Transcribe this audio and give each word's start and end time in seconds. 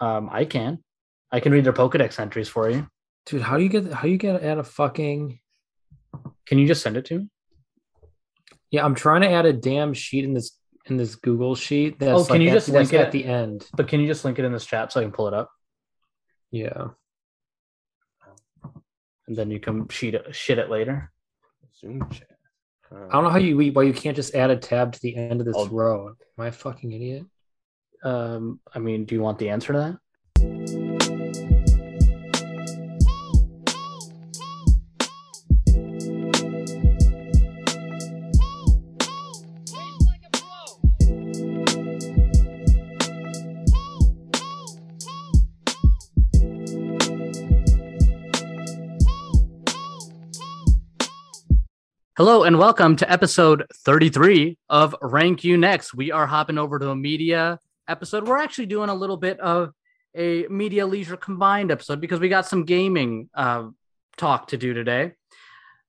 Um, 0.00 0.28
I 0.32 0.44
can. 0.44 0.78
I 1.30 1.40
can 1.40 1.52
read 1.52 1.64
their 1.64 1.72
Pokedex 1.72 2.18
entries 2.18 2.48
for 2.48 2.70
you. 2.70 2.86
Dude, 3.26 3.42
how 3.42 3.56
do 3.56 3.62
you 3.62 3.68
get 3.68 3.92
how 3.92 4.02
do 4.02 4.08
you 4.08 4.16
get 4.16 4.42
add 4.42 4.58
a 4.58 4.64
fucking 4.64 5.38
Can 6.46 6.58
you 6.58 6.66
just 6.66 6.82
send 6.82 6.96
it 6.96 7.04
to 7.06 7.18
me? 7.20 7.28
Yeah, 8.70 8.84
I'm 8.84 8.94
trying 8.94 9.22
to 9.22 9.30
add 9.30 9.44
a 9.46 9.52
damn 9.52 9.92
sheet 9.94 10.24
in 10.24 10.34
this 10.34 10.56
in 10.86 10.96
this 10.96 11.16
Google 11.16 11.54
sheet 11.54 11.98
that's 11.98 12.12
Oh, 12.22 12.24
can 12.24 12.34
like 12.36 12.42
you 12.42 12.48
at- 12.48 12.54
just 12.54 12.68
link 12.70 12.92
it? 12.92 13.00
at 13.00 13.12
the 13.12 13.24
end. 13.26 13.66
But 13.76 13.88
can 13.88 14.00
you 14.00 14.06
just 14.06 14.24
link 14.24 14.38
it 14.38 14.44
in 14.44 14.52
this 14.52 14.64
chat 14.64 14.90
so 14.92 15.00
I 15.00 15.02
can 15.02 15.12
pull 15.12 15.28
it 15.28 15.34
up, 15.34 15.50
Yeah. 16.50 16.88
and 19.26 19.36
then 19.36 19.50
you 19.50 19.60
can 19.60 19.86
sheet 19.88 20.14
it, 20.14 20.34
shit 20.34 20.58
it 20.58 20.70
later. 20.70 21.12
Zoom 21.78 22.08
chat. 22.10 22.28
I 22.90 23.12
don't 23.12 23.24
know 23.24 23.30
how 23.30 23.36
you 23.38 23.72
why 23.72 23.82
you 23.82 23.92
can't 23.92 24.16
just 24.16 24.34
add 24.34 24.50
a 24.50 24.56
tab 24.56 24.92
to 24.92 25.00
the 25.02 25.14
end 25.16 25.40
of 25.40 25.46
this 25.46 25.56
I'll- 25.56 25.68
row. 25.68 26.08
Am 26.08 26.16
I 26.38 26.46
a 26.48 26.52
fucking 26.52 26.90
idiot? 26.92 27.24
Um, 28.02 28.60
I 28.72 28.78
mean, 28.78 29.04
do 29.04 29.14
you 29.14 29.20
want 29.20 29.38
the 29.38 29.48
answer 29.48 29.72
to 29.72 29.78
that? 29.78 29.98
Hello 52.16 52.42
and 52.42 52.58
welcome 52.58 52.96
to 52.96 53.08
episode 53.08 53.64
33 53.72 54.58
of 54.68 54.92
Rank 55.00 55.44
You 55.44 55.56
Next. 55.56 55.94
We 55.94 56.10
are 56.10 56.26
hopping 56.26 56.58
over 56.58 56.80
to 56.80 56.90
a 56.90 56.96
media 56.96 57.60
episode. 57.88 58.28
We're 58.28 58.38
actually 58.38 58.66
doing 58.66 58.90
a 58.90 58.94
little 58.94 59.16
bit 59.16 59.40
of 59.40 59.72
a 60.14 60.46
media 60.48 60.86
leisure 60.86 61.16
combined 61.16 61.70
episode 61.70 62.00
because 62.00 62.20
we 62.20 62.28
got 62.28 62.46
some 62.46 62.64
gaming 62.64 63.28
uh, 63.34 63.68
talk 64.16 64.48
to 64.48 64.56
do 64.56 64.74
today. 64.74 65.12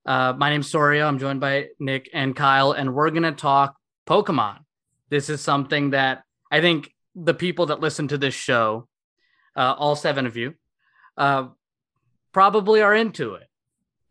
Uh, 0.05 0.33
my 0.37 0.49
name's 0.49 0.69
Soria. 0.69 1.05
I'm 1.05 1.19
joined 1.19 1.39
by 1.39 1.67
Nick 1.79 2.09
and 2.13 2.35
Kyle, 2.35 2.71
and 2.71 2.93
we're 2.93 3.09
going 3.11 3.23
to 3.23 3.31
talk 3.31 3.75
Pokemon. 4.07 4.59
This 5.09 5.29
is 5.29 5.41
something 5.41 5.91
that 5.91 6.23
I 6.51 6.61
think 6.61 6.93
the 7.15 7.33
people 7.33 7.67
that 7.67 7.79
listen 7.79 8.07
to 8.07 8.17
this 8.17 8.33
show, 8.33 8.87
uh, 9.55 9.75
all 9.77 9.95
seven 9.95 10.25
of 10.25 10.37
you, 10.37 10.53
uh, 11.17 11.47
probably 12.31 12.81
are 12.81 12.95
into 12.95 13.35
it 13.35 13.47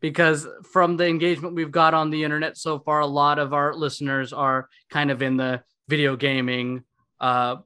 because 0.01 0.47
from 0.71 0.97
the 0.97 1.07
engagement 1.07 1.55
we've 1.55 1.71
got 1.71 1.93
on 1.93 2.09
the 2.09 2.23
internet 2.23 2.57
so 2.57 2.79
far, 2.79 2.99
a 2.99 3.07
lot 3.07 3.39
of 3.39 3.53
our 3.53 3.73
listeners 3.73 4.31
are 4.31 4.69
kind 4.89 5.11
of 5.11 5.21
in 5.21 5.37
the 5.37 5.61
video 5.87 6.15
gaming, 6.15 6.83
uh, 7.19 7.57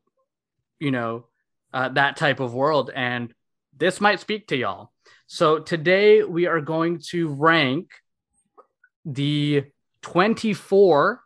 you 0.83 0.91
know, 0.91 1.25
uh, 1.73 1.89
that 1.89 2.17
type 2.17 2.41
of 2.41 2.53
world. 2.53 2.91
And 2.93 3.33
this 3.75 4.01
might 4.01 4.19
speak 4.19 4.47
to 4.47 4.57
y'all. 4.57 4.91
So 5.27 5.59
today 5.59 6.23
we 6.23 6.45
are 6.45 6.59
going 6.59 6.99
to 7.11 7.29
rank 7.29 7.89
the 9.05 9.63
24 10.01 11.21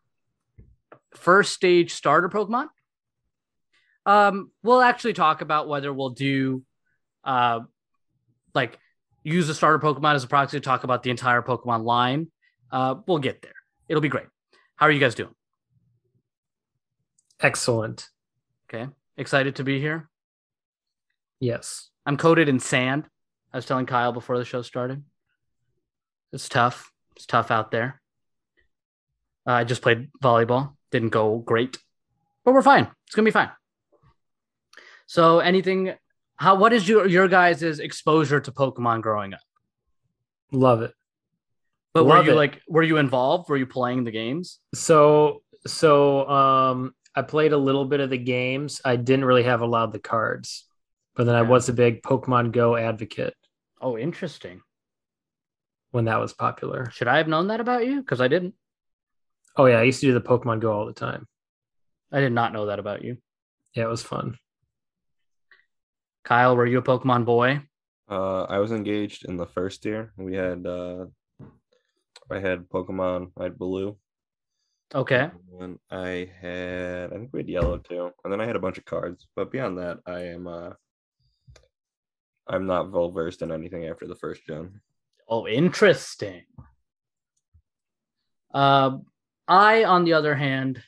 first 1.15 1.53
stage 1.53 1.93
starter 1.93 2.29
Pokemon. 2.29 2.67
Um, 4.05 4.51
we'll 4.61 4.81
actually 4.81 5.13
talk 5.13 5.41
about 5.41 5.67
whether 5.67 5.91
we'll 5.91 6.11
do 6.11 6.63
uh, 7.23 7.61
like 8.53 8.79
use 9.23 9.47
the 9.47 9.55
starter 9.55 9.79
Pokemon 9.79 10.13
as 10.13 10.23
a 10.23 10.27
proxy 10.27 10.57
to 10.57 10.61
talk 10.61 10.83
about 10.83 11.01
the 11.01 11.09
entire 11.09 11.41
Pokemon 11.41 11.83
line. 11.83 12.27
Uh, 12.71 12.95
we'll 13.07 13.17
get 13.17 13.41
there. 13.41 13.53
It'll 13.89 14.01
be 14.01 14.07
great. 14.07 14.27
How 14.75 14.85
are 14.85 14.91
you 14.91 14.99
guys 14.99 15.15
doing? 15.15 15.33
Excellent. 17.41 18.07
Okay. 18.69 18.87
Excited 19.17 19.55
to 19.55 19.63
be 19.63 19.79
here. 19.79 20.09
Yes. 21.39 21.89
I'm 22.05 22.17
coated 22.17 22.47
in 22.49 22.59
sand. 22.59 23.05
I 23.51 23.57
was 23.57 23.65
telling 23.65 23.85
Kyle 23.85 24.11
before 24.11 24.37
the 24.37 24.45
show 24.45 24.61
started. 24.61 25.03
It's 26.31 26.49
tough. 26.49 26.91
It's 27.15 27.25
tough 27.25 27.51
out 27.51 27.71
there. 27.71 28.01
Uh, 29.47 29.53
I 29.53 29.63
just 29.63 29.81
played 29.81 30.09
volleyball. 30.21 30.75
Didn't 30.91 31.09
go 31.09 31.37
great, 31.37 31.77
but 32.45 32.53
we're 32.53 32.61
fine. 32.61 32.87
It's 33.05 33.15
gonna 33.15 33.25
be 33.25 33.31
fine. 33.31 33.49
So, 35.05 35.39
anything? 35.39 35.93
How? 36.35 36.55
What 36.55 36.73
is 36.73 36.87
your 36.87 37.07
your 37.07 37.27
guys' 37.27 37.79
exposure 37.79 38.39
to 38.39 38.51
Pokemon 38.51 39.01
growing 39.01 39.33
up? 39.33 39.41
Love 40.51 40.81
it. 40.81 40.93
But 41.93 42.05
were 42.05 42.23
you 42.23 42.31
it. 42.31 42.35
like? 42.35 42.61
Were 42.67 42.83
you 42.83 42.97
involved? 42.97 43.49
Were 43.49 43.57
you 43.57 43.65
playing 43.65 44.03
the 44.03 44.11
games? 44.11 44.59
So 44.75 45.41
so 45.65 46.27
um 46.29 46.93
I 47.17 47.23
played 47.23 47.51
a 47.51 47.57
little 47.57 47.85
bit 47.85 47.99
of 47.99 48.11
the 48.11 48.17
games. 48.17 48.79
I 48.85 48.95
didn't 48.95 49.25
really 49.25 49.43
have 49.43 49.61
a 49.61 49.65
lot 49.65 49.85
of 49.85 49.91
the 49.91 49.97
cards. 49.99 50.65
But 51.15 51.23
then 51.23 51.33
I 51.35 51.41
was 51.41 51.67
a 51.67 51.73
big 51.73 52.03
Pokemon 52.03 52.51
Go 52.51 52.75
advocate 52.75 53.33
Oh, 53.81 53.97
interesting. 53.97 54.61
when 55.91 56.05
that 56.05 56.19
was 56.19 56.33
popular. 56.33 56.91
Should 56.91 57.07
I 57.07 57.17
have 57.17 57.27
known 57.27 57.47
that 57.47 57.59
about 57.59 57.87
you? 57.87 58.01
Because 58.01 58.21
I 58.21 58.27
didn't. 58.27 58.53
Oh 59.55 59.65
yeah, 59.65 59.79
I 59.79 59.83
used 59.83 60.01
to 60.01 60.07
do 60.07 60.13
the 60.13 60.21
Pokemon 60.21 60.59
Go 60.59 60.71
all 60.71 60.85
the 60.85 60.93
time. 60.93 61.25
I 62.11 62.19
did 62.19 62.33
not 62.33 62.53
know 62.53 62.67
that 62.67 62.77
about 62.77 63.03
you. 63.03 63.17
Yeah, 63.73 63.85
it 63.85 63.89
was 63.89 64.03
fun. 64.03 64.37
Kyle, 66.23 66.55
were 66.55 66.67
you 66.67 66.77
a 66.77 66.83
Pokemon 66.83 67.25
boy? 67.25 67.61
Uh, 68.09 68.43
I 68.43 68.59
was 68.59 68.71
engaged 68.71 69.25
in 69.25 69.37
the 69.37 69.47
first 69.47 69.83
year. 69.85 70.13
We 70.17 70.35
had 70.35 70.65
uh, 70.67 71.05
I 72.29 72.39
had 72.39 72.69
Pokemon. 72.69 73.31
I 73.39 73.43
had 73.43 73.57
Blue. 73.57 73.97
Okay. 74.95 75.29
And 75.59 75.79
I 75.91 76.29
had 76.41 77.11
I 77.11 77.17
think 77.17 77.29
we 77.33 77.39
had 77.39 77.49
Yellow 77.49 77.77
too, 77.77 78.11
and 78.23 78.31
then 78.31 78.39
I 78.39 78.45
had 78.45 78.55
a 78.55 78.59
bunch 78.59 78.77
of 78.77 78.85
cards. 78.85 79.27
But 79.35 79.51
beyond 79.51 79.77
that, 79.79 79.99
I 80.05 80.23
am 80.25 80.47
uh, 80.47 80.71
I'm 82.47 82.65
not 82.65 82.91
well 82.91 83.11
versed 83.11 83.41
in 83.41 83.51
anything 83.51 83.85
after 83.85 84.07
the 84.07 84.15
first 84.15 84.45
gen. 84.45 84.79
Oh, 85.27 85.47
interesting. 85.47 86.43
Uh, 88.53 88.97
I, 89.47 89.83
on 89.83 90.05
the 90.05 90.13
other 90.13 90.35
hand, 90.35 90.81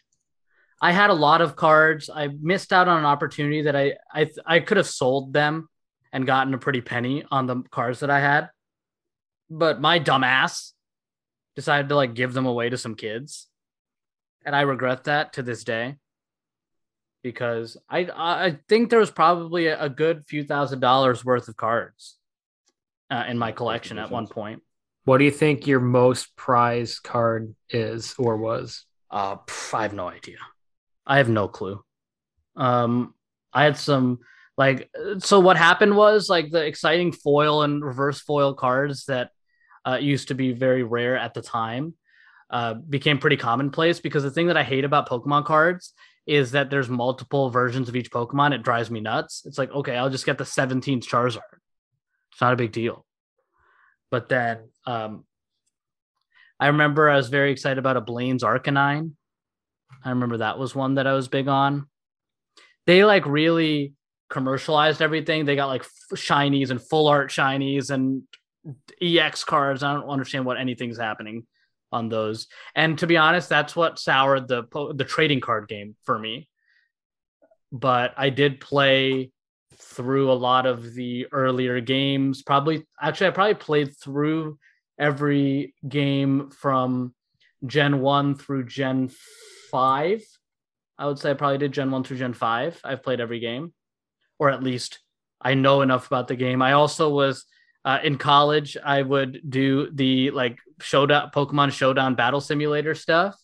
I 0.82 0.94
had 0.94 1.10
a 1.10 1.14
lot 1.14 1.42
of 1.42 1.58
cards. 1.58 2.10
I 2.10 2.30
missed 2.42 2.72
out 2.72 2.88
on 2.88 3.00
an 3.00 3.06
opportunity 3.06 3.64
that 3.64 3.76
I 3.76 3.96
I 4.14 4.30
I 4.46 4.60
could 4.62 4.78
have 4.78 4.88
sold 4.88 5.34
them 5.34 5.68
and 6.14 6.26
gotten 6.26 6.54
a 6.54 6.58
pretty 6.58 6.82
penny 6.82 7.26
on 7.30 7.48
the 7.48 7.64
cards 7.70 8.00
that 8.00 8.10
I 8.10 8.22
had. 8.22 8.50
But 9.50 9.82
my 9.82 10.00
dumbass 10.00 10.72
decided 11.56 11.90
to 11.90 11.96
like 11.96 12.14
give 12.14 12.34
them 12.34 12.46
away 12.46 12.70
to 12.70 12.78
some 12.78 12.96
kids. 12.96 13.49
And 14.46 14.56
I 14.56 14.62
regret 14.62 15.06
that 15.06 15.34
to 15.34 15.44
this 15.44 15.64
day. 15.64 15.98
Because 17.22 17.76
I 17.90 18.08
I 18.16 18.60
think 18.70 18.90
there 18.90 19.00
was 19.00 19.12
probably 19.12 19.68
a, 19.68 19.82
a 19.84 19.90
good 19.90 20.26
few 20.26 20.46
thousand 20.46 20.80
dollars 20.80 21.26
worth 21.26 21.50
of 21.50 21.58
cards 21.58 22.18
uh, 23.12 23.26
in 23.28 23.38
my 23.38 23.52
collection 23.52 23.98
at 24.00 24.10
one 24.10 24.28
point. 24.28 24.64
What 25.04 25.18
do 25.18 25.26
you 25.26 25.32
think 25.32 25.68
your 25.68 25.82
most 25.82 26.36
prized 26.38 27.04
card 27.04 27.56
is 27.70 28.16
or 28.18 28.38
was? 28.38 28.86
Uh, 29.12 29.36
pff, 29.38 29.74
I 29.74 29.82
have 29.82 29.94
no 29.94 30.08
idea. 30.08 30.38
I 31.06 31.18
have 31.18 31.30
no 31.30 31.48
clue. 31.48 31.84
Um, 32.56 33.14
I 33.52 33.64
had 33.64 33.78
some 33.78 34.20
like 34.58 34.90
so. 35.18 35.40
What 35.40 35.58
happened 35.58 35.98
was 35.98 36.30
like 36.30 36.52
the 36.52 36.66
exciting 36.66 37.12
foil 37.12 37.64
and 37.64 37.84
reverse 37.84 38.22
foil 38.22 38.54
cards 38.54 39.06
that 39.06 39.32
uh, 39.86 39.98
used 40.00 40.28
to 40.28 40.36
be 40.36 40.52
very 40.54 40.84
rare 40.84 41.18
at 41.18 41.34
the 41.34 41.42
time 41.42 41.96
uh, 42.50 42.74
became 42.74 43.20
pretty 43.20 43.38
commonplace 43.38 44.00
because 44.00 44.24
the 44.24 44.32
thing 44.32 44.48
that 44.48 44.58
I 44.58 44.64
hate 44.64 44.84
about 44.84 45.08
Pokemon 45.08 45.46
cards 45.46 45.94
is 46.26 46.52
that 46.52 46.70
there's 46.70 46.90
multiple 46.90 47.50
versions 47.50 47.90
of 47.90 47.96
each 47.96 48.12
Pokemon. 48.12 48.54
It 48.54 48.64
drives 48.64 48.90
me 48.90 49.00
nuts. 49.00 49.44
It's 49.46 49.58
like 49.58 49.72
okay, 49.72 49.96
I'll 49.96 50.10
just 50.10 50.26
get 50.26 50.38
the 50.38 50.44
17th 50.44 51.06
Charizard. 51.06 51.42
It's 52.32 52.42
not 52.42 52.54
a 52.54 52.58
big 52.58 52.72
deal. 52.72 53.06
But 54.12 54.30
then 54.30 54.70
um, 54.86 55.26
I 56.60 56.68
remember 56.68 57.10
I 57.10 57.18
was 57.18 57.30
very 57.30 57.52
excited 57.52 57.78
about 57.78 57.98
a 57.98 58.02
Blaine's 58.02 58.44
Arcanine. 58.44 59.12
I 60.04 60.10
remember 60.10 60.38
that 60.38 60.58
was 60.58 60.74
one 60.74 60.96
that 60.96 61.08
I 61.08 61.14
was 61.14 61.28
big 61.28 61.48
on. 61.48 61.88
They 62.86 63.04
like 63.04 63.26
really 63.26 63.94
commercialized 64.30 65.02
everything. 65.02 65.46
They 65.46 65.56
got 65.56 65.68
like 65.68 65.86
shinies 66.16 66.72
and 66.72 66.82
full 66.82 67.08
art 67.08 67.30
shinies 67.30 67.92
and 67.92 68.24
EX 69.02 69.44
cards. 69.44 69.84
I 69.84 69.94
don't 69.94 70.10
understand 70.10 70.46
what 70.46 70.60
anything's 70.60 70.98
happening 70.98 71.46
on 71.92 72.10
those. 72.10 72.48
And 72.76 72.98
to 73.00 73.08
be 73.08 73.18
honest, 73.18 73.50
that's 73.50 73.76
what 73.76 74.00
soured 74.00 74.48
the 74.48 74.64
the 74.96 75.06
trading 75.06 75.42
card 75.42 75.68
game 75.68 75.96
for 76.04 76.18
me. 76.18 76.48
But 77.72 78.14
I 78.18 78.30
did 78.30 78.60
play 78.60 79.32
through 79.76 80.32
a 80.32 80.34
lot 80.34 80.66
of 80.66 80.94
the 80.94 81.28
earlier 81.32 81.80
games. 81.82 82.44
Probably 82.44 82.86
actually 83.02 83.28
I 83.28 83.32
probably 83.32 83.56
played 83.56 83.98
through 83.98 84.60
every 84.98 85.74
game 85.88 86.50
from 86.50 87.14
Gen 87.66 88.02
1 88.02 88.36
through 88.36 88.66
Gen 88.66 89.10
5. 89.72 90.22
I 90.98 91.06
would 91.06 91.20
say 91.20 91.32
I 91.32 91.34
probably 91.34 91.58
did 91.58 91.72
Gen 91.72 91.92
1 91.92 92.04
through 92.04 92.18
Gen 92.18 92.34
5. 92.34 92.82
I've 92.84 93.04
played 93.04 93.22
every 93.22 93.40
game, 93.40 93.74
or 94.38 94.50
at 94.50 94.64
least 94.64 95.00
I 95.42 95.54
know 95.54 95.82
enough 95.82 96.08
about 96.08 96.28
the 96.28 96.36
game. 96.36 96.62
I 96.62 96.74
also 96.74 97.10
was 97.10 97.46
uh, 97.86 98.00
in 98.04 98.18
college, 98.18 98.78
I 98.84 99.02
would 99.02 99.42
do 99.50 99.90
the 99.92 100.32
like 100.32 100.60
showdown 100.82 101.32
Pokemon 101.34 101.72
Showdown 101.72 102.16
Battle 102.16 102.42
Simulator 102.42 102.96
stuff. 102.96 103.36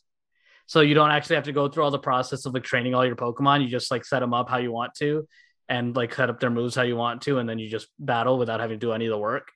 So 0.67 0.81
you 0.81 0.93
don't 0.95 1.11
actually 1.11 1.35
have 1.35 1.45
to 1.45 1.51
go 1.51 1.69
through 1.69 1.83
all 1.83 1.91
the 1.91 1.99
process 1.99 2.45
of 2.45 2.53
like 2.53 2.63
training 2.63 2.95
all 2.95 3.05
your 3.05 3.15
Pokemon. 3.15 3.61
You 3.61 3.67
just 3.69 3.91
like 3.91 4.03
set 4.05 4.19
them 4.19 4.33
up 4.33 4.49
how 4.49 4.57
you 4.57 4.71
want 4.71 4.93
to. 4.95 5.27
and 5.67 5.95
like 5.95 6.13
set 6.13 6.29
up 6.29 6.39
their 6.39 6.49
moves 6.49 6.75
how 6.75 6.83
you 6.83 6.95
want 6.95 7.21
to, 7.23 7.39
and 7.39 7.49
then 7.49 7.59
you 7.59 7.69
just 7.69 7.87
battle 7.97 8.37
without 8.37 8.59
having 8.59 8.79
to 8.79 8.85
do 8.85 8.93
any 8.93 9.05
of 9.05 9.11
the 9.11 9.17
work, 9.17 9.51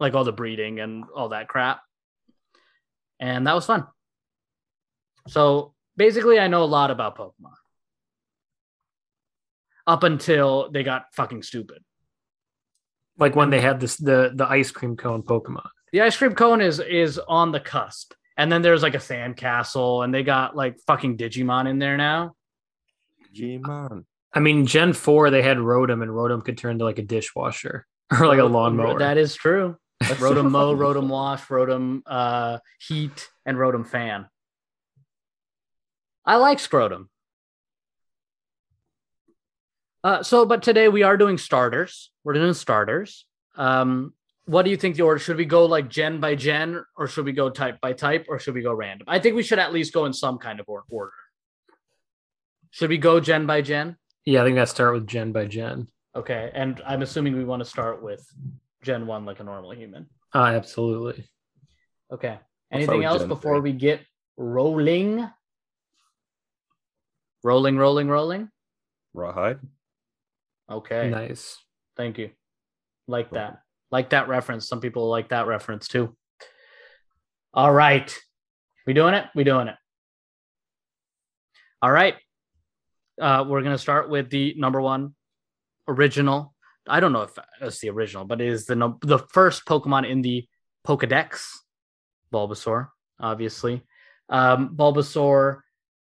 like 0.00 0.14
all 0.14 0.24
the 0.24 0.32
breeding 0.32 0.80
and 0.80 1.04
all 1.14 1.30
that 1.30 1.48
crap. 1.48 1.80
And 3.20 3.46
that 3.46 3.54
was 3.54 3.66
fun. 3.66 3.86
So 5.28 5.74
basically, 5.96 6.38
I 6.38 6.48
know 6.48 6.62
a 6.62 6.64
lot 6.64 6.90
about 6.90 7.18
Pokemon 7.18 7.52
up 9.86 10.02
until 10.02 10.70
they 10.70 10.82
got 10.82 11.06
fucking 11.14 11.42
stupid. 11.42 11.82
Like 13.18 13.36
when 13.36 13.50
they 13.50 13.60
had 13.60 13.80
this 13.80 13.96
the 13.96 14.32
the 14.34 14.48
ice 14.48 14.70
cream 14.70 14.96
cone 14.96 15.22
Pokemon. 15.22 15.68
The 15.92 16.02
ice 16.02 16.16
cream 16.16 16.34
cone 16.34 16.60
is 16.60 16.80
is 16.80 17.18
on 17.18 17.52
the 17.52 17.60
cusp, 17.60 18.14
and 18.36 18.50
then 18.50 18.62
there's 18.62 18.82
like 18.82 18.94
a 18.94 19.00
sand 19.00 19.36
castle, 19.36 20.02
and 20.02 20.14
they 20.14 20.22
got 20.22 20.54
like 20.54 20.78
fucking 20.86 21.16
Digimon 21.16 21.68
in 21.68 21.78
there 21.78 21.96
now. 21.96 22.34
Digimon. 23.34 24.04
I 24.32 24.40
mean, 24.40 24.66
Gen 24.66 24.92
4, 24.92 25.30
they 25.30 25.42
had 25.42 25.56
Rotom, 25.56 26.02
and 26.02 26.10
Rotom 26.10 26.44
could 26.44 26.58
turn 26.58 26.72
into 26.72 26.84
like 26.84 26.98
a 26.98 27.02
dishwasher 27.02 27.86
or 28.20 28.26
like 28.26 28.38
a 28.38 28.44
lawnmower. 28.44 28.98
That 28.98 29.16
is 29.16 29.34
true. 29.34 29.76
Rotom 30.02 30.50
mow, 30.50 30.74
Rotom 30.76 31.08
wash, 31.08 31.42
Rotom 31.46 32.02
uh, 32.06 32.58
heat, 32.86 33.28
and 33.44 33.56
Rotom 33.56 33.86
fan. 33.86 34.26
I 36.24 36.36
like 36.36 36.58
Scrotum. 36.58 37.08
Uh, 40.04 40.22
so, 40.22 40.46
but 40.46 40.62
today 40.62 40.88
we 40.88 41.02
are 41.02 41.16
doing 41.16 41.38
starters. 41.38 42.10
We're 42.24 42.34
doing 42.34 42.54
starters. 42.54 43.26
Um, 43.56 44.14
what 44.46 44.64
do 44.64 44.70
you 44.70 44.76
think 44.76 44.96
the 44.96 45.02
order 45.02 45.18
should 45.18 45.36
we 45.36 45.44
go 45.44 45.66
like 45.66 45.90
gen 45.90 46.20
by 46.20 46.34
gen, 46.34 46.82
or 46.96 47.06
should 47.06 47.24
we 47.24 47.32
go 47.32 47.50
type 47.50 47.80
by 47.80 47.92
type, 47.92 48.26
or 48.28 48.38
should 48.38 48.54
we 48.54 48.62
go 48.62 48.72
random? 48.72 49.06
I 49.08 49.18
think 49.18 49.36
we 49.36 49.42
should 49.42 49.58
at 49.58 49.72
least 49.72 49.92
go 49.92 50.06
in 50.06 50.12
some 50.12 50.38
kind 50.38 50.60
of 50.60 50.66
order. 50.68 51.12
Should 52.70 52.90
we 52.90 52.98
go 52.98 53.20
gen 53.20 53.46
by 53.46 53.60
gen? 53.62 53.96
yeah, 54.24 54.42
I 54.42 54.44
think 54.44 54.56
that 54.56 54.68
start 54.68 54.92
with 54.94 55.06
Gen 55.06 55.32
by 55.32 55.46
Gen. 55.46 55.88
Okay, 56.14 56.50
and 56.54 56.82
I'm 56.86 57.00
assuming 57.02 57.36
we 57.36 57.44
want 57.44 57.60
to 57.60 57.68
start 57.68 58.02
with 58.02 58.26
Gen 58.82 59.06
One 59.06 59.24
like 59.24 59.40
a 59.40 59.44
normal 59.44 59.72
human. 59.72 60.06
Uh, 60.34 60.52
absolutely. 60.54 61.28
Okay. 62.12 62.38
Anything 62.70 63.04
else 63.04 63.24
before 63.24 63.60
three. 63.60 63.72
we 63.72 63.78
get 63.78 64.00
rolling? 64.36 65.26
Rolling, 67.42 67.78
rolling, 67.78 68.08
rolling. 68.08 68.50
Rawhide. 69.14 69.60
Okay. 70.70 71.10
Nice. 71.10 71.58
Thank 71.96 72.18
you. 72.18 72.30
Like 73.06 73.30
that. 73.30 73.62
Like 73.90 74.10
that 74.10 74.28
reference. 74.28 74.68
Some 74.68 74.80
people 74.80 75.08
like 75.08 75.30
that 75.30 75.46
reference 75.46 75.88
too. 75.88 76.14
All 77.54 77.72
right. 77.72 78.14
We 78.86 78.92
doing 78.92 79.14
it? 79.14 79.26
We 79.34 79.44
doing 79.44 79.68
it. 79.68 79.76
All 81.80 81.90
right. 81.90 82.14
Uh, 83.20 83.44
we're 83.48 83.62
gonna 83.62 83.78
start 83.78 84.10
with 84.10 84.30
the 84.30 84.54
number 84.56 84.80
one 84.80 85.14
original. 85.86 86.54
I 86.86 87.00
don't 87.00 87.12
know 87.12 87.22
if 87.22 87.32
it's 87.60 87.80
the 87.80 87.90
original, 87.90 88.24
but 88.24 88.40
it 88.40 88.48
is 88.48 88.66
the 88.66 88.76
num- 88.76 88.98
the 89.02 89.18
first 89.18 89.64
Pokemon 89.66 90.08
in 90.08 90.22
the 90.22 90.46
Pokedex, 90.86 91.50
Bulbasaur, 92.32 92.88
obviously. 93.20 93.82
Um, 94.28 94.76
Bulbasaur. 94.76 95.60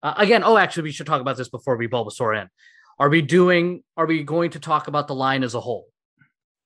Uh, 0.02 0.14
again, 0.18 0.44
oh, 0.44 0.58
actually, 0.58 0.84
we 0.84 0.92
should 0.92 1.08
talk 1.08 1.22
about 1.22 1.38
this 1.38 1.50
before 1.50 1.78
we 1.78 1.88
Bulbasaur 1.88 2.42
in. 2.42 2.50
Are 3.00 3.10
we 3.10 3.22
doing? 3.22 3.84
Are 3.98 4.06
we 4.06 4.24
going 4.24 4.52
to 4.52 4.60
talk 4.60 4.88
about 4.88 5.08
the 5.08 5.16
line 5.16 5.44
as 5.44 5.56
a 5.56 5.60
whole? 5.60 5.88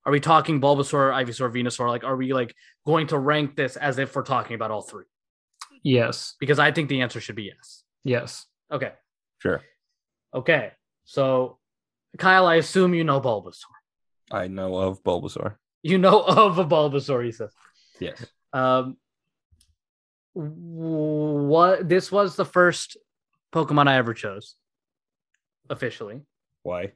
Are 0.06 0.12
we 0.12 0.20
talking 0.20 0.62
Bulbasaur, 0.62 1.12
Ivysaur, 1.14 1.54
Venusaur? 1.54 1.90
Like, 1.90 2.04
are 2.04 2.16
we 2.16 2.34
like 2.34 2.56
going 2.86 3.08
to 3.08 3.20
rank 3.20 3.56
this 3.56 3.76
as 3.76 3.98
if 3.98 4.16
we're 4.16 4.24
talking 4.24 4.56
about 4.56 4.72
all 4.72 4.82
three? 4.82 5.06
Yes. 5.84 6.36
Because 6.40 6.60
I 6.60 6.72
think 6.72 6.90
the 6.90 7.02
answer 7.02 7.20
should 7.20 7.36
be 7.36 7.44
yes. 7.44 7.84
Yes. 8.04 8.46
Okay. 8.72 8.94
Sure. 9.40 9.62
Okay. 10.34 10.72
So, 11.04 11.58
Kyle, 12.18 12.46
I 12.46 12.56
assume 12.56 12.94
you 12.94 13.04
know 13.04 13.20
Bulbasaur. 13.20 13.66
I 14.32 14.48
know 14.48 14.76
of 14.76 15.04
Bulbasaur. 15.04 15.56
You 15.84 15.98
know 15.98 16.22
of 16.28 16.58
a 16.58 16.66
Bulbasaur, 16.66 17.26
he 17.26 17.32
says. 17.32 17.54
Yes. 18.00 18.26
Um, 18.54 18.98
what 20.34 21.88
this 21.88 22.12
was 22.12 22.36
the 22.36 22.46
first 22.46 22.98
Pokemon 23.54 23.88
I 23.88 23.98
ever 23.98 24.14
chose 24.14 24.56
officially. 25.69 26.22
Why? 26.64 26.94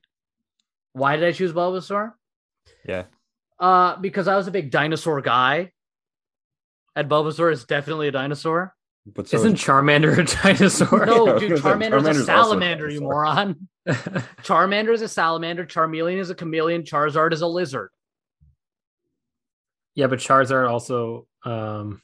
Why 0.94 1.16
did 1.16 1.26
I 1.28 1.32
choose 1.32 1.54
Bulbasaur? 1.54 2.14
Yeah. 2.88 3.06
Uh, 3.60 3.96
because 3.98 4.28
I 4.28 4.36
was 4.36 4.48
a 4.48 4.52
big 4.52 4.72
dinosaur 4.72 5.22
guy. 5.22 5.72
And 6.96 7.10
Bulbasaur 7.10 7.52
is 7.54 7.64
definitely 7.66 8.08
a 8.10 8.12
dinosaur. 8.12 8.76
But 9.06 9.28
so 9.28 9.38
Isn't 9.38 9.54
is- 9.54 9.62
Charmander 9.64 10.18
a 10.18 10.44
dinosaur? 10.44 11.06
No, 11.06 11.28
I 11.30 11.34
was 11.34 11.42
dude, 11.42 11.50
gonna 11.52 11.62
say, 11.62 11.70
Charmander's 11.70 12.04
a 12.04 12.08
Charmander's 12.14 12.18
also 12.18 12.22
a 12.22 12.26
salamander, 12.26 12.90
you 12.90 13.02
moron. 13.02 13.68
Charmander 13.88 14.94
is 14.94 15.02
a 15.02 15.08
salamander. 15.08 15.66
Charmeleon 15.66 16.18
is 16.18 16.30
a 16.30 16.36
chameleon. 16.36 16.84
Charizard 16.84 17.34
is 17.34 17.42
a 17.42 17.48
lizard. 17.48 17.90
yeah, 19.96 20.08
but 20.08 20.20
Charizard 20.20 20.70
also. 20.70 21.26
um 21.46 22.02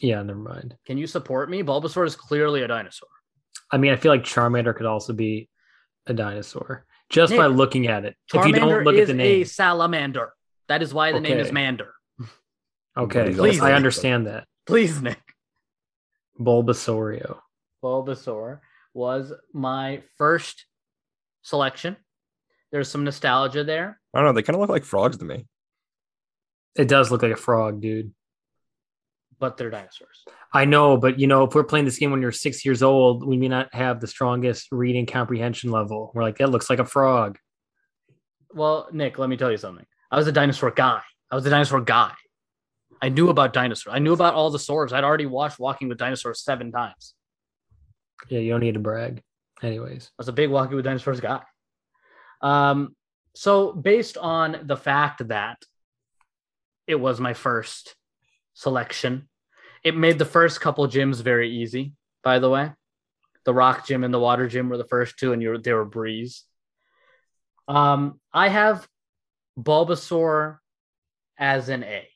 Yeah, 0.00 0.22
never 0.22 0.38
mind. 0.40 0.76
Can 0.86 0.96
you 0.98 1.06
support 1.06 1.50
me? 1.50 1.62
Bulbasaur 1.62 2.06
is 2.06 2.16
clearly 2.16 2.62
a 2.62 2.68
dinosaur. 2.68 3.08
I 3.70 3.78
mean, 3.78 3.92
I 3.92 3.96
feel 3.96 4.12
like 4.12 4.22
Charmander 4.24 4.74
could 4.76 4.86
also 4.86 5.12
be 5.12 5.48
a 6.06 6.12
dinosaur 6.14 6.84
just 7.08 7.36
by 7.36 7.46
looking 7.46 7.86
at 7.86 8.04
it. 8.04 8.16
if 8.34 8.46
you 8.46 8.52
don't 8.52 8.84
look 8.84 8.94
is 8.94 9.02
at 9.02 9.06
the 9.08 9.14
name, 9.14 9.42
a 9.42 9.44
salamander. 9.44 10.32
That 10.68 10.82
is 10.82 10.92
why 10.94 11.12
the 11.12 11.20
name 11.20 11.38
is 11.38 11.52
Mander. 11.52 11.92
okay, 12.96 13.28
He's 13.28 13.38
also 13.38 13.64
I 13.64 13.70
a- 13.70 13.74
understand 13.74 14.26
that. 14.26 14.46
Please, 14.66 15.00
Nick. 15.02 15.20
Bulbasaurio. 16.38 17.38
Bulbasaur 17.82 18.60
was 18.94 19.32
my 19.52 20.02
first 20.16 20.66
selection. 21.42 21.96
There's 22.72 22.88
some 22.88 23.04
nostalgia 23.04 23.64
there. 23.64 24.00
I 24.14 24.18
don't 24.18 24.26
know. 24.26 24.32
They 24.32 24.42
kind 24.42 24.54
of 24.54 24.60
look 24.60 24.70
like 24.70 24.84
frogs 24.84 25.16
to 25.18 25.24
me. 25.24 25.46
It 26.76 26.88
does 26.88 27.10
look 27.10 27.22
like 27.22 27.32
a 27.32 27.36
frog, 27.36 27.80
dude. 27.80 28.12
but 29.38 29.56
they're 29.56 29.70
dinosaurs. 29.70 30.24
I 30.52 30.64
know, 30.64 30.96
but 30.96 31.18
you 31.18 31.26
know, 31.26 31.44
if 31.44 31.54
we're 31.54 31.64
playing 31.64 31.84
this 31.84 31.98
game 31.98 32.10
when 32.10 32.20
you're 32.20 32.32
six 32.32 32.64
years 32.64 32.82
old, 32.82 33.24
we 33.24 33.36
may 33.36 33.48
not 33.48 33.72
have 33.72 34.00
the 34.00 34.06
strongest 34.06 34.68
reading 34.72 35.06
comprehension 35.06 35.70
level. 35.70 36.10
We're 36.14 36.22
like, 36.22 36.38
that 36.38 36.50
looks 36.50 36.68
like 36.68 36.80
a 36.80 36.84
frog. 36.84 37.38
Well, 38.52 38.88
Nick, 38.92 39.18
let 39.18 39.28
me 39.28 39.36
tell 39.36 39.50
you 39.50 39.56
something. 39.56 39.86
I 40.10 40.16
was 40.16 40.26
a 40.26 40.32
dinosaur 40.32 40.72
guy. 40.72 41.02
I 41.30 41.36
was 41.36 41.46
a 41.46 41.50
dinosaur 41.50 41.80
guy. 41.80 42.12
I 43.00 43.08
knew 43.08 43.28
about 43.28 43.52
dinosaurs. 43.52 43.94
I 43.94 44.00
knew 44.00 44.12
about 44.12 44.34
all 44.34 44.50
the 44.50 44.58
swords. 44.58 44.92
I'd 44.92 45.04
already 45.04 45.26
watched 45.26 45.58
Walking 45.58 45.88
with 45.88 45.98
Dinosaurs 45.98 46.44
seven 46.44 46.70
times. 46.70 47.14
Yeah, 48.28 48.40
you 48.40 48.50
don't 48.50 48.60
need 48.60 48.74
to 48.74 48.80
brag. 48.80 49.22
Anyways, 49.62 50.10
I 50.10 50.14
was 50.18 50.28
a 50.28 50.32
big 50.32 50.50
Walking 50.50 50.76
with 50.76 50.84
Dinosaurs 50.84 51.20
guy. 51.20 51.40
Um, 52.42 52.94
so 53.34 53.72
based 53.72 54.18
on 54.18 54.60
the 54.64 54.76
fact 54.76 55.26
that 55.28 55.62
it 56.86 56.96
was 56.96 57.20
my 57.20 57.32
first 57.32 57.94
selection, 58.52 59.29
it 59.82 59.96
made 59.96 60.18
the 60.18 60.24
first 60.24 60.60
couple 60.60 60.86
gyms 60.88 61.22
very 61.22 61.50
easy. 61.50 61.94
By 62.22 62.38
the 62.38 62.50
way, 62.50 62.72
the 63.44 63.54
rock 63.54 63.86
gym 63.86 64.04
and 64.04 64.12
the 64.12 64.18
water 64.18 64.46
gym 64.48 64.68
were 64.68 64.76
the 64.76 64.84
first 64.84 65.18
two, 65.18 65.32
and 65.32 65.42
you 65.42 65.50
were, 65.50 65.84
breeze. 65.84 66.44
Um, 67.66 68.20
I 68.32 68.48
have 68.48 68.86
Bulbasaur 69.58 70.58
as 71.38 71.68
an 71.68 71.84
A. 71.84 72.06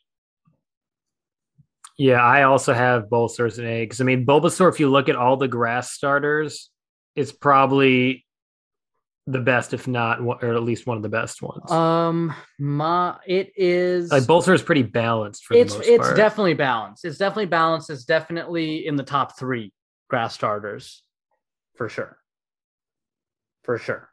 yeah, 1.96 2.22
I 2.22 2.42
also 2.42 2.74
have 2.74 3.04
Bulbasaur 3.04 3.56
and 3.58 3.66
A 3.66 3.84
because 3.84 4.00
I 4.00 4.04
mean, 4.04 4.26
Bulbasaur, 4.26 4.68
if 4.68 4.80
you 4.80 4.90
look 4.90 5.08
at 5.08 5.16
all 5.16 5.36
the 5.36 5.48
grass 5.48 5.92
starters, 5.92 6.70
it's 7.14 7.32
probably 7.32 8.23
the 9.26 9.40
best, 9.40 9.72
if 9.72 9.88
not, 9.88 10.20
or 10.20 10.54
at 10.54 10.62
least 10.62 10.86
one 10.86 10.96
of 10.96 11.02
the 11.02 11.08
best 11.08 11.40
ones. 11.40 11.70
Um, 11.70 12.34
my 12.58 13.16
it 13.26 13.52
is 13.56 14.10
like 14.10 14.24
Bulbasaur 14.24 14.54
is 14.54 14.62
pretty 14.62 14.82
balanced 14.82 15.44
for 15.44 15.54
it's 15.54 15.72
the 15.72 15.78
most 15.78 15.88
it's 15.88 16.06
part. 16.06 16.16
definitely 16.16 16.54
balanced. 16.54 17.04
It's 17.04 17.16
definitely 17.16 17.46
balanced. 17.46 17.90
It's 17.90 18.04
definitely 18.04 18.86
in 18.86 18.96
the 18.96 19.02
top 19.02 19.38
three 19.38 19.72
grass 20.10 20.34
starters, 20.34 21.02
for 21.76 21.88
sure. 21.88 22.18
For 23.62 23.78
sure. 23.78 24.10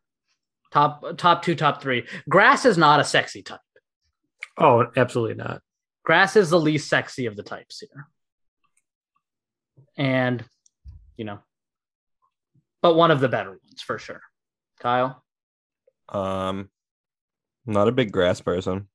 Top 0.72 1.04
top 1.18 1.44
two, 1.44 1.56
top 1.56 1.82
three. 1.82 2.06
Grass 2.30 2.64
is 2.66 2.78
not 2.78 3.02
a 3.02 3.04
sexy 3.04 3.42
type. 3.44 3.60
oh, 4.58 4.88
absolutely 4.96 5.36
not. 5.36 5.62
Grass 6.06 6.38
is 6.38 6.50
the 6.50 6.60
least 6.60 6.90
sexy 6.90 7.26
of 7.26 7.36
the 7.36 7.44
types 7.44 7.80
here. 7.80 8.08
And 9.98 10.44
you 11.18 11.26
know, 11.26 11.40
but 12.82 12.96
one 12.96 13.12
of 13.12 13.20
the 13.20 13.28
better 13.28 13.50
ones 13.50 13.82
for 13.86 14.00
sure. 14.00 14.22
Kyle. 14.82 15.24
Um, 16.10 16.70
not 17.66 17.88
a 17.88 17.92
big 17.92 18.12
grass 18.12 18.42
person. 18.42 18.88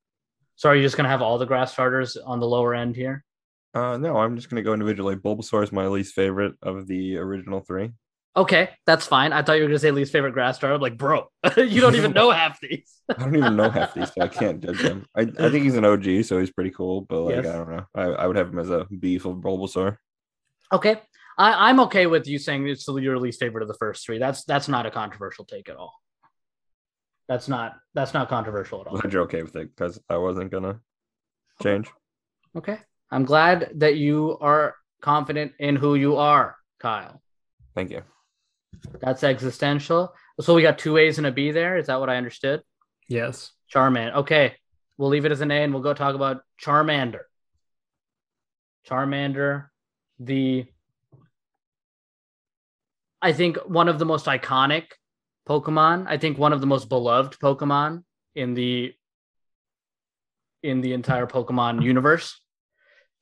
So 0.57 0.69
are 0.69 0.77
you 0.77 0.83
just 0.83 0.97
gonna 0.97 1.09
have 1.09 1.23
all 1.23 1.39
the 1.39 1.47
grass 1.47 1.73
starters 1.73 2.17
on 2.17 2.41
the 2.41 2.47
lower 2.47 2.75
end 2.75 2.97
here? 2.97 3.25
Uh, 3.75 3.97
no, 3.97 4.17
I'm 4.17 4.37
just 4.37 4.51
gonna 4.51 4.63
go 4.63 4.73
individually. 4.73 5.17
Bulbasaur 5.17 5.63
is 5.63 5.73
my 5.73 5.87
least 5.87 6.15
favorite 6.15 6.55
of 6.63 6.87
the 6.87 7.17
original 7.19 7.61
three. 7.61 7.93
Okay, 8.37 8.69
that's 8.85 9.07
fine. 9.07 9.33
I 9.33 9.43
thought 9.43 9.55
you 9.55 9.63
were 9.63 9.69
gonna 9.69 9.79
say 9.79 9.91
least 9.91 10.13
favorite 10.13 10.33
grass 10.33 10.57
starter. 10.57 10.75
I'm 10.75 10.81
like, 10.81 10.99
bro, 10.99 11.31
you 11.57 11.81
don't 11.81 11.95
even 11.95 12.13
know 12.15 12.31
half 12.31 12.61
these. 12.61 13.01
I 13.09 13.23
don't 13.25 13.37
even 13.37 13.57
know 13.57 13.71
half 13.71 13.95
these, 13.95 14.13
so 14.13 14.23
I 14.23 14.29
can't 14.29 14.63
judge 14.63 14.81
him. 14.81 15.07
I, 15.15 15.23
I 15.23 15.51
think 15.51 15.65
he's 15.65 15.77
an 15.77 15.85
OG, 15.85 16.25
so 16.25 16.39
he's 16.39 16.51
pretty 16.51 16.71
cool. 16.71 17.03
But 17.03 17.21
like, 17.23 17.37
Yes. 17.37 17.47
I 17.47 17.53
don't 17.57 17.71
know. 17.71 17.85
I, 17.95 18.03
I 18.05 18.27
would 18.27 18.37
have 18.37 18.49
him 18.49 18.59
as 18.59 18.71
a 18.71 18.87
beef 18.99 19.25
of 19.25 19.37
Bulbasaur. 19.37 19.97
Okay, 20.73 21.01
I, 21.39 21.69
I'm 21.69 21.81
okay 21.81 22.07
with 22.07 22.27
you 22.27 22.39
saying 22.39 22.67
it's 22.69 22.89
your 22.89 23.19
least 23.19 23.41
favorite 23.41 23.63
of 23.63 23.69
the 23.69 23.75
first 23.75 24.05
three. 24.05 24.19
That's 24.19 24.45
that's 24.45 24.69
not 24.69 24.87
a 24.87 24.91
controversial 24.91 25.45
take 25.45 25.69
at 25.69 25.77
all. 25.77 25.93
That's 27.29 27.49
not 27.49 27.77
that's 27.95 28.15
not 28.15 28.29
controversial 28.29 28.81
at 28.81 28.87
all. 28.87 28.99
Glad 28.99 29.13
you're 29.13 29.23
okay 29.23 29.43
with 29.43 29.57
it 29.57 29.75
because 29.75 30.01
I 30.09 30.17
wasn't 30.17 30.51
gonna 30.51 30.81
change. 31.63 31.91
Okay. 32.57 32.79
I'm 33.11 33.25
glad 33.25 33.73
that 33.77 33.97
you 33.97 34.39
are 34.41 34.75
confident 35.01 35.53
in 35.59 35.77
who 35.77 35.95
you 35.95 36.17
are, 36.17 36.57
Kyle. 36.81 37.21
Thank 37.75 37.91
you. 37.91 38.03
That's 39.01 39.23
existential. 39.23 40.15
So 40.41 40.55
we 40.55 40.63
got 40.63 40.79
two 40.79 40.97
A's 40.97 41.19
and 41.19 41.27
a 41.27 41.33
B 41.33 41.51
there. 41.51 41.77
Is 41.77 41.87
that 41.87 42.01
what 42.01 42.11
I 42.11 42.17
understood? 42.17 42.63
Yes. 43.09 43.53
Charmander. 43.73 44.17
Okay. 44.17 44.55
We'll 44.99 45.11
leave 45.11 45.27
it 45.27 45.33
as 45.33 45.41
an 45.41 45.51
A 45.51 45.63
and 45.63 45.73
we'll 45.73 45.83
go 45.83 45.95
talk 45.95 46.15
about 46.15 46.43
Charmander. 46.61 47.23
Charmander, 48.89 49.67
the 50.19 50.67
I 53.23 53.33
think 53.33 53.57
one 53.67 53.89
of 53.89 53.99
the 53.99 54.05
most 54.05 54.27
iconic 54.27 54.85
Pokemon. 55.49 56.07
I 56.09 56.19
think 56.19 56.39
one 56.39 56.53
of 56.53 56.61
the 56.61 56.67
most 56.67 56.89
beloved 56.89 57.39
Pokemon 57.39 58.03
in 58.35 58.55
the 58.55 58.93
in 60.63 60.81
the 60.81 60.93
entire 60.93 61.27
Pokemon 61.27 61.83
universe. 61.83 62.41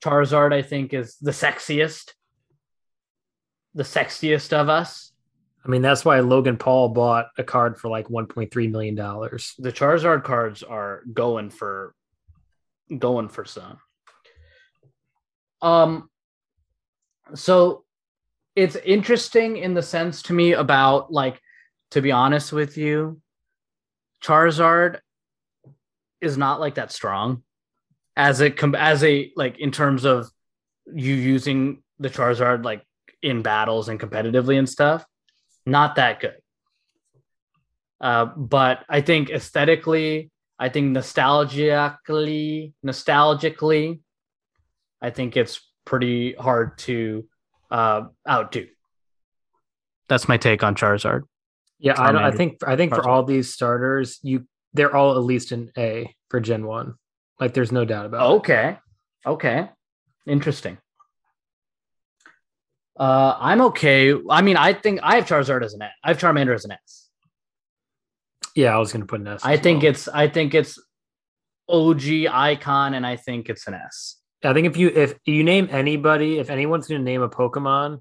Charizard, 0.02 0.52
I 0.52 0.62
think, 0.62 0.94
is 0.94 1.16
the 1.16 1.30
sexiest. 1.30 2.12
The 3.74 3.82
sexiest 3.82 4.52
of 4.52 4.68
us. 4.68 5.12
I 5.64 5.68
mean, 5.68 5.82
that's 5.82 6.04
why 6.04 6.20
Logan 6.20 6.58
Paul 6.58 6.90
bought 6.90 7.28
a 7.38 7.44
card 7.44 7.78
for 7.78 7.88
like 7.88 8.08
1.3 8.08 8.70
million 8.70 8.94
dollars. 8.94 9.54
The 9.58 9.72
Charizard 9.72 10.22
cards 10.22 10.62
are 10.62 11.02
going 11.12 11.50
for 11.50 11.94
going 12.98 13.28
for 13.28 13.44
some. 13.44 13.78
Um 15.62 16.10
so 17.34 17.83
it's 18.56 18.76
interesting 18.76 19.56
in 19.56 19.74
the 19.74 19.82
sense 19.82 20.22
to 20.22 20.32
me 20.32 20.52
about 20.52 21.12
like 21.12 21.40
to 21.90 22.02
be 22.02 22.12
honest 22.12 22.52
with 22.52 22.76
you, 22.76 23.20
Charizard 24.22 24.98
is 26.20 26.36
not 26.36 26.60
like 26.60 26.76
that 26.76 26.90
strong 26.90 27.42
as 28.16 28.40
a 28.40 28.50
com- 28.50 28.74
as 28.74 29.04
a 29.04 29.32
like 29.36 29.58
in 29.58 29.70
terms 29.70 30.04
of 30.04 30.28
you 30.92 31.14
using 31.14 31.82
the 31.98 32.08
Charizard 32.08 32.64
like 32.64 32.84
in 33.22 33.42
battles 33.42 33.88
and 33.88 34.00
competitively 34.00 34.58
and 34.58 34.68
stuff. 34.68 35.04
Not 35.66 35.96
that 35.96 36.20
good. 36.20 36.36
Uh, 38.00 38.26
but 38.26 38.84
I 38.88 39.00
think 39.00 39.30
aesthetically, 39.30 40.30
I 40.58 40.68
think 40.68 40.96
nostalgically, 40.96 42.72
nostalgically, 42.84 44.00
I 45.00 45.10
think 45.10 45.36
it's 45.36 45.60
pretty 45.84 46.34
hard 46.34 46.78
to 46.78 47.26
uh, 47.74 48.06
outdo. 48.28 48.66
That's 50.08 50.28
my 50.28 50.36
take 50.36 50.62
on 50.62 50.76
Charizard. 50.76 51.22
Yeah, 51.80 51.94
I, 51.98 52.12
don't, 52.12 52.22
I 52.22 52.30
think 52.30 52.58
I 52.64 52.76
think 52.76 52.94
for 52.94 53.06
all 53.06 53.24
these 53.24 53.52
starters, 53.52 54.20
you 54.22 54.46
they're 54.74 54.94
all 54.94 55.12
at 55.12 55.24
least 55.24 55.50
an 55.50 55.72
A 55.76 56.14
for 56.30 56.40
Gen 56.40 56.66
One. 56.66 56.94
Like, 57.40 57.52
there's 57.52 57.72
no 57.72 57.84
doubt 57.84 58.06
about 58.06 58.30
it. 58.30 58.34
Okay. 58.36 58.78
Okay. 59.26 59.68
Interesting. 60.26 60.78
Uh, 62.98 63.36
I'm 63.38 63.60
okay. 63.60 64.14
I 64.30 64.40
mean, 64.40 64.56
I 64.56 64.72
think 64.72 65.00
I 65.02 65.16
have 65.16 65.26
Charizard 65.26 65.64
as 65.64 65.74
an 65.74 65.82
S. 65.82 65.90
I 66.04 66.08
have 66.08 66.18
Charmander 66.18 66.54
as 66.54 66.64
an 66.64 66.72
S. 66.72 67.08
Yeah, 68.54 68.74
I 68.74 68.78
was 68.78 68.92
gonna 68.92 69.06
put 69.06 69.20
an 69.20 69.26
S. 69.26 69.44
I 69.44 69.54
as 69.54 69.60
think 69.60 69.82
well. 69.82 69.90
it's 69.90 70.06
I 70.06 70.28
think 70.28 70.54
it's 70.54 70.78
OG 71.68 72.26
icon, 72.30 72.94
and 72.94 73.04
I 73.04 73.16
think 73.16 73.48
it's 73.48 73.66
an 73.66 73.74
S. 73.74 74.20
I 74.50 74.52
think 74.54 74.66
if 74.66 74.76
you 74.76 74.88
if 74.88 75.14
you 75.24 75.42
name 75.44 75.68
anybody, 75.70 76.38
if 76.38 76.50
anyone's 76.50 76.86
gonna 76.86 77.00
name 77.02 77.22
a 77.22 77.28
Pokemon, 77.28 78.00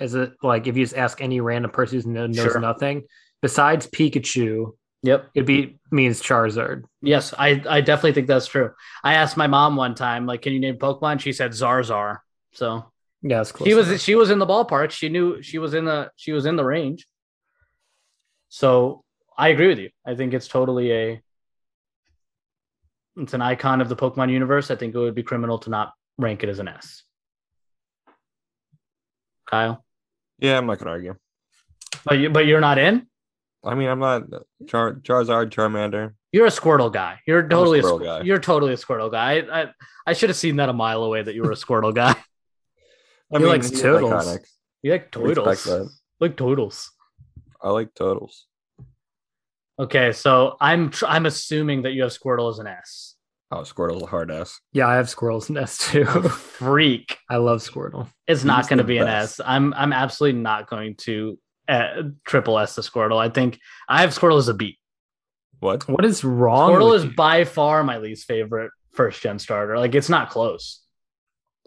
as 0.00 0.14
a 0.14 0.32
like 0.42 0.66
if 0.66 0.76
you 0.76 0.84
just 0.84 0.96
ask 0.96 1.20
any 1.20 1.40
random 1.40 1.70
person 1.70 2.00
who 2.00 2.28
knows 2.28 2.36
Sure. 2.36 2.60
nothing 2.60 3.04
besides 3.42 3.86
Pikachu, 3.86 4.74
Yep. 5.02 5.28
it'd 5.34 5.46
be 5.46 5.78
means 5.90 6.20
Charizard. 6.22 6.84
Yes, 7.02 7.32
I 7.38 7.62
I 7.68 7.80
definitely 7.80 8.12
think 8.12 8.26
that's 8.26 8.46
true. 8.46 8.70
I 9.04 9.14
asked 9.14 9.36
my 9.36 9.46
mom 9.46 9.76
one 9.76 9.94
time, 9.94 10.26
like, 10.26 10.42
can 10.42 10.52
you 10.52 10.60
name 10.60 10.76
Pokemon? 10.78 11.20
She 11.20 11.32
said 11.32 11.52
Zarzar. 11.52 12.18
So 12.52 12.90
Yeah, 13.22 13.38
that's 13.38 13.52
close. 13.52 13.68
she 13.68 13.74
was 13.74 14.02
she 14.02 14.14
was 14.14 14.30
in 14.30 14.38
the 14.38 14.46
ballpark. 14.46 14.90
She 14.90 15.08
knew 15.08 15.42
she 15.42 15.58
was 15.58 15.74
in 15.74 15.84
the 15.84 16.10
she 16.16 16.32
was 16.32 16.46
in 16.46 16.56
the 16.56 16.64
range. 16.64 17.06
So 18.48 19.04
I 19.36 19.48
agree 19.48 19.68
with 19.68 19.78
you. 19.78 19.90
I 20.06 20.14
think 20.14 20.32
it's 20.34 20.48
totally 20.48 20.92
a 20.92 21.22
it's 23.16 23.34
an 23.34 23.42
icon 23.42 23.80
of 23.80 23.88
the 23.88 23.96
Pokemon 23.96 24.30
universe. 24.30 24.70
I 24.70 24.76
think 24.76 24.94
it 24.94 24.98
would 24.98 25.14
be 25.14 25.22
criminal 25.22 25.58
to 25.60 25.70
not 25.70 25.92
rank 26.18 26.42
it 26.42 26.48
as 26.48 26.58
an 26.58 26.68
S. 26.68 27.02
Kyle, 29.46 29.84
Yeah, 30.38 30.56
I'm 30.58 30.66
not 30.66 30.78
gonna 30.78 30.90
argue. 30.92 31.14
but 32.04 32.18
you 32.18 32.30
but 32.30 32.46
you're 32.46 32.60
not 32.60 32.78
in. 32.78 33.06
I 33.62 33.74
mean, 33.74 33.88
I'm 33.88 33.98
not 33.98 34.24
Char- 34.66 34.94
Charizard, 34.94 35.50
Charmander. 35.50 36.14
You're 36.32 36.46
a 36.46 36.50
Squirtle 36.50 36.92
guy. 36.92 37.20
You're 37.26 37.46
totally 37.48 37.78
a, 37.78 37.82
Squirtle 37.82 38.00
Squ- 38.00 38.04
guy. 38.04 38.20
You're 38.22 38.38
totally 38.38 38.72
a 38.72 38.76
Squirtle 38.76 39.10
guy. 39.10 39.38
I, 39.40 39.62
I 39.62 39.70
I 40.06 40.12
should 40.12 40.28
have 40.30 40.36
seen 40.36 40.56
that 40.56 40.68
a 40.68 40.72
mile 40.72 41.04
away 41.04 41.22
that 41.22 41.34
you 41.34 41.42
were 41.42 41.52
a 41.52 41.56
Squirtle 41.56 41.94
guy. 41.94 42.10
I 43.34 43.38
He 43.38 43.44
likes 43.44 43.70
he's 43.70 43.80
turtles. 43.80 44.38
You 44.82 44.92
like 44.92 45.10
turtles. 45.10 46.00
Like 46.20 46.36
turtles. 46.36 46.90
I 47.62 47.70
like 47.70 47.94
totals. 47.94 48.46
Okay, 49.78 50.12
so 50.12 50.56
I'm 50.60 50.90
tr- 50.90 51.06
I'm 51.06 51.26
assuming 51.26 51.82
that 51.82 51.92
you 51.92 52.02
have 52.02 52.12
Squirtle 52.12 52.50
as 52.50 52.58
an 52.58 52.66
S. 52.66 53.16
Oh, 53.50 53.58
Squirtle's 53.58 54.02
a 54.02 54.06
hard 54.06 54.30
ass. 54.30 54.60
yeah, 54.72 54.88
I 54.88 54.94
have 54.96 55.06
Squirrel's 55.06 55.50
Nest 55.50 55.82
too. 55.82 56.04
Freak. 56.04 57.18
I 57.30 57.36
love 57.36 57.60
Squirtle. 57.60 58.08
It's 58.26 58.44
not 58.44 58.68
going 58.68 58.78
to 58.78 58.84
the 58.84 58.88
be 58.88 58.98
an. 58.98 59.08
S. 59.08 59.40
I'm 59.44 59.74
I'm 59.74 59.92
absolutely 59.92 60.40
not 60.40 60.68
going 60.68 60.94
to 60.98 61.38
uh, 61.68 62.02
triple 62.24 62.58
S 62.58 62.74
the 62.74 62.82
Squirtle. 62.82 63.18
I 63.18 63.28
think 63.28 63.58
I 63.88 64.00
have 64.00 64.10
Squirtle 64.10 64.38
as 64.38 64.48
a 64.48 64.54
B. 64.54 64.78
What? 65.60 65.88
What 65.88 66.04
is 66.04 66.24
wrong? 66.24 66.72
Squirtle 66.72 66.90
with 66.92 67.00
is 67.00 67.04
you? 67.06 67.14
by 67.14 67.44
far 67.44 67.82
my 67.84 67.98
least 67.98 68.26
favorite 68.26 68.70
first 68.92 69.20
gen 69.22 69.38
starter. 69.38 69.78
Like 69.78 69.94
it's 69.94 70.08
not 70.08 70.30
close. 70.30 70.80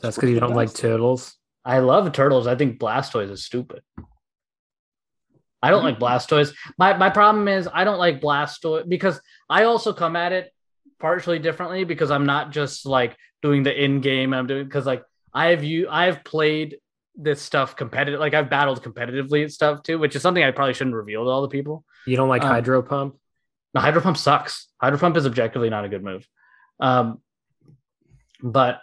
That's 0.02 0.16
because 0.16 0.30
you 0.30 0.40
don't 0.40 0.56
like 0.56 0.74
turtles. 0.74 1.36
I 1.66 1.80
love 1.80 2.12
turtles. 2.14 2.48
I 2.48 2.56
think 2.56 2.80
Blastoise 2.80 3.32
is 3.32 3.44
stupid. 3.44 3.82
I 5.62 5.72
don't 5.72 5.84
like 5.84 6.00
Blastoise. 6.00 6.54
My 6.78 6.96
my 6.98 7.10
problem 7.10 7.48
is 7.48 7.68
I 7.72 7.84
don't 7.84 7.98
like 7.98 8.22
Blastoise 8.22 8.88
because 8.88 9.20
I 9.50 9.64
also 9.64 9.92
come 9.94 10.16
at 10.16 10.32
it 10.32 10.54
partially 11.00 11.40
differently 11.40 11.84
because 11.84 12.12
I'm 12.12 12.26
not 12.26 12.52
just 12.52 12.86
like 12.86 13.16
doing 13.42 13.64
the 13.64 13.84
in 13.84 14.02
game. 14.02 14.34
I'm 14.34 14.48
doing 14.48 14.66
because 14.66 14.86
like 14.86 15.04
I 15.34 15.48
have 15.48 15.64
you 15.64 15.88
I 15.90 16.06
have 16.06 16.24
played 16.24 16.78
this 17.16 17.42
stuff 17.42 17.76
competitive. 17.76 18.20
Like 18.20 18.36
I've 18.36 18.50
battled 18.50 18.84
competitively 18.84 19.42
and 19.42 19.52
stuff 19.52 19.82
too, 19.84 19.98
which 19.98 20.16
is 20.16 20.22
something 20.22 20.44
I 20.44 20.52
probably 20.52 20.74
shouldn't 20.76 20.96
reveal 20.96 21.24
to 21.24 21.30
all 21.30 21.42
the 21.42 21.48
people. 21.48 21.84
You 22.06 22.16
don't 22.16 22.30
like 22.30 22.44
Um, 22.44 22.50
Hydro 22.50 22.84
Pump. 22.84 23.18
No, 23.74 23.82
Hydro 23.82 24.02
Pump 24.02 24.18
sucks. 24.18 24.68
Hydro 24.80 25.00
Pump 25.00 25.18
is 25.18 25.26
objectively 25.26 25.70
not 25.70 25.84
a 25.86 25.90
good 25.90 26.04
move. 26.04 26.28
Um, 26.80 27.22
but 28.42 28.82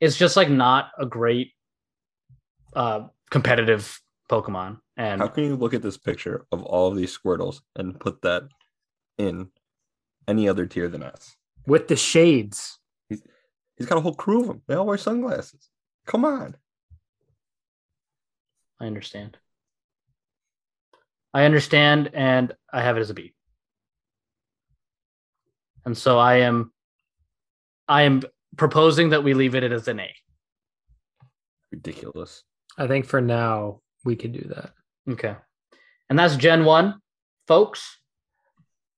it's 0.00 0.16
just 0.16 0.36
like 0.36 0.48
not 0.48 0.90
a 0.98 1.06
great 1.06 1.52
uh, 2.74 3.08
competitive 3.30 4.00
Pokemon. 4.32 4.78
And 4.96 5.20
How 5.20 5.28
can 5.28 5.44
you 5.44 5.56
look 5.56 5.74
at 5.74 5.82
this 5.82 5.98
picture 5.98 6.46
of 6.50 6.62
all 6.62 6.88
of 6.88 6.96
these 6.96 7.16
Squirtles 7.16 7.60
and 7.76 7.98
put 8.00 8.22
that 8.22 8.44
in 9.18 9.50
any 10.26 10.48
other 10.48 10.66
tier 10.66 10.88
than 10.88 11.02
us? 11.02 11.36
with 11.66 11.88
the 11.88 11.96
shades. 11.96 12.78
He's 13.08 13.86
got 13.86 13.98
a 13.98 14.00
whole 14.00 14.14
crew 14.14 14.42
of 14.42 14.46
them. 14.48 14.62
They 14.66 14.74
all 14.74 14.86
wear 14.86 14.98
sunglasses. 14.98 15.68
Come 16.06 16.24
on. 16.24 16.56
I 18.80 18.86
understand. 18.86 19.38
I 21.34 21.44
understand, 21.44 22.10
and 22.12 22.54
I 22.72 22.82
have 22.82 22.96
it 22.96 23.00
as 23.00 23.10
a 23.10 23.14
B. 23.14 23.32
And 25.84 25.96
so 25.96 26.18
I 26.18 26.36
am, 26.36 26.72
I 27.88 28.02
am 28.02 28.22
proposing 28.56 29.10
that 29.10 29.24
we 29.24 29.34
leave 29.34 29.54
it 29.54 29.64
as 29.64 29.88
an 29.88 30.00
A. 30.00 30.14
Ridiculous. 31.70 32.44
I 32.76 32.86
think 32.86 33.06
for 33.06 33.20
now 33.20 33.80
we 34.04 34.16
could 34.16 34.32
do 34.32 34.48
that. 34.54 34.70
Okay. 35.08 35.34
And 36.08 36.18
that's 36.18 36.36
Gen 36.36 36.64
1, 36.64 36.94
folks. 37.46 37.98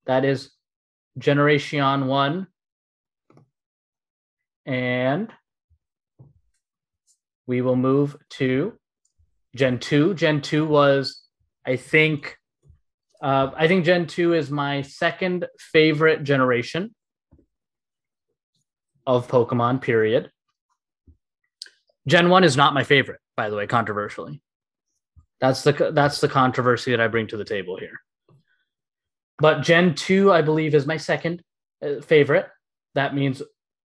That 0.06 0.24
is 0.24 0.50
Generation 1.18 2.06
1. 2.06 2.46
And 4.66 5.30
we 7.46 7.60
will 7.60 7.76
move 7.76 8.16
to 8.30 8.72
Gen 9.54 9.78
2. 9.78 10.14
Gen 10.14 10.40
2 10.40 10.66
was, 10.66 11.22
I 11.66 11.76
think, 11.76 12.36
uh, 13.22 13.50
I 13.54 13.68
think 13.68 13.84
Gen 13.84 14.06
2 14.06 14.34
is 14.34 14.50
my 14.50 14.82
second 14.82 15.46
favorite 15.58 16.24
generation 16.24 16.94
of 19.06 19.28
Pokemon, 19.28 19.82
period. 19.82 20.30
Gen 22.06 22.28
1 22.28 22.44
is 22.44 22.56
not 22.56 22.74
my 22.74 22.84
favorite, 22.84 23.20
by 23.36 23.50
the 23.50 23.56
way, 23.56 23.66
controversially. 23.66 24.40
That's 25.44 25.62
the 25.62 25.90
that's 25.92 26.22
the 26.22 26.28
controversy 26.28 26.92
that 26.92 27.02
I 27.02 27.08
bring 27.08 27.26
to 27.26 27.36
the 27.36 27.44
table 27.44 27.76
here. 27.76 28.00
But 29.38 29.60
Gen 29.60 29.94
2 29.94 30.32
I 30.32 30.40
believe 30.40 30.74
is 30.74 30.86
my 30.86 30.96
second 30.96 31.42
uh, 31.84 32.00
favorite. 32.00 32.46
That 32.94 33.14
means 33.14 33.42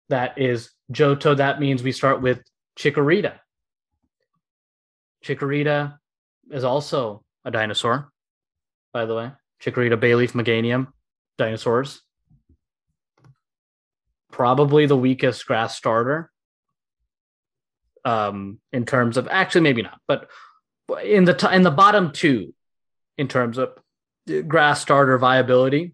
that 0.07 0.37
is 0.37 0.71
Johto. 0.93 1.35
That 1.35 1.59
means 1.59 1.83
we 1.83 1.91
start 1.91 2.21
with 2.21 2.41
Chikorita. 2.77 3.39
Chikorita 5.25 5.97
is 6.49 6.63
also 6.63 7.25
a 7.43 7.51
dinosaur, 7.51 8.09
by 8.93 9.03
the 9.05 9.15
way. 9.15 9.31
Chikorita 9.61 9.99
Bayleaf 9.99 10.31
Meganium. 10.31 10.87
dinosaurs. 11.37 12.01
Probably 14.31 14.85
the 14.85 14.95
weakest 14.95 15.45
grass 15.45 15.75
starter. 15.75 16.31
Um, 18.05 18.61
in 18.71 18.85
terms 18.85 19.17
of 19.17 19.27
actually 19.27 19.61
maybe 19.61 19.81
not, 19.81 19.99
but 20.07 20.29
in 21.03 21.25
the 21.25 21.33
t- 21.33 21.53
in 21.53 21.63
the 21.63 21.71
bottom 21.71 22.11
two, 22.11 22.53
in 23.17 23.27
terms 23.27 23.57
of 23.57 23.77
grass 24.47 24.81
starter 24.81 25.17
viability. 25.17 25.93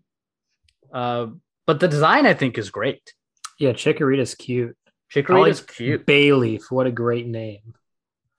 Uh, 0.94 1.28
but 1.66 1.80
the 1.80 1.88
design 1.88 2.26
I 2.26 2.34
think 2.34 2.58
is 2.58 2.70
great. 2.70 3.14
Yeah, 3.60 3.72
Chikorita's 3.72 4.36
cute. 4.36 4.78
Chikorita's 5.14 5.62
like 5.62 5.76
cute. 5.76 6.06
Bayleaf, 6.06 6.70
what 6.70 6.88
a 6.88 6.92
great 6.92 7.28
name. 7.28 7.74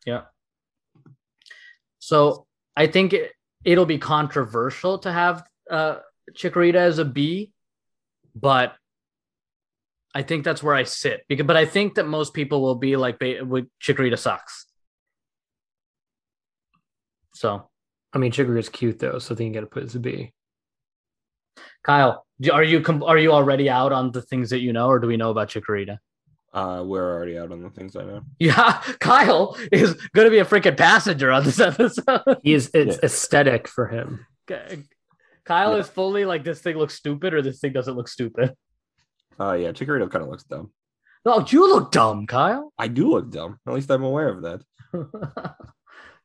Yeah. 0.05 0.23
So 1.99 2.47
I 2.77 2.87
think 2.87 3.13
it, 3.13 3.33
it'll 3.65 3.87
be 3.87 3.99
controversial 3.99 4.99
to 5.01 5.13
have 5.13 5.45
uh, 5.71 5.99
Chikorita 6.33 6.75
as 6.77 6.99
a 6.99 7.05
B, 7.05 7.53
but 8.35 8.75
I 10.15 10.23
think 10.23 10.45
that's 10.45 10.63
where 10.63 10.75
I 10.75 10.85
sit. 10.85 11.23
Because, 11.29 11.47
but 11.47 11.57
I 11.57 11.67
think 11.67 11.95
that 11.95 12.07
most 12.07 12.35
people 12.35 12.63
will 12.63 12.77
be 12.77 12.97
like, 12.97 13.19
Chikorita 13.19 14.19
sucks. 14.19 14.66
So, 17.37 17.69
I 18.15 18.19
mean, 18.19 18.33
Chikorita's 18.33 18.71
cute 18.71 18.99
though, 18.99 19.19
so 19.19 19.35
I 19.35 19.37
think 19.37 19.49
you 19.55 19.61
got 19.61 19.67
to 19.67 19.67
put 19.73 19.83
it 19.83 19.87
as 19.87 19.95
a 19.95 20.01
B. 20.01 20.33
Kyle, 21.85 22.25
do- 22.41 22.53
are 22.53 22.65
you 22.65 22.81
com- 22.81 23.03
are 23.03 23.19
you 23.19 23.33
already 23.33 23.69
out 23.69 23.93
on 23.93 24.11
the 24.11 24.23
things 24.23 24.51
that 24.51 24.61
you 24.61 24.73
know, 24.73 24.89
or 24.89 24.99
do 24.99 25.07
we 25.07 25.17
know 25.17 25.31
about 25.31 25.49
Chikorita? 25.49 25.99
Uh, 26.53 26.83
we're 26.87 27.15
already 27.15 27.39
out 27.39 27.53
on 27.53 27.63
the 27.63 27.69
things 27.71 27.95
I 27.97 28.05
know. 28.05 28.23
Yeah, 28.39 28.81
Kyle 29.01 29.57
is 29.71 29.93
going 30.15 30.25
to 30.27 30.31
be 30.31 30.39
a 30.39 30.45
freaking 30.47 30.77
passenger 30.77 31.31
on 31.31 31.45
this 31.45 31.61
episode. 31.61 32.23
He 32.43 32.55
is 32.55 32.71
it's 32.73 32.97
Yeah. 32.97 33.05
aesthetic 33.05 33.69
for 33.69 33.89
him. 33.89 34.27
Kyle 35.45 35.75
Yeah. 35.75 35.77
is 35.81 35.89
fully 35.89 36.25
like 36.25 36.43
this 36.45 36.61
thing 36.61 36.77
looks 36.79 36.95
stupid 36.95 37.35
or 37.35 37.43
this 37.43 37.61
thing 37.61 37.73
doesn't 37.75 37.95
look 37.95 38.09
stupid. 38.09 38.55
Uh, 39.39 39.53
yeah, 39.53 39.73
Chikorita 39.73 40.11
kind 40.11 40.23
of 40.25 40.31
looks 40.31 40.45
dumb. 40.45 40.71
No, 41.27 41.45
you 41.47 41.69
look 41.69 41.93
dumb, 41.93 42.27
Kyle. 42.27 42.73
I 42.79 42.89
do 42.89 43.11
look 43.11 43.31
dumb. 43.31 43.59
At 43.67 43.75
least 43.75 43.91
I'm 43.91 44.05
aware 44.05 44.29
of 44.31 44.43
that. 44.43 44.63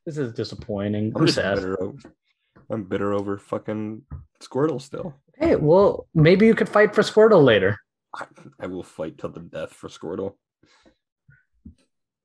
this 0.06 0.18
is 0.18 0.32
disappointing. 0.32 1.12
I'm 1.14 1.22
I'm 1.22 1.28
sad. 1.28 1.56
bitter 1.56 1.82
over. 1.82 1.98
I'm 2.70 2.84
bitter 2.84 3.12
over 3.12 3.38
fucking 3.38 4.02
Squirtle 4.42 4.80
still. 4.80 5.14
Hey, 5.36 5.56
well, 5.56 6.06
maybe 6.14 6.46
you 6.46 6.54
could 6.54 6.68
fight 6.68 6.94
for 6.94 7.02
Squirtle 7.02 7.44
later. 7.44 7.78
I, 8.14 8.26
I 8.60 8.66
will 8.66 8.82
fight 8.82 9.18
till 9.18 9.30
the 9.30 9.40
death 9.40 9.72
for 9.72 9.88
Squirtle. 9.88 10.34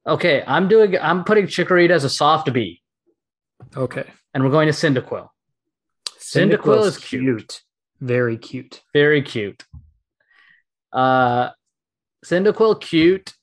Okay, 0.06 0.44
I'm 0.48 0.68
doing. 0.68 0.98
I'm 0.98 1.24
putting 1.24 1.48
Chikorita 1.48 1.90
as 1.92 2.04
a 2.06 2.10
soft 2.10 2.52
B, 2.54 2.82
Okay. 3.76 4.06
and 4.34 4.44
we're 4.44 4.52
going 4.52 4.68
to 4.68 4.74
Cyndaquil. 4.74 5.28
Cyndaquil 6.20 6.86
is 6.86 6.98
cute. 6.98 7.62
Very 8.00 8.38
cute. 8.38 8.82
Very 8.94 9.22
cute. 9.22 9.66
Uh, 10.94 11.50
Cyndaquil 12.26 12.80
cute. 12.80 13.34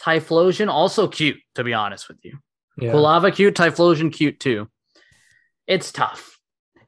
Typhlosion 0.00 0.68
also 0.68 1.08
cute. 1.08 1.38
To 1.54 1.64
be 1.64 1.72
honest 1.72 2.08
with 2.08 2.18
you, 2.22 2.38
Yeah. 2.80 2.92
Quilava 2.92 3.34
cute, 3.34 3.54
Typhlosion 3.54 4.12
cute 4.12 4.40
too. 4.40 4.68
It's 5.66 5.92
tough. 5.92 6.38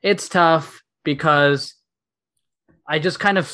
It's 0.02 0.28
tough 0.28 0.82
because 1.04 1.74
I 2.88 2.98
just 2.98 3.20
kind 3.20 3.38
of 3.38 3.46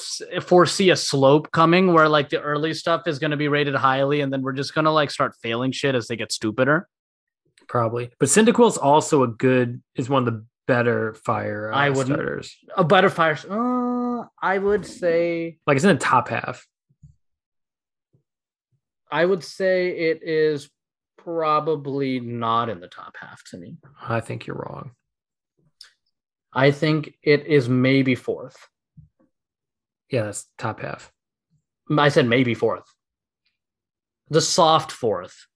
foresee 0.42 0.90
a 0.90 0.96
slope 0.96 1.50
coming 1.52 1.92
where 1.92 2.08
like 2.08 2.30
the 2.30 2.40
early 2.40 2.72
stuff 2.74 3.06
is 3.06 3.18
going 3.18 3.32
to 3.32 3.36
be 3.36 3.48
rated 3.48 3.74
highly, 3.74 4.20
and 4.22 4.32
then 4.32 4.42
we're 4.42 4.52
just 4.52 4.74
going 4.74 4.86
to 4.86 4.90
like 4.90 5.10
start 5.10 5.34
failing 5.42 5.72
shit 5.72 5.94
as 5.94 6.06
they 6.08 6.16
get 6.16 6.32
stupider. 6.32 6.88
Probably. 7.68 8.10
But 8.18 8.28
Cyndaquil's 8.30 8.78
also 8.78 9.22
a 9.22 9.28
good 9.28 9.82
is 9.94 10.08
one 10.08 10.26
of 10.26 10.32
the 10.32 10.44
better 10.66 11.14
fire 11.14 11.70
uh, 11.72 11.76
I 11.76 11.90
wouldn't- 11.90 12.16
starters. 12.16 12.56
A 12.76 12.84
butterfire. 12.84 13.44
Uh, 13.50 14.26
I 14.40 14.56
would 14.56 14.86
say. 14.86 15.58
Like 15.66 15.76
it's 15.76 15.84
in 15.84 15.94
the 15.96 16.02
top 16.02 16.28
half. 16.28 16.66
I 19.10 19.24
would 19.24 19.44
say 19.44 19.88
it 19.90 20.20
is 20.22 20.70
probably 21.36 22.20
not 22.20 22.70
in 22.70 22.80
the 22.80 22.88
top 22.88 23.16
half 23.20 23.42
to 23.44 23.58
me. 23.58 23.76
I 24.00 24.20
think 24.20 24.46
you're 24.46 24.56
wrong. 24.56 24.92
I 26.52 26.70
think 26.70 27.14
it 27.22 27.46
is 27.46 27.68
maybe 27.68 28.14
fourth. 28.14 28.56
Yeah, 30.10 30.24
that's 30.24 30.46
top 30.56 30.80
half. 30.80 31.12
I 31.96 32.08
said 32.08 32.26
maybe 32.26 32.54
fourth. 32.54 32.84
The 34.30 34.40
soft 34.40 34.90
fourth. 34.90 35.46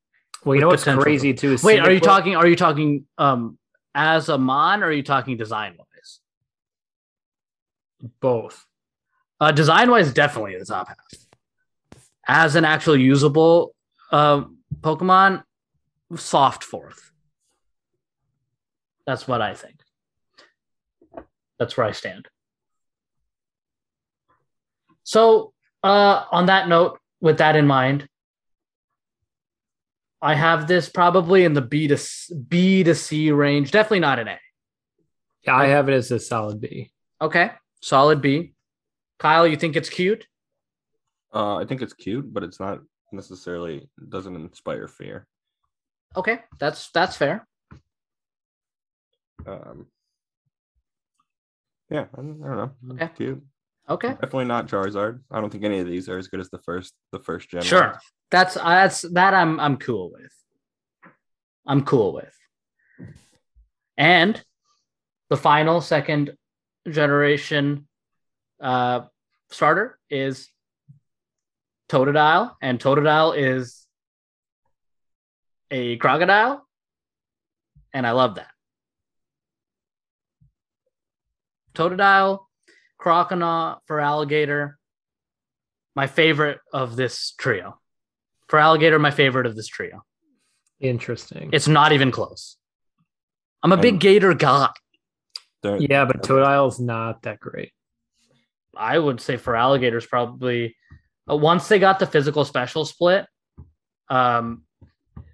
Well, 0.44 0.54
you 0.54 0.60
know 0.60 0.68
what's 0.68 0.84
crazy 0.84 1.32
too? 1.32 1.52
is 1.52 1.64
Wait, 1.64 1.80
are 1.80 1.90
you 1.90 2.00
talking? 2.00 2.36
Are 2.36 2.46
you 2.46 2.56
talking 2.56 3.06
um 3.16 3.58
as 3.94 4.28
a 4.28 4.36
mon, 4.36 4.82
or 4.82 4.86
are 4.86 4.92
you 4.92 5.02
talking 5.02 5.36
design 5.36 5.74
wise? 5.78 6.20
both? 8.20 8.66
Uh, 9.40 9.52
design 9.52 9.90
wise, 9.90 10.12
definitely 10.12 10.58
the 10.58 10.64
top 10.64 10.88
half. 10.88 10.96
As 12.26 12.56
an 12.56 12.64
actual 12.64 12.96
usable 12.96 13.74
uh, 14.10 14.44
Pokemon, 14.80 15.44
soft 16.16 16.64
fourth. 16.64 17.10
That's 19.06 19.26
what 19.26 19.42
I 19.42 19.54
think. 19.54 19.80
That's 21.58 21.76
where 21.76 21.86
I 21.86 21.92
stand. 21.92 22.28
So, 25.04 25.52
uh, 25.82 26.24
on 26.30 26.46
that 26.46 26.68
note, 26.68 26.98
with 27.20 27.38
that 27.38 27.56
in 27.56 27.66
mind, 27.66 28.08
I 30.20 30.34
have 30.34 30.68
this 30.68 30.88
probably 30.88 31.44
in 31.44 31.52
the 31.52 31.60
B 31.60 31.88
to 31.88 31.94
S- 31.94 32.30
B 32.48 32.84
to 32.84 32.94
C 32.94 33.32
range. 33.32 33.72
Definitely 33.72 34.00
not 34.00 34.20
an 34.20 34.28
A. 34.28 34.38
Yeah, 35.44 35.56
I 35.56 35.66
have 35.66 35.88
it 35.88 35.94
as 35.94 36.10
a 36.12 36.20
solid 36.20 36.60
B. 36.60 36.90
Okay, 37.20 37.50
solid 37.80 38.22
B. 38.22 38.54
Kyle, 39.18 39.46
you 39.46 39.56
think 39.56 39.74
it's 39.74 39.88
cute? 39.88 40.26
Uh, 41.34 41.56
I 41.56 41.64
think 41.64 41.82
it's 41.82 41.92
cute, 41.92 42.32
but 42.32 42.44
it's 42.44 42.60
not 42.60 42.80
necessarily 43.10 43.88
doesn't 44.08 44.36
inspire 44.36 44.86
fear. 44.86 45.26
Okay, 46.16 46.40
that's 46.58 46.90
that's 46.90 47.16
fair. 47.16 47.46
Um, 49.46 49.86
yeah, 51.90 52.06
I 52.12 52.16
don't, 52.16 52.42
I 52.44 52.48
don't 52.48 52.56
know. 52.56 52.94
Okay. 52.94 53.10
Cute. 53.16 53.42
Okay, 53.88 54.08
Definitely 54.08 54.44
not 54.44 54.68
Charizard. 54.68 55.20
I 55.30 55.40
don't 55.40 55.50
think 55.50 55.64
any 55.64 55.80
of 55.80 55.86
these 55.86 56.08
are 56.08 56.16
as 56.16 56.28
good 56.28 56.40
as 56.40 56.48
the 56.50 56.58
first 56.58 56.94
the 57.10 57.18
first 57.18 57.50
gen. 57.50 57.62
sure. 57.62 57.88
ones. 57.88 58.02
That's 58.30 58.56
uh, 58.56 58.62
that's 58.62 59.02
that 59.02 59.34
I'm 59.34 59.58
I'm 59.58 59.76
cool 59.76 60.12
with. 60.12 60.32
I'm 61.66 61.84
cool 61.84 62.12
with. 62.12 62.34
And 63.96 64.42
the 65.30 65.36
final 65.36 65.80
second 65.80 66.36
generation 66.88 67.88
uh 68.60 69.02
starter 69.50 69.98
is 70.08 70.48
Totodile, 71.90 72.52
and 72.62 72.78
Totodile 72.78 73.36
is 73.36 73.81
a 75.72 75.96
crocodile, 75.96 76.64
and 77.92 78.06
I 78.06 78.12
love 78.12 78.36
that. 78.36 78.50
Totodile, 81.74 82.40
Croconaw 83.00 83.78
Feraligatr, 83.88 84.74
my 85.96 86.06
favorite 86.06 86.58
of 86.72 86.96
this 86.96 87.32
trio. 87.38 87.78
Feraligatr, 88.50 89.00
my 89.00 89.10
favorite 89.10 89.46
of 89.46 89.56
this 89.56 89.66
trio. 89.66 90.02
Interesting. 90.80 91.50
It's 91.52 91.68
not 91.68 91.92
even 91.92 92.10
close. 92.10 92.56
I'm 93.62 93.72
a 93.72 93.76
big 93.76 93.94
And- 93.94 94.00
gator 94.00 94.34
guy. 94.34 94.68
Yeah, 95.64 96.04
but 96.04 96.22
Totodile's 96.22 96.80
not 96.80 97.22
that 97.22 97.38
great. 97.38 97.72
I 98.76 98.98
would 98.98 99.20
say 99.20 99.36
Feraligatr's, 99.36 100.06
probably 100.06 100.76
uh, 101.30 101.36
once 101.36 101.68
they 101.68 101.78
got 101.78 102.00
the 102.00 102.06
physical 102.06 102.44
special 102.44 102.84
split. 102.84 103.26
Um, 104.10 104.64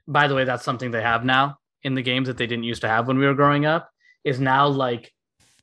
by 0.08 0.26
the 0.26 0.34
way, 0.34 0.44
that's 0.44 0.64
something 0.64 0.90
they 0.90 1.02
have 1.02 1.24
now 1.24 1.58
in 1.82 1.94
the 1.94 2.02
games 2.02 2.26
that 2.26 2.38
they 2.38 2.46
didn't 2.46 2.64
used 2.64 2.80
to 2.80 2.88
have 2.88 3.06
when 3.06 3.18
we 3.18 3.26
were 3.26 3.34
growing 3.34 3.66
up. 3.66 3.90
Is 4.24 4.40
now 4.40 4.66
like, 4.66 5.12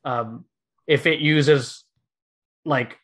um, 0.05 0.45
if 0.88 1.05
it 1.08 1.19
uses 1.19 1.84
like 2.63 2.97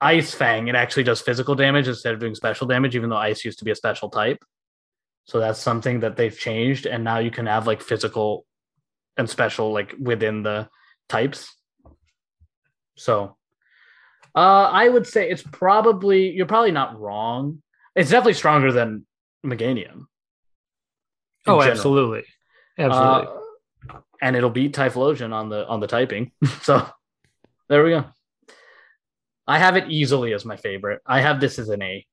Ice 0.00 0.34
Fang, 0.34 0.66
it 0.66 0.74
actually 0.74 1.04
does 1.04 1.20
physical 1.20 1.54
damage 1.54 1.86
instead 1.86 2.14
of 2.14 2.20
doing 2.20 2.34
special 2.34 2.66
damage, 2.66 2.96
even 2.96 3.10
though 3.10 3.16
Ice 3.16 3.44
used 3.44 3.60
to 3.60 3.64
be 3.64 3.70
a 3.70 3.76
special 3.76 4.08
type. 4.08 4.38
So 5.24 5.38
that's 5.38 5.60
something 5.60 6.00
that 6.00 6.16
they've 6.16 6.36
changed, 6.36 6.86
and 6.86 7.04
now 7.04 7.18
you 7.18 7.30
can 7.30 7.46
have 7.46 7.66
like 7.66 7.80
physical 7.80 8.44
and 9.16 9.28
special 9.28 9.72
like 9.72 9.94
within 10.00 10.42
the 10.42 10.68
types. 11.08 11.54
So 12.96 13.36
uh, 14.34 14.70
I 14.72 14.88
would 14.88 15.06
say 15.06 15.30
it's 15.30 15.42
probably 15.42 16.30
you're 16.30 16.46
probably 16.46 16.72
not 16.72 16.98
wrong. 16.98 17.62
It's 17.94 18.10
definitely 18.10 18.34
stronger 18.34 18.72
than 18.72 19.06
Meganium. 19.44 20.06
In 21.46 21.52
Oh, 21.52 21.58
general. 21.60 21.70
absolutely. 21.76 22.24
Absolutely. 22.78 23.26
Uh, 23.90 23.98
and 24.20 24.36
it'll 24.36 24.50
beat 24.50 24.74
Typhlosion 24.74 25.32
on 25.32 25.48
the 25.48 25.66
on 25.66 25.80
the 25.80 25.86
typing. 25.86 26.30
so 26.62 26.86
there 27.68 27.82
we 27.84 27.90
go. 27.90 28.04
I 29.46 29.58
have 29.58 29.76
it 29.76 29.90
easily 29.90 30.32
as 30.34 30.44
my 30.44 30.56
favorite. 30.56 31.00
I 31.06 31.20
have 31.20 31.40
this 31.40 31.58
as 31.58 31.68
an 31.68 31.82
A. 31.82 32.06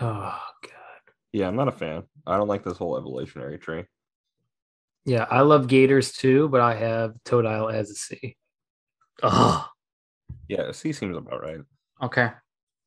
oh 0.00 0.40
god. 0.62 1.12
yeah, 1.32 1.46
I'm 1.48 1.56
not 1.56 1.68
a 1.68 1.72
fan. 1.72 2.02
I 2.26 2.36
don't 2.36 2.48
like 2.48 2.64
this 2.64 2.76
whole 2.76 2.96
evolutionary 2.98 3.58
tree. 3.58 3.84
Yeah, 5.04 5.26
I 5.30 5.40
love 5.40 5.68
Gators 5.68 6.12
too, 6.12 6.48
but 6.48 6.60
I 6.60 6.74
have 6.74 7.14
Totodile 7.24 7.72
as 7.72 7.90
a 7.90 7.94
C. 7.94 8.36
Oh, 9.22 9.66
Yeah, 10.48 10.72
C 10.72 10.92
seems 10.92 11.16
about 11.16 11.40
right. 11.40 11.60
Okay. 12.02 12.28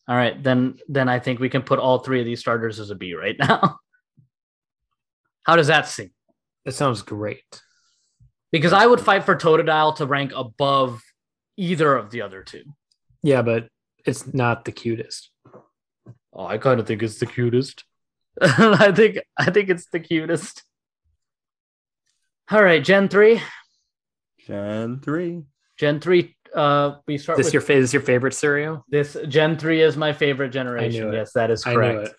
All 0.08 0.16
right, 0.16 0.42
then 0.44 0.78
then 0.90 1.08
I 1.10 1.20
think 1.20 1.40
we 1.40 1.50
can 1.50 1.62
put 1.62 1.80
all 1.80 2.00
three 2.00 2.20
of 2.20 2.26
these 2.26 2.40
starters 2.42 2.80
as 2.80 2.90
a 2.90 2.96
B 2.96 3.14
right 3.16 3.36
now. 3.40 3.78
How 5.44 5.56
does 5.56 5.68
that 5.68 5.88
seem? 5.88 6.12
That 6.66 6.74
sounds 6.74 7.02
great. 7.02 7.62
Because 8.52 8.74
I 8.74 8.86
would 8.86 9.00
fight 9.00 9.24
for 9.24 9.36
Totodile 9.36 9.96
to 9.98 10.06
rank 10.06 10.34
above 10.36 11.02
either 11.58 11.96
of 11.96 12.12
the 12.12 12.22
other 12.22 12.44
two. 12.44 12.64
Yeah, 13.24 13.42
but 13.42 13.68
it's 14.06 14.34
not 14.34 14.66
the 14.66 14.72
cutest. 14.72 15.30
Oh, 16.34 16.46
I 16.46 16.58
kind 16.58 16.80
of 16.80 16.88
think 16.88 17.04
it's 17.04 17.20
the 17.20 17.26
cutest. 17.26 17.84
I 18.42 18.92
think 18.92 19.20
I 19.38 19.52
think 19.52 19.70
it's 19.70 19.88
the 19.92 20.00
cutest. 20.00 20.64
All 22.50 22.64
right, 22.64 22.84
Gen 22.84 23.10
three. 23.10 23.42
Gen 24.48 25.00
three. 25.02 25.44
Gen 25.78 26.00
three. 26.00 26.36
Uh, 26.54 26.96
we 27.08 27.18
start 27.18 27.38
this 27.38 27.48
with 27.48 27.54
your 27.54 27.62
fa- 27.62 27.74
is 27.74 27.86
this 27.86 27.94
your 27.94 28.02
favorite 28.02 28.34
cereal? 28.34 28.86
this. 28.90 29.16
Gen 29.28 29.58
three 29.58 29.82
is 29.82 29.96
my 29.96 30.12
favorite 30.14 30.50
generation. 30.50 31.10
it. 31.10 31.14
Yes, 31.14 31.34
that 31.34 31.50
is 31.52 31.66
I 31.66 31.72
knew 31.72 31.76
correct. 31.76 32.16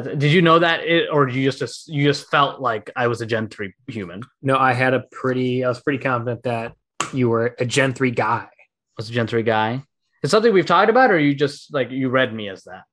Did 0.00 0.24
you 0.24 0.42
know 0.42 0.58
that, 0.58 0.84
it, 0.84 1.08
or 1.12 1.28
you 1.28 1.50
just 1.50 1.88
you 1.88 2.04
just 2.04 2.28
felt 2.30 2.60
like 2.60 2.90
I 2.96 3.06
was 3.06 3.20
a 3.20 3.26
Gen 3.26 3.48
three 3.48 3.74
human? 3.86 4.22
No, 4.42 4.56
I 4.56 4.72
had 4.72 4.94
a 4.94 5.04
pretty. 5.12 5.64
I 5.64 5.68
was 5.68 5.80
pretty 5.80 6.02
confident 6.02 6.42
that 6.44 6.74
you 7.12 7.28
were 7.28 7.54
a 7.58 7.64
Gen 7.64 7.92
three 7.92 8.10
guy. 8.10 8.48
Was 8.96 9.08
a 9.08 9.12
Gen 9.12 9.26
three 9.26 9.42
guy? 9.42 9.82
It's 10.22 10.30
something 10.30 10.52
we've 10.52 10.66
talked 10.66 10.90
about, 10.90 11.10
or 11.10 11.18
you 11.18 11.34
just 11.34 11.72
like 11.72 11.90
you 11.90 12.08
read 12.08 12.34
me 12.34 12.48
as 12.48 12.64
that? 12.64 12.84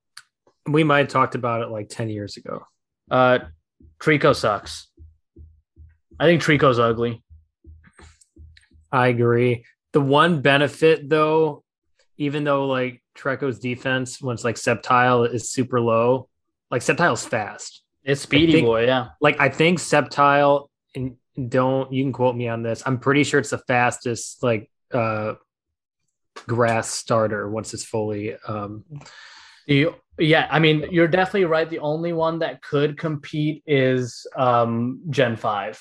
We 0.68 0.84
might 0.84 1.00
have 1.00 1.08
talked 1.08 1.36
about 1.36 1.62
it 1.62 1.70
like 1.70 1.90
ten 1.90 2.10
years 2.10 2.38
ago. 2.38 2.66
Uh, 3.10 3.40
Treecko 4.00 4.36
sucks. 4.36 4.88
I 6.20 6.26
think 6.26 6.42
Treecko's 6.42 6.78
ugly. 6.78 7.24
I 8.92 9.08
agree. 9.08 9.66
The 9.94 10.02
one 10.02 10.42
benefit, 10.42 11.10
though, 11.10 11.64
even 12.18 12.44
though 12.44 12.68
like 12.68 13.02
Treecko's 13.18 13.60
defense, 13.60 14.22
when 14.22 14.34
it's 14.34 14.44
like 14.44 14.56
Sceptile, 14.56 15.34
is 15.34 15.52
super 15.52 15.82
low, 15.82 16.30
like 16.72 16.82
Sceptile's 16.82 17.26
fast. 17.26 17.84
It's 18.04 18.22
Speedy 18.22 18.54
think- 18.54 18.66
Boy, 18.66 18.86
yeah. 18.86 19.10
Like 19.20 19.40
I 19.40 19.50
think 19.50 19.80
Sceptile, 19.80 20.70
and 20.96 21.18
don't 21.50 21.92
you 21.94 22.04
can 22.04 22.14
quote 22.14 22.36
me 22.36 22.48
on 22.48 22.64
this. 22.64 22.82
I'm 22.86 23.00
pretty 23.00 23.24
sure 23.24 23.40
it's 23.40 23.52
the 23.52 23.58
fastest 23.60 24.42
like 24.42 24.72
uh 24.94 25.36
grass 26.48 26.90
starter 26.90 27.50
once 27.50 27.74
it's 27.74 27.84
fully 27.84 28.36
um 28.48 28.84
You, 29.68 29.96
yeah, 30.18 30.48
I 30.50 30.60
mean, 30.60 30.88
you're 30.92 31.08
definitely 31.08 31.46
right. 31.46 31.70
The 31.70 31.80
only 31.80 32.14
one 32.14 32.40
that 32.40 32.62
could 32.62 32.98
compete 32.98 33.64
is 33.68 34.26
um, 34.36 35.02
Gen 35.10 35.36
Five. 35.36 35.80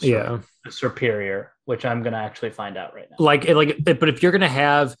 Sur- 0.00 0.06
yeah 0.06 0.38
Serperior, 0.68 1.48
which 1.66 1.84
I'm 1.84 2.02
gonna 2.02 2.16
actually 2.16 2.50
find 2.50 2.76
out 2.78 2.94
right 2.94 3.08
now. 3.10 3.16
like 3.18 3.46
like 3.48 3.84
but 3.84 4.08
if 4.08 4.22
you're 4.22 4.32
gonna 4.32 4.48
have 4.48 4.96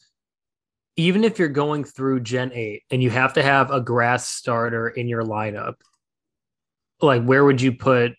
even 0.96 1.24
if 1.24 1.38
you're 1.38 1.48
going 1.48 1.84
through 1.84 2.20
gen 2.20 2.52
8 2.52 2.82
and 2.90 3.02
you 3.02 3.10
have 3.10 3.32
to 3.34 3.42
have 3.42 3.70
a 3.70 3.80
grass 3.80 4.28
starter 4.28 4.88
in 4.88 5.08
your 5.08 5.22
lineup 5.22 5.74
like 7.00 7.22
where 7.24 7.44
would 7.44 7.60
you 7.60 7.72
put 7.72 8.12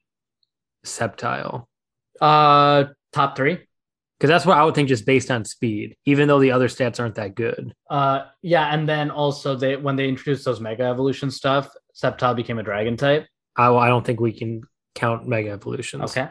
sceptile 0.86 1.66
Uh, 2.22 2.86
top 3.12 3.36
three. 3.36 3.60
because 4.18 4.30
that's 4.30 4.46
what 4.46 4.58
i 4.58 4.64
would 4.64 4.76
think 4.76 4.88
just 4.90 5.06
based 5.06 5.30
on 5.32 5.46
speed 5.46 5.96
even 6.06 6.28
though 6.28 6.40
the 6.40 6.52
other 6.52 6.68
stats 6.68 7.00
aren't 7.00 7.16
that 7.16 7.36
good 7.36 7.74
Uh, 7.90 8.26
yeah, 8.42 8.74
and 8.74 8.88
then 8.90 9.12
also 9.12 9.56
they 9.56 9.76
when 9.78 9.96
they 9.96 10.08
introduced 10.08 10.46
those 10.46 10.60
Mega 10.60 10.84
Evolution 10.84 11.30
stuff, 11.32 11.70
Sceptile 11.96 12.36
became 12.36 12.58
a 12.60 12.64
Dragon 12.64 12.98
type. 12.98 13.28
i, 13.56 13.68
I 13.72 13.88
don't 13.88 14.06
think 14.06 14.20
we 14.20 14.32
can 14.34 14.62
count 14.96 15.28
mega 15.28 15.52
evolutions 15.52 16.04
Okay. 16.12 16.30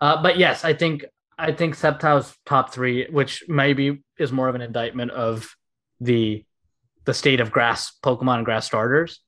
Uh, 0.00 0.22
but 0.22 0.38
yes, 0.38 0.64
I 0.64 0.72
think 0.72 1.04
I 1.38 1.52
think 1.52 1.74
Sceptile's 1.76 2.34
top 2.46 2.72
three, 2.72 3.06
which 3.10 3.44
maybe 3.48 4.02
is 4.20 4.30
more 4.32 4.48
of 4.48 4.54
an 4.54 4.60
indictment 4.60 5.10
of 5.10 5.56
the 6.00 6.44
the 7.06 7.14
state 7.14 7.40
of 7.40 7.50
grass 7.50 7.92
Pokemon 8.04 8.36
and 8.36 8.44
grass 8.44 8.66
starters. 8.66 9.20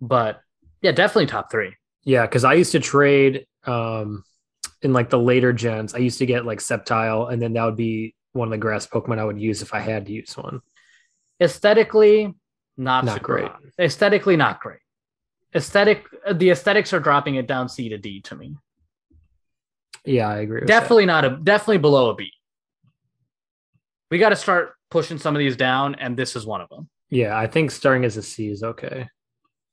But 0.00 0.40
yeah, 0.82 0.92
definitely 0.92 1.26
top 1.26 1.50
three. 1.50 1.74
yeah 2.04 2.24
because 2.26 2.44
i 2.44 2.52
used 2.54 2.70
to 2.72 2.78
trade 2.80 3.46
um 3.64 4.22
in 4.82 4.92
like 4.92 5.10
the 5.10 5.18
later 5.18 5.52
gens 5.52 5.92
i 5.94 5.98
used 5.98 6.18
to 6.20 6.26
get 6.26 6.46
like 6.46 6.60
sceptile 6.60 7.32
and 7.32 7.42
then 7.42 7.52
that 7.54 7.64
would 7.64 7.76
be 7.76 8.14
one 8.32 8.46
of 8.46 8.52
the 8.52 8.58
grass 8.58 8.86
pokemon 8.86 9.18
i 9.18 9.24
would 9.24 9.40
use 9.40 9.60
if 9.62 9.74
i 9.74 9.80
had 9.80 10.06
to 10.06 10.12
use 10.12 10.36
one 10.36 10.60
Aesthetically, 11.40 12.34
not, 12.76 13.04
Not 13.04 13.22
great. 13.22 13.46
hot. 13.46 13.60
Aesthetically, 13.80 14.36
not 14.36 14.60
great. 14.60 14.80
Aesthetic, 15.54 16.04
the 16.34 16.50
aesthetics 16.50 16.92
are 16.92 16.98
dropping 17.00 17.36
it 17.36 17.46
down 17.46 17.68
C 17.68 17.88
to 17.90 17.96
D 17.98 18.20
to 18.22 18.34
me. 18.36 18.56
yeah 20.04 20.28
i 20.28 20.38
agree 20.38 20.60
with 20.60 20.68
that. 20.68 20.80
Definitely 20.80 21.06
not 21.06 21.24
a 21.24 21.30
definitely 21.42 21.78
below 21.78 22.10
a 22.10 22.14
B. 22.14 22.30
We 24.10 24.18
got 24.18 24.30
to 24.30 24.36
start 24.36 24.74
pushing 24.90 25.18
some 25.18 25.34
of 25.34 25.38
these 25.38 25.56
down, 25.56 25.94
and 25.96 26.16
this 26.16 26.34
is 26.36 26.46
one 26.46 26.60
of 26.60 26.68
them. 26.70 26.88
Yeah, 27.10 27.36
I 27.36 27.46
think 27.46 27.70
starting 27.70 28.04
as 28.04 28.16
a 28.16 28.22
C 28.22 28.48
is 28.50 28.62
okay. 28.62 29.08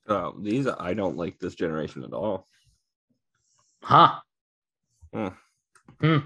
Oh, 0.08 0.36
these 0.42 0.68
I 0.68 0.94
don't 0.94 1.18
like 1.18 1.40
this 1.40 1.56
generation 1.56 2.04
at 2.04 2.14
all. 2.14 2.46
Huh? 3.84 4.20
Hmm. 5.14 5.28
Hmm. 6.02 6.18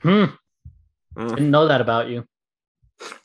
Hmm. 0.00 0.24
Mm, 1.16 1.28
Didn't 1.30 1.50
know 1.50 1.68
that 1.68 1.80
about 1.80 2.08
you. 2.08 2.24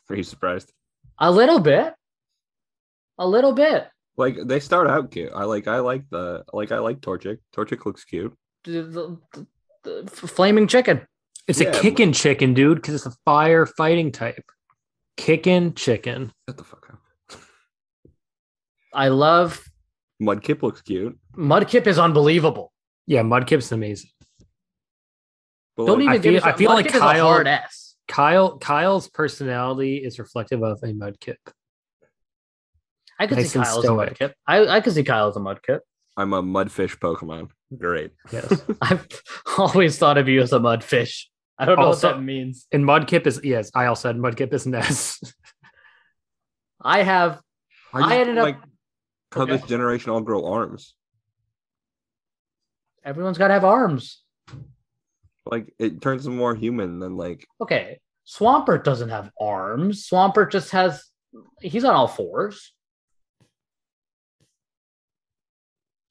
Are 0.10 0.16
you 0.16 0.24
surprised? 0.24 0.72
A 1.18 1.32
little 1.32 1.60
bit. 1.60 1.94
A 3.18 3.28
little 3.28 3.54
bit. 3.54 3.88
Like 4.18 4.38
they 4.46 4.60
start 4.60 4.88
out 4.88 5.12
cute. 5.12 5.32
I 5.34 5.44
like 5.46 5.68
I 5.68 5.80
like 5.80 6.04
the 6.10 6.44
like 6.54 6.72
I 6.72 6.80
like 6.80 7.00
Torchic. 7.00 7.38
Torchic 7.56 7.86
looks 7.86 8.04
cute. 8.04 8.34
The, 8.64 8.82
the- 8.84 9.18
the- 9.34 9.48
the 9.84 10.06
flaming 10.12 10.68
chicken. 10.68 11.08
It's 11.50 11.60
Yeah, 11.60 11.70
a 11.70 11.82
kicking 11.82 12.14
chicken, 12.14 12.54
dude, 12.54 12.78
because 12.78 12.94
it's 12.94 13.06
a 13.08 13.18
fire 13.26 13.66
fighting 13.66 14.12
type. 14.12 14.46
Kicking 15.18 15.74
chicken. 15.74 16.32
Shut 16.48 16.58
the 16.58 16.64
fuck 16.64 16.88
up. 16.92 17.40
I 18.94 19.08
love 19.10 19.64
Mudkip 20.22 20.62
looks 20.62 20.82
cute. 20.84 21.18
Mudkip 21.36 21.88
is 21.88 21.98
unbelievable. 21.98 22.72
Yeah, 23.08 23.24
Mudkip's 23.24 23.72
amazing. 23.72 24.12
But 25.76 25.88
Don't 25.88 26.00
like, 26.00 26.04
even 26.04 26.10
I 26.10 26.16
give 26.18 26.24
feel- 26.24 26.32
me 26.34 26.38
I 26.40 26.42
some- 26.52 26.58
feel 26.58 26.70
like 26.70 26.86
Mudkip 26.88 26.96
a 26.96 27.00
Kyle- 27.00 27.26
hard 27.26 27.48
ass. 27.48 27.96
Kyle 28.08 28.58
Kyle's 28.60 29.08
personality 29.10 29.98
is 29.98 30.20
reflective 30.20 30.62
of 30.64 30.80
a 30.84 30.88
Mudkip. 30.88 31.36
I 33.20 33.28
could 33.28 33.38
Nice 33.40 33.52
see 33.52 33.60
and 33.60 33.66
Kyle 33.68 33.78
as 33.80 33.84
a 33.84 33.88
stoic. 33.88 34.18
Mudkip. 34.20 34.34
I, 34.48 34.68
I 34.68 34.82
could 34.82 34.94
see 34.94 35.04
Kyle 35.04 35.28
as 35.30 35.36
a 35.36 35.40
Mudkip. 35.40 35.80
I'm 36.16 36.34
a 36.34 36.44
mudfish 36.44 36.98
Pokemon. 37.00 37.50
Great. 37.78 38.12
Yes. 38.32 38.62
I've 38.82 39.08
always 39.58 39.98
thought 39.98 40.18
of 40.18 40.28
you 40.28 40.42
as 40.42 40.52
a 40.54 40.60
mudfish. 40.60 41.26
I 41.60 41.66
don't 41.66 41.78
know 41.78 41.88
Also- 41.88 42.08
what 42.08 42.18
that 42.18 42.22
means. 42.24 42.68
and 42.72 42.84
Mudkip 42.86 43.28
is 43.28 43.42
yes, 43.44 43.70
I 43.76 43.86
also 43.88 44.10
said 44.10 44.16
Mudkip 44.16 44.54
is 44.54 44.66
an 44.66 44.76
S. 44.76 45.20
I 46.82 47.04
have 47.04 47.42
I, 47.94 48.00
just 48.00 48.12
I 48.12 48.18
ended 48.20 48.36
don't 48.36 48.48
up- 48.48 48.56
like 48.56 48.70
how 49.34 49.42
Okay. 49.44 49.58
this 49.58 49.68
generation 49.68 50.12
all 50.12 50.22
grow 50.22 50.46
arms. 50.46 50.96
everyone's 53.04 53.38
got 53.38 53.50
to 53.50 53.54
have 53.54 53.66
arms. 53.66 54.24
Like 55.46 55.74
it 55.80 56.02
turns 56.02 56.24
them 56.24 56.36
more 56.38 56.56
human 56.56 57.00
than 57.00 57.18
like 57.18 57.46
Okay, 57.62 58.00
Swampert 58.28 58.84
doesn't 58.84 59.10
have 59.10 59.32
arms. 59.40 60.08
Swampert 60.08 60.52
just 60.52 60.72
has. 60.72 61.04
He's 61.62 61.84
on 61.84 61.94
all 61.96 62.08
fours. 62.08 62.74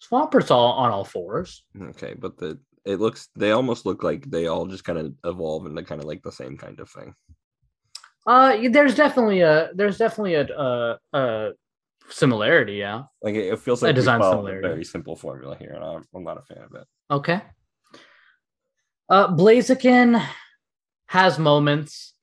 Swampert's 0.02 0.50
all 0.50 0.72
on 0.72 0.90
all 0.90 1.04
fours. 1.04 1.64
okay, 1.90 2.14
but 2.14 2.36
the 2.38 2.58
it 2.88 3.00
looks 3.00 3.28
they 3.36 3.50
almost 3.50 3.84
look 3.84 4.02
like 4.02 4.28
they 4.30 4.46
all 4.46 4.66
just 4.66 4.84
kind 4.84 4.98
of 4.98 5.12
evolve 5.24 5.66
into 5.66 5.82
kind 5.82 6.00
of 6.00 6.06
like 6.06 6.22
the 6.22 6.32
same 6.32 6.56
kind 6.56 6.80
of 6.80 6.88
thing. 6.90 7.14
Uh, 8.26 8.56
there's 8.70 8.94
definitely 8.94 9.40
a 9.42 9.70
there's 9.74 9.98
definitely 9.98 10.34
a 10.34 10.46
a, 10.48 10.98
a 11.12 11.50
similarity. 12.08 12.74
Yeah. 12.74 13.04
Like 13.22 13.34
it, 13.34 13.52
it 13.52 13.58
feels 13.58 13.82
like 13.82 13.90
a 13.90 13.92
design 13.92 14.20
a 14.20 14.30
similarity. 14.30 14.66
very 14.66 14.84
simple 14.84 15.16
formula 15.16 15.56
here, 15.56 15.72
and 15.74 15.84
I'm, 15.84 16.04
I'm 16.14 16.24
not 16.24 16.38
a 16.38 16.42
fan 16.42 16.64
of 16.64 16.74
it. 16.74 16.86
Okay. 17.10 17.42
Uh, 19.08 19.28
Blaziken 19.28 20.22
has 21.06 21.38
moments. 21.38 22.14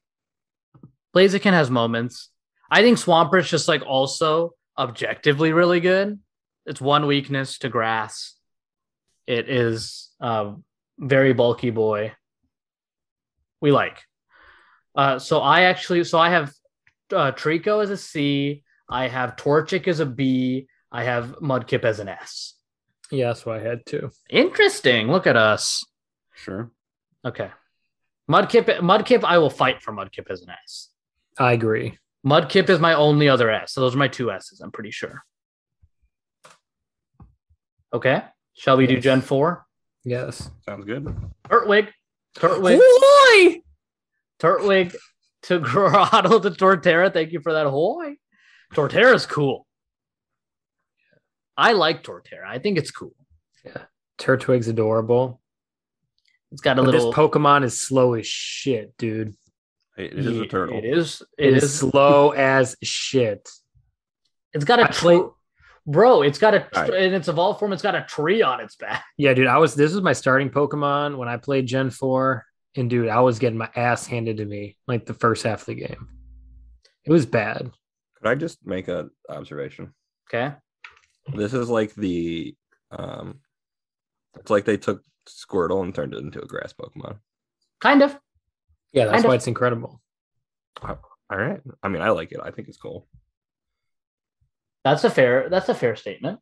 Blaziken 1.15 1.53
has 1.53 1.71
moments. 1.71 2.29
I 2.69 2.81
think 2.81 2.97
Swampert's 2.97 3.49
just 3.49 3.67
like 3.67 3.83
also 3.85 4.53
objectively 4.77 5.53
really 5.53 5.79
good. 5.79 6.19
It's 6.65 6.81
one 6.81 7.05
weakness 7.05 7.59
to 7.59 7.69
grass. 7.69 8.34
It 9.27 9.49
is 9.49 10.09
a 10.19 10.53
very 10.97 11.33
bulky 11.33 11.71
boy. 11.71 12.13
We 13.61 13.71
like. 13.71 13.97
Uh, 14.95 15.19
so 15.19 15.39
I 15.39 15.61
actually, 15.63 16.03
so 16.03 16.19
I 16.19 16.29
have 16.29 16.53
uh, 17.11 17.31
Treecko 17.31 17.83
as 17.83 17.89
a 17.89 17.97
C. 17.97 18.63
I 18.89 19.07
have 19.07 19.35
Torchic 19.35 19.87
as 19.87 19.99
a 19.99 20.05
B. 20.05 20.67
I 20.91 21.03
have 21.03 21.35
Mudkip 21.41 21.83
as 21.83 21.99
an 21.99 22.07
S. 22.07 22.53
yeah, 23.11 23.27
that's 23.27 23.45
what 23.45 23.59
I 23.59 23.63
had 23.63 23.85
too. 23.85 24.11
Interesting. 24.29 25.07
Look 25.11 25.27
at 25.27 25.35
us. 25.35 25.83
Sure. 26.33 26.71
Okay. 27.25 27.49
Mudkip 28.29 28.79
Mudkip, 28.79 29.23
I 29.23 29.37
will 29.37 29.49
fight 29.49 29.81
for 29.81 29.91
Mudkip 29.91 30.29
as 30.29 30.41
an 30.41 30.49
S. 30.63 30.89
I 31.37 31.53
agree. 31.53 31.97
Mudkip 32.25 32.69
is 32.69 32.79
my 32.79 32.93
only 32.93 33.27
other 33.29 33.49
S. 33.51 33.73
So 33.73 33.81
those 33.81 33.95
are 33.95 33.99
my 33.99 34.07
two 34.07 34.31
S's, 34.31 34.61
I'm 34.61 34.71
pretty 34.71 34.91
sure. 34.91 35.23
Okay. 37.93 38.23
Shall 38.55 38.77
we 38.77 38.87
do 38.87 38.99
Gen 38.99 39.21
4? 39.21 39.65
Yes. 40.03 40.49
Sounds 40.65 40.85
good. 40.85 41.05
Turtwig. 41.49 41.89
Turtwig. 42.37 42.77
Boy! 42.79 43.61
Turtwig 44.39 44.95
to 45.43 45.59
Grotle 45.61 46.41
to 46.41 46.49
Torterra. 46.51 47.11
Thank 47.13 47.31
you 47.31 47.39
for 47.41 47.53
that. 47.53 47.67
Hoy. 47.67 48.15
Torterra's 48.73 49.25
cool. 49.25 49.65
I 51.57 51.73
like 51.73 52.03
Torterra. 52.03 52.45
I 52.47 52.59
think 52.59 52.77
it's 52.77 52.91
cool. 52.91 53.15
Yeah. 53.63 53.83
Turtwig's 54.19 54.67
adorable. 54.67 55.41
It's 56.51 56.61
got 56.61 56.77
a 56.79 56.83
But 56.83 56.91
little 56.91 57.11
this 57.11 57.17
Pokemon 57.17 57.63
is 57.63 57.81
slow 57.81 58.13
as 58.13 58.25
shit, 58.27 58.95
dude. 58.97 59.35
It 59.97 60.13
is 60.13 60.25
a 60.39 60.45
turtle. 60.45 60.77
It 60.77 60.85
is. 60.85 61.21
it 61.37 61.53
is, 61.55 61.73
slow 61.79 62.31
as 62.31 62.75
shit. 62.83 63.49
It's 64.53 64.65
got 64.65 64.79
a 64.79 64.83
I 64.83 64.87
played- 64.91 65.21
tr- 65.21 65.27
bro. 65.87 66.21
It's 66.21 66.37
got 66.39 66.53
a 66.53 66.59
tr- 66.61 66.79
Alright. 66.79 66.93
in 67.03 67.13
its 67.13 67.27
evolved 67.27 67.59
form. 67.59 67.73
It's 67.73 67.81
got 67.83 67.95
a 67.95 68.03
tree 68.03 68.41
on 68.41 68.59
its 68.59 68.75
back. 68.75 69.03
Yeah, 69.17 69.33
dude. 69.33 69.47
I 69.47 69.57
was 69.57 69.75
this 69.75 69.93
was 69.93 70.01
my 70.01 70.13
starting 70.13 70.49
Pokemon 70.49 71.17
when 71.17 71.27
I 71.27 71.37
played 71.37 71.65
Gen 71.67 71.89
4. 71.89 72.45
And 72.77 72.89
dude, 72.89 73.07
I 73.07 73.21
was 73.21 73.39
getting 73.39 73.57
my 73.57 73.69
ass 73.75 74.05
handed 74.05 74.37
to 74.37 74.45
me 74.45 74.75
like 74.87 75.05
the 75.05 75.13
first 75.13 75.43
half 75.43 75.61
of 75.61 75.65
the 75.67 75.75
game. 75.75 76.09
It 77.05 77.11
was 77.11 77.25
bad. 77.25 77.71
Could 78.17 78.27
I 78.27 78.35
just 78.35 78.65
make 78.65 78.87
an 78.89 79.11
observation? 79.29 79.93
Okay. 80.29 80.53
This 81.33 81.53
is 81.53 81.69
like 81.69 81.93
the 81.95 82.55
um 82.91 83.39
it's 84.37 84.49
like 84.51 84.65
they 84.65 84.77
took 84.77 85.01
Squirtle 85.27 85.81
and 85.83 85.95
turned 85.95 86.13
it 86.13 86.17
into 86.19 86.41
a 86.41 86.45
grass 86.45 86.73
Pokemon. 86.73 87.17
Kind 87.79 88.01
of. 88.01 88.17
Yeah, 88.91 89.05
that's 89.05 89.13
Kind 89.15 89.25
of. 89.25 89.29
why 89.29 89.35
it's 89.35 89.47
incredible. 89.47 90.01
All 90.83 90.97
right. 91.37 91.61
I 91.81 91.87
mean, 91.87 92.01
I 92.01 92.09
like 92.09 92.31
it. 92.31 92.39
I 92.43 92.51
think 92.51 92.67
it's 92.67 92.77
cool. 92.77 93.07
That's 94.85 95.03
a 95.03 95.09
fair. 95.09 95.49
That's 95.49 95.67
a 95.67 95.73
fair 95.73 95.95
statement. 95.95 96.39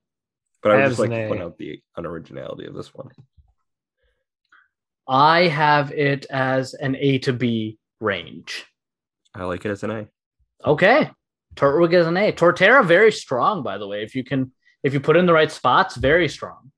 But 0.61 0.73
I 0.73 0.75
would 0.75 0.89
just 0.89 0.99
like 0.99 1.11
to 1.11 1.27
point 1.29 1.41
out 1.41 1.57
the 1.57 1.79
unoriginality 1.97 2.67
of 2.67 2.75
this 2.75 2.93
one. 2.93 3.09
I 5.07 5.47
have 5.47 5.91
it 5.93 6.25
as 6.29 6.73
an 6.73 6.97
A 6.97 7.19
to 7.19 7.31
B 7.31 7.79
range. 8.01 8.65
I 9.33 9.45
like 9.45 9.65
it 9.65 9.71
as 9.71 9.83
an 9.83 9.91
A. 9.91 10.07
Okay. 10.65 11.09
Turtwig 11.55 11.93
is 11.93 12.05
an 12.05 12.17
A. 12.17 12.33
Torterra 12.33 12.85
very 12.85 13.13
strong, 13.13 13.63
by 13.63 13.77
the 13.77 13.87
way. 13.87 14.03
If 14.03 14.13
you 14.13 14.25
can, 14.25 14.51
if 14.83 14.93
you 14.93 14.99
put 14.99 15.15
in 15.15 15.25
the 15.25 15.33
right 15.33 15.51
spots, 15.51 15.95
very 15.95 16.27
strong. 16.27 16.71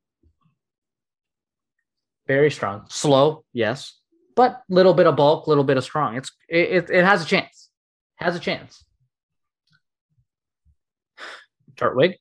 Very 2.28 2.52
strong. 2.52 2.86
Slow, 2.90 3.44
yes, 3.54 4.00
but 4.36 4.62
little 4.70 4.94
bit 4.94 5.08
of 5.08 5.16
bulk, 5.16 5.48
little 5.48 5.64
bit 5.64 5.78
of 5.78 5.84
strong. 5.84 6.16
It's 6.18 6.32
it, 6.48 6.70
it, 6.70 6.90
it 6.92 7.06
has 7.06 7.24
a 7.24 7.26
chance. 7.26 7.70
Has 8.18 8.36
a 8.36 8.40
chance. 8.40 8.85
Turtwig, 11.76 12.16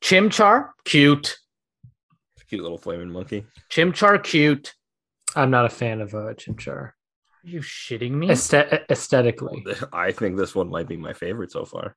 Chimchar, 0.00 0.70
cute. 0.84 1.36
Cute 2.48 2.62
little 2.62 2.78
flaming 2.78 3.10
monkey. 3.10 3.44
Chimchar, 3.70 4.22
cute. 4.22 4.74
I'm 5.34 5.50
not 5.50 5.64
a 5.64 5.68
fan 5.68 6.00
of 6.00 6.14
uh, 6.14 6.34
Chimchar. 6.34 6.68
Are 6.76 6.94
you 7.42 7.60
shitting 7.60 8.12
me? 8.12 8.28
Aesthet- 8.28 8.84
aesthetically. 8.90 9.66
I 9.92 10.12
think 10.12 10.36
this 10.36 10.54
one 10.54 10.70
might 10.70 10.88
be 10.88 10.96
my 10.96 11.12
favorite 11.12 11.50
so 11.50 11.64
far. 11.64 11.96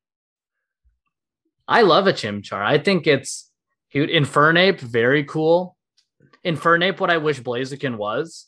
I 1.67 1.83
love 1.83 2.07
a 2.07 2.13
Chimchar. 2.13 2.61
I 2.63 2.79
think 2.79 3.05
it's 3.05 3.51
cute. 3.91 4.09
Infernape, 4.09 4.79
very 4.79 5.23
cool. 5.23 5.77
Infernape, 6.43 6.99
what 6.99 7.11
I 7.11 7.17
wish 7.17 7.41
Blaziken 7.41 7.97
was. 7.97 8.47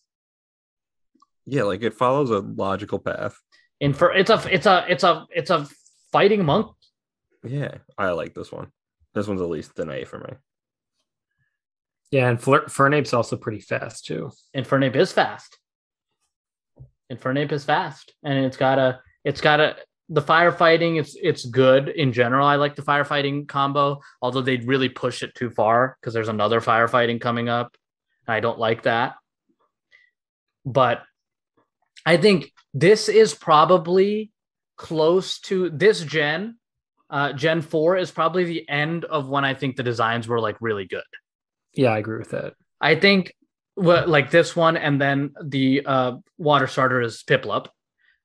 Yeah, 1.46 1.64
like 1.64 1.84
it 1.84 1.94
follows 1.94 2.32
a 2.32 2.40
logical 2.40 3.00
path. 3.00 3.40
Infer, 3.80 4.14
it's 4.14 4.30
a, 4.30 4.42
it's 4.52 4.66
a, 4.66 4.86
it's 4.88 5.04
a, 5.04 5.26
it's 5.32 5.50
a 5.50 5.68
fighting 6.12 6.46
monk. 6.46 6.68
Yeah, 7.44 7.76
I 7.98 8.12
like 8.12 8.34
this 8.34 8.52
one. 8.52 8.72
This 9.14 9.28
one's 9.28 9.42
at 9.42 9.50
least 9.50 9.78
an 9.80 9.90
A 9.90 10.06
for 10.06 10.20
me. 10.20 10.34
Yeah, 12.12 12.30
and 12.30 12.40
Flir- 12.40 12.66
Fernape's 12.66 13.14
also 13.14 13.38
pretty 13.38 13.60
fast 13.62 14.06
too. 14.06 14.32
Infernape 14.56 14.96
is 14.96 15.12
fast. 15.12 15.58
Infernape 17.12 17.52
is 17.52 17.64
fast, 17.66 18.14
and 18.24 18.46
it's 18.46 18.58
got 18.58 18.80
a, 18.80 19.00
it's 19.24 19.42
got 19.42 19.60
a. 19.60 19.76
The 20.10 20.22
firefighting, 20.22 21.00
it's 21.00 21.16
it's 21.22 21.46
good 21.46 21.88
in 21.88 22.12
general. 22.12 22.46
I 22.46 22.58
like 22.58 22.76
the 22.76 22.82
firefighting 22.82 23.48
combo, 23.48 24.02
although 24.22 24.42
they 24.42 24.58
really 24.58 24.90
push 24.90 25.24
it 25.24 25.34
too 25.36 25.50
far 25.50 25.98
because 26.02 26.14
there's 26.14 26.28
another 26.28 26.60
firefighting 26.60 27.22
coming 27.22 27.48
up. 27.48 27.78
and 28.28 28.36
I 28.36 28.42
don't 28.42 28.60
like 28.60 28.84
that. 28.84 29.16
But 30.66 31.02
I 32.06 32.18
think 32.18 32.52
this 32.74 33.08
is 33.08 33.34
probably 33.34 34.32
close 34.76 35.40
to 35.42 35.70
this 35.70 36.02
gen. 36.02 36.58
Uh, 37.12 37.34
gen 37.34 37.62
four 37.62 37.98
is 37.98 38.10
probably 38.10 38.46
the 38.46 38.68
end 38.70 39.04
of 39.06 39.28
when 39.28 39.44
I 39.44 39.54
think 39.54 39.76
the 39.76 39.84
designs 39.84 40.30
were 40.30 40.40
like 40.40 40.56
really 40.62 40.86
good. 40.86 41.04
Yeah, 41.74 41.90
I 41.90 41.98
agree 41.98 42.18
with 42.18 42.32
that. 42.32 42.54
I 42.80 42.96
think 42.96 43.36
what 43.76 44.08
like 44.08 44.32
this 44.32 44.56
one 44.56 44.78
and 44.78 45.00
then 45.00 45.34
the 45.44 45.86
uh 45.86 46.14
water 46.38 46.68
starter 46.68 47.02
is 47.02 47.24
Piplup. 47.24 47.68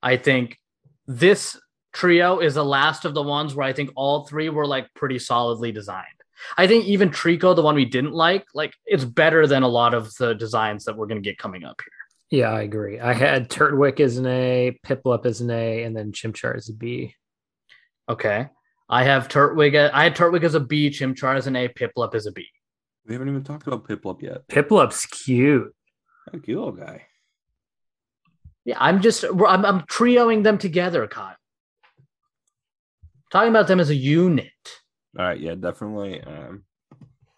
I 0.03 0.17
think 0.17 0.59
this 1.07 1.59
trio 1.93 2.39
is 2.39 2.55
the 2.55 2.65
last 2.65 3.05
of 3.05 3.15
the 3.15 3.23
ones 3.23 3.55
where 3.55 3.67
I 3.67 3.73
think 3.73 3.91
all 3.97 4.27
three 4.27 4.49
were 4.51 4.67
like 4.67 4.93
pretty 4.95 5.19
solidly 5.19 5.73
designed. 5.73 6.07
I 6.57 6.67
think 6.67 6.85
even 6.85 7.11
Treecko, 7.11 7.57
the 7.57 7.63
one 7.63 7.75
we 7.75 7.87
didn't 7.87 8.13
like, 8.13 8.45
like 8.55 8.75
it's 8.85 9.05
better 9.05 9.47
than 9.47 9.63
a 9.63 9.69
lot 9.69 9.95
of 9.95 10.15
the 10.17 10.35
designs 10.35 10.85
that 10.85 10.97
we're 10.97 11.07
gonna 11.07 11.21
get 11.21 11.39
coming 11.39 11.65
up 11.65 11.81
here. 11.81 12.41
Yeah, 12.41 12.51
I 12.51 12.63
agree. 12.63 13.01
I 13.01 13.15
had 13.15 13.49
Turtwig 13.49 14.01
as 14.01 14.19
an 14.19 14.27
A, 14.27 14.79
Piplup 14.85 15.27
as 15.27 15.41
an 15.41 15.51
A, 15.51 15.85
and 15.85 15.97
then 15.97 16.13
Chimchar 16.13 16.57
as 16.57 16.69
a 16.69 16.73
B. 16.73 17.15
Okay. 18.09 18.49
I 18.89 19.05
have 19.05 19.29
Turtwig. 19.29 19.91
I 19.93 20.05
had 20.05 20.17
Turtwig 20.17 20.45
as 20.45 20.55
a 20.55 20.61
B, 20.61 20.91
Chimchar 20.91 21.37
as 21.37 21.47
an 21.47 21.57
A, 21.57 21.69
Piplup 21.69 22.15
as 22.15 22.27
a 22.27 22.33
B. 22.33 22.47
We 23.07 23.15
haven't 23.15 23.29
even 23.29 23.45
talked 23.45 23.67
about 23.67 23.87
Piplup 23.89 24.23
yet. 24.23 24.47
Piplup's 24.49 25.07
cute. 25.07 25.75
A 26.33 26.39
cute 26.39 26.59
little 26.59 26.73
guy. 26.73 27.07
Yeah, 28.65 28.77
I'm 28.81 29.01
just 29.01 29.25
I'm, 29.25 29.65
I'm 29.65 29.81
trioing 29.83 30.43
them 30.43 30.59
together, 30.59 31.07
Kyle. 31.07 31.37
Talking 33.31 33.51
about 33.51 33.69
them 33.69 33.81
as 33.81 33.91
a 33.91 33.95
unit. 33.95 34.51
All 35.19 35.25
right, 35.25 35.39
yeah, 35.39 35.55
definitely. 35.55 36.21
Um, 36.23 36.65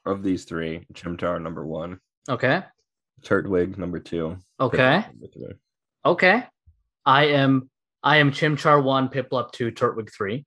of 0.05 0.23
these 0.23 0.45
three, 0.45 0.87
Chimchar 0.95 1.41
number 1.41 1.67
one, 1.67 2.01
Okay. 2.29 2.63
Turtwig 3.23 3.79
number 3.79 3.99
two. 3.99 4.37
Okay. 4.61 5.05
Number 5.09 5.27
three. 5.33 5.55
Okay. 6.05 6.45
I 7.05 7.25
am 7.27 7.71
I 8.03 8.19
am 8.19 8.31
Chimchar 8.31 8.83
one, 8.83 9.09
Piplup 9.09 9.51
two, 9.53 9.73
Turtwig 9.73 10.13
three. 10.15 10.45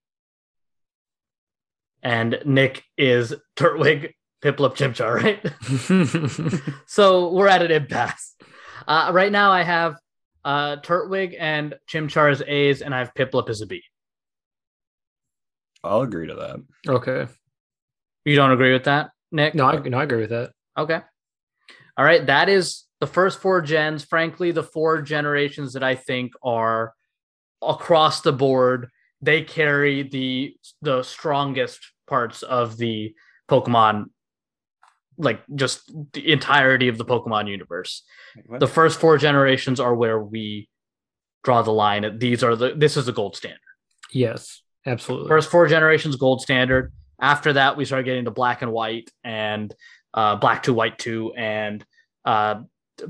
And 2.03 2.39
Nick 2.45 2.83
is 2.97 3.33
Turtwig, 3.55 4.13
Piplup, 4.43 4.75
Chimchar, 4.75 5.21
right? 5.21 6.71
so 6.87 7.31
we're 7.31 7.47
at 7.47 7.61
an 7.61 7.71
impasse. 7.71 8.35
Uh, 8.87 9.11
right 9.13 9.31
now 9.31 9.51
I 9.51 9.63
have 9.63 9.95
uh, 10.43 10.77
Turtwig 10.77 11.35
and 11.39 11.75
Chimchar 11.87 12.31
as 12.31 12.41
A's, 12.45 12.81
and 12.81 12.95
I 12.95 12.99
have 12.99 13.13
Piplup 13.13 13.49
as 13.49 13.61
a 13.61 13.67
B. 13.67 13.83
I'll 15.83 16.01
agree 16.01 16.27
to 16.27 16.35
that. 16.35 16.59
okay. 16.87 17.27
You 18.25 18.35
don't 18.35 18.51
agree 18.51 18.71
with 18.73 18.83
that, 18.83 19.11
Nick? 19.31 19.55
No, 19.55 19.65
I, 19.65 19.77
no, 19.77 19.97
I 19.97 20.03
agree 20.03 20.21
with 20.21 20.29
that. 20.29 20.51
Okay. 20.77 20.99
All 21.97 22.05
right. 22.05 22.25
That 22.25 22.49
is 22.49 22.85
the 22.99 23.07
first 23.07 23.39
four 23.39 23.61
gens. 23.61 24.03
Frankly, 24.03 24.51
the 24.51 24.63
four 24.63 25.01
generations 25.01 25.73
that 25.73 25.83
I 25.83 25.95
think 25.95 26.33
are 26.43 26.93
across 27.61 28.21
the 28.21 28.31
board, 28.31 28.89
they 29.21 29.43
carry 29.43 30.03
the 30.03 30.55
the 30.81 31.03
strongest 31.03 31.79
parts 32.07 32.43
of 32.43 32.77
the 32.77 33.13
Pokemon, 33.49 34.05
like 35.17 35.41
just 35.55 35.91
the 36.13 36.31
entirety 36.31 36.87
of 36.87 36.97
the 36.97 37.05
Pokemon 37.05 37.49
universe. 37.49 38.03
The 38.59 38.67
first 38.67 38.99
four 38.99 39.17
generations 39.17 39.79
are 39.79 39.93
where 39.93 40.19
we 40.19 40.69
draw 41.43 41.61
the 41.61 41.71
line. 41.71 42.17
These 42.19 42.43
are 42.43 42.55
the 42.55 42.73
this 42.75 42.97
is 42.97 43.05
the 43.05 43.11
gold 43.11 43.35
standard. 43.35 43.59
Yes, 44.11 44.61
absolutely. 44.85 45.29
First 45.29 45.49
four 45.49 45.67
generations, 45.67 46.15
gold 46.15 46.41
standard. 46.41 46.91
After 47.19 47.53
that, 47.53 47.77
we 47.77 47.85
started 47.85 48.05
getting 48.05 48.25
to 48.25 48.31
black 48.31 48.61
and 48.61 48.71
white 48.71 49.11
and 49.23 49.73
uh, 50.13 50.35
black 50.37 50.63
to 50.63 50.73
white 50.73 50.97
two 50.97 51.33
and 51.37 51.85
uh, 52.25 52.61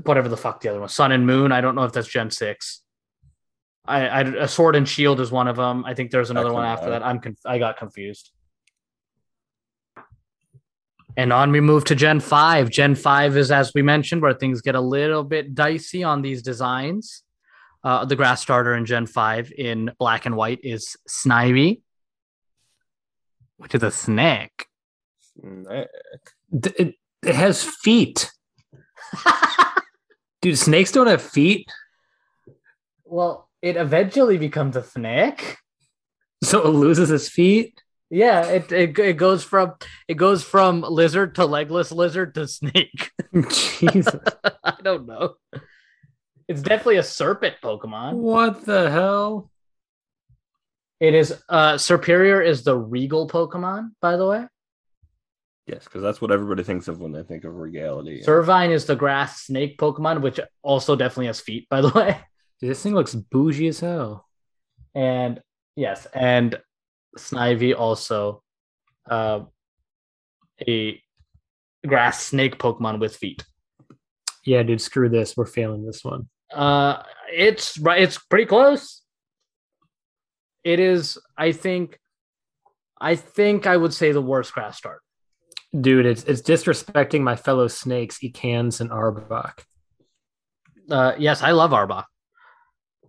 whatever 0.04 0.28
the 0.28 0.36
fuck 0.36 0.60
the 0.60 0.68
other 0.68 0.80
one, 0.80 0.88
sun 0.88 1.12
and 1.12 1.26
moon. 1.26 1.50
I 1.50 1.60
don't 1.60 1.74
know 1.74 1.84
if 1.84 1.92
that's 1.92 2.08
Gen 2.08 2.30
six. 2.30 2.81
I, 3.84 4.06
I 4.06 4.20
a 4.20 4.48
sword 4.48 4.76
and 4.76 4.88
shield 4.88 5.20
is 5.20 5.30
one 5.32 5.48
of 5.48 5.56
them. 5.56 5.84
I 5.84 5.94
think 5.94 6.10
there's 6.10 6.30
another 6.30 6.52
one 6.52 6.64
after 6.64 6.90
that. 6.90 7.02
I'm 7.04 7.18
conf- 7.20 7.44
I 7.46 7.58
got 7.58 7.76
confused. 7.76 8.30
And 11.16 11.32
on 11.32 11.50
we 11.52 11.60
move 11.60 11.84
to 11.86 11.94
Gen 11.94 12.20
5. 12.20 12.70
Gen 12.70 12.94
5 12.94 13.36
is, 13.36 13.50
as 13.50 13.72
we 13.74 13.82
mentioned, 13.82 14.22
where 14.22 14.32
things 14.32 14.62
get 14.62 14.74
a 14.74 14.80
little 14.80 15.24
bit 15.24 15.54
dicey 15.54 16.02
on 16.02 16.22
these 16.22 16.40
designs. 16.42 17.22
Uh, 17.84 18.04
the 18.04 18.16
grass 18.16 18.40
starter 18.40 18.74
in 18.74 18.86
Gen 18.86 19.06
5 19.06 19.52
in 19.58 19.90
black 19.98 20.24
and 20.24 20.36
white 20.36 20.60
is 20.62 20.96
Snivy, 21.08 21.82
which 23.56 23.74
is 23.74 23.82
a 23.82 23.90
snake. 23.90 24.66
Snake. 25.38 25.88
D- 26.58 26.70
It, 26.78 26.94
it 27.26 27.34
has 27.34 27.62
feet. 27.62 28.30
Dude, 30.40 30.56
snakes 30.58 30.92
don't 30.92 31.08
have 31.08 31.20
feet. 31.22 31.68
well, 33.04 33.48
it 33.62 33.76
eventually 33.76 34.36
becomes 34.36 34.76
a 34.76 34.82
snake. 34.82 35.56
So 36.42 36.66
it 36.66 36.70
loses 36.70 37.10
its 37.10 37.28
feet. 37.28 37.80
Yeah, 38.10 38.44
it, 38.46 38.70
it 38.72 38.98
it 38.98 39.16
goes 39.16 39.42
from 39.42 39.74
it 40.06 40.14
goes 40.18 40.44
from 40.44 40.82
lizard 40.82 41.36
to 41.36 41.46
legless 41.46 41.92
lizard 41.92 42.34
to 42.34 42.46
snake. 42.46 43.10
Jesus. 43.32 44.20
I 44.62 44.74
don't 44.82 45.06
know. 45.06 45.36
It's 46.46 46.60
definitely 46.60 46.98
a 46.98 47.04
serpent 47.04 47.54
Pokemon. 47.62 48.14
What 48.14 48.66
the 48.66 48.90
hell? 48.90 49.50
It 51.00 51.14
is 51.14 51.32
uh 51.48 51.74
Serperior 51.74 52.44
is 52.44 52.64
the 52.64 52.76
regal 52.76 53.28
Pokemon, 53.28 53.92
by 54.02 54.16
the 54.16 54.26
way. 54.26 54.46
Yes, 55.66 55.84
because 55.84 56.02
that's 56.02 56.20
what 56.20 56.32
everybody 56.32 56.64
thinks 56.64 56.88
of 56.88 57.00
when 57.00 57.12
they 57.12 57.22
think 57.22 57.44
of 57.44 57.54
regality. 57.54 58.22
Servine 58.26 58.72
is 58.72 58.84
the 58.84 58.96
grass 58.96 59.42
snake 59.42 59.78
Pokemon, 59.78 60.20
which 60.20 60.40
also 60.62 60.96
definitely 60.96 61.28
has 61.28 61.40
feet, 61.40 61.68
by 61.70 61.80
the 61.80 61.88
way. 61.90 62.20
Dude, 62.62 62.70
this 62.70 62.82
thing 62.82 62.94
looks 62.94 63.12
bougie 63.14 63.66
as 63.66 63.80
hell. 63.80 64.28
And 64.94 65.40
yes, 65.74 66.06
and 66.14 66.58
Snivy 67.18 67.76
also 67.76 68.42
uh 69.10 69.40
a 70.68 71.02
grass 71.84 72.22
snake 72.22 72.58
Pokemon 72.58 73.00
with 73.00 73.16
feet. 73.16 73.44
Yeah, 74.46 74.62
dude, 74.62 74.80
screw 74.80 75.08
this. 75.08 75.36
We're 75.36 75.46
failing 75.46 75.84
this 75.84 76.04
one. 76.04 76.28
Uh 76.54 77.02
it's 77.32 77.78
right 77.78 78.00
it's 78.00 78.18
pretty 78.18 78.46
close. 78.46 79.02
It 80.62 80.78
is, 80.78 81.18
I 81.36 81.50
think 81.50 81.98
I 83.00 83.16
think 83.16 83.66
I 83.66 83.76
would 83.76 83.92
say 83.92 84.12
the 84.12 84.22
worst 84.22 84.52
grass 84.52 84.78
start. 84.78 85.00
Dude, 85.78 86.06
it's 86.06 86.22
it's 86.24 86.42
disrespecting 86.42 87.22
my 87.22 87.34
fellow 87.34 87.66
snakes, 87.66 88.18
Ekans 88.22 88.80
and 88.80 88.90
Arbok. 88.90 89.64
Uh 90.88 91.14
yes, 91.18 91.42
I 91.42 91.50
love 91.50 91.72
Arbok. 91.72 92.04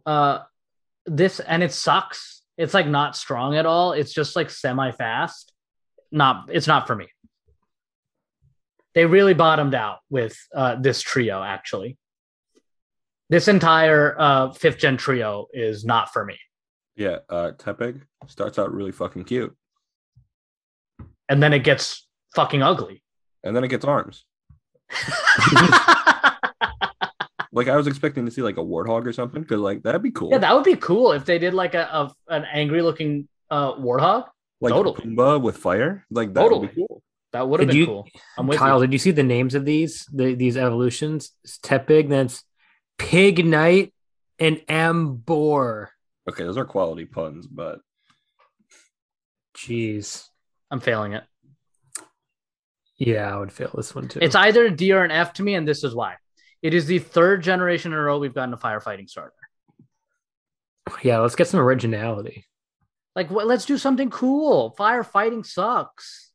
Uh 0.05 0.39
this 1.05 1.39
and 1.39 1.63
it 1.63 1.71
sucks. 1.71 2.41
It's 2.57 2.73
like 2.73 2.87
not 2.87 3.15
strong 3.15 3.55
at 3.55 3.65
all. 3.65 3.93
It's 3.93 4.13
just 4.13 4.35
like 4.35 4.49
semi 4.49 4.91
fast. 4.91 5.53
Not 6.11 6.49
it's 6.51 6.67
not 6.67 6.87
for 6.87 6.95
me. 6.95 7.07
They 8.95 9.05
really 9.05 9.33
bottomed 9.33 9.73
out 9.73 9.99
with 10.09 10.37
uh 10.55 10.75
this 10.75 11.01
trio 11.01 11.41
actually. 11.41 11.97
This 13.29 13.47
entire 13.47 14.15
uh 14.19 14.51
fifth 14.51 14.77
gen 14.77 14.97
trio 14.97 15.47
is 15.53 15.83
not 15.83 16.13
for 16.13 16.23
me. 16.23 16.37
Yeah, 16.95 17.19
uh 17.29 17.51
Tepig 17.57 18.01
starts 18.27 18.59
out 18.59 18.73
really 18.73 18.91
fucking 18.91 19.23
cute. 19.23 19.55
And 21.27 21.41
then 21.41 21.53
it 21.53 21.63
gets 21.63 22.07
fucking 22.35 22.61
ugly. 22.61 23.01
And 23.43 23.55
then 23.55 23.63
it 23.63 23.69
gets 23.69 23.85
arms. 23.85 24.25
Like 27.55 27.67
I 27.67 27.75
was 27.77 27.87
expecting 27.87 28.25
to 28.25 28.31
see 28.31 28.41
like 28.41 28.57
a 28.57 28.61
warthog 28.63 29.05
or 29.05 29.13
something, 29.13 29.41
because 29.43 29.59
like 29.59 29.83
that'd 29.83 30.01
be 30.01 30.11
cool. 30.11 30.31
yeah, 30.31 30.39
that 30.39 30.55
would 30.55 30.63
be 30.63 30.75
cool 30.75 31.11
if 31.11 31.23
they 31.25 31.37
did 31.39 31.53
like 31.53 31.75
a, 31.75 31.83
a 31.83 32.11
an 32.33 32.45
angry 32.51 32.81
looking 32.81 33.27
uh 33.51 33.73
warthog. 33.75 34.25
like 34.59 34.73
totally. 34.73 34.95
Pumbaa 35.01 35.39
with 35.41 35.57
fire. 35.57 36.05
Like 36.09 36.33
that 36.33 36.41
would 36.43 36.49
Totally. 36.49 36.67
be 36.67 36.73
cool. 36.75 37.03
That 37.31 37.47
would 37.47 37.59
have 37.61 37.67
been 37.69 37.77
you- 37.77 37.85
cool. 37.85 38.07
I'm 38.37 38.47
with 38.47 38.57
Kyle, 38.59 38.79
you. 38.79 38.87
did 38.87 38.93
you 38.93 38.99
see 38.99 39.11
the 39.11 39.23
names 39.23 39.53
of 39.55 39.65
these 39.65 40.05
the, 40.13 40.33
these 40.35 40.57
evolutions? 40.57 41.31
It's 41.43 41.57
Tepig, 41.59 42.09
then 42.09 42.25
it's 42.27 42.43
Pignite 42.97 43.91
and 44.39 44.57
Emboar. 44.67 45.87
Okay, 46.29 46.43
those 46.43 46.57
are 46.57 46.65
quality 46.65 47.05
puns, 47.05 47.45
but 47.47 47.79
Jeez. 49.57 50.25
I'm 50.71 50.79
failing 50.79 51.13
it. 51.13 51.23
Yeah, 52.97 53.33
I 53.35 53.37
would 53.37 53.51
fail 53.51 53.71
this 53.75 53.93
one 53.93 54.07
too. 54.07 54.19
It's 54.21 54.35
either 54.35 54.65
a 54.65 54.71
D 54.71 54.91
or 54.93 55.03
an 55.03 55.11
F 55.11 55.33
to 55.33 55.43
me, 55.43 55.55
and 55.55 55.67
this 55.67 55.83
is 55.83 55.93
why. 55.93 56.15
It 56.63 56.73
is 56.73 56.87
the 56.87 56.97
third 56.97 57.43
generation 57.43 57.91
in 57.93 57.99
a 57.99 58.01
row 58.01 58.17
we've 58.17 58.33
gotten 58.33 58.53
a 58.53 58.57
firefighting 58.57 59.07
starter. 59.09 59.33
yeah, 61.03 61.19
let's 61.19 61.35
get 61.35 61.47
some 61.47 61.59
originality. 61.59 62.45
Like, 63.15 63.29
what, 63.29 63.45
let's 63.45 63.65
do 63.65 63.77
something 63.77 64.09
cool. 64.09 64.73
Firefighting 64.79 65.45
sucks. 65.45 66.31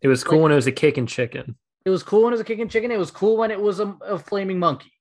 It 0.00 0.06
was 0.08 0.22
cool 0.22 0.38
Like- 0.38 0.42
when 0.44 0.52
it 0.52 0.56
was 0.56 0.66
a 0.68 0.72
cake 0.72 0.96
and 0.98 1.08
chicken. 1.08 1.56
It 1.84 1.90
was 1.90 2.02
cool 2.02 2.22
when 2.24 2.32
it 2.32 2.36
was 2.36 2.40
a 2.42 2.44
kicking 2.44 2.68
chicken. 2.68 2.90
It 2.90 2.98
was 2.98 3.10
cool 3.10 3.38
when 3.38 3.50
it 3.50 3.58
was 3.60 3.80
a, 3.80 3.86
a 4.06 4.18
flaming 4.18 4.58
monkey. 4.58 4.92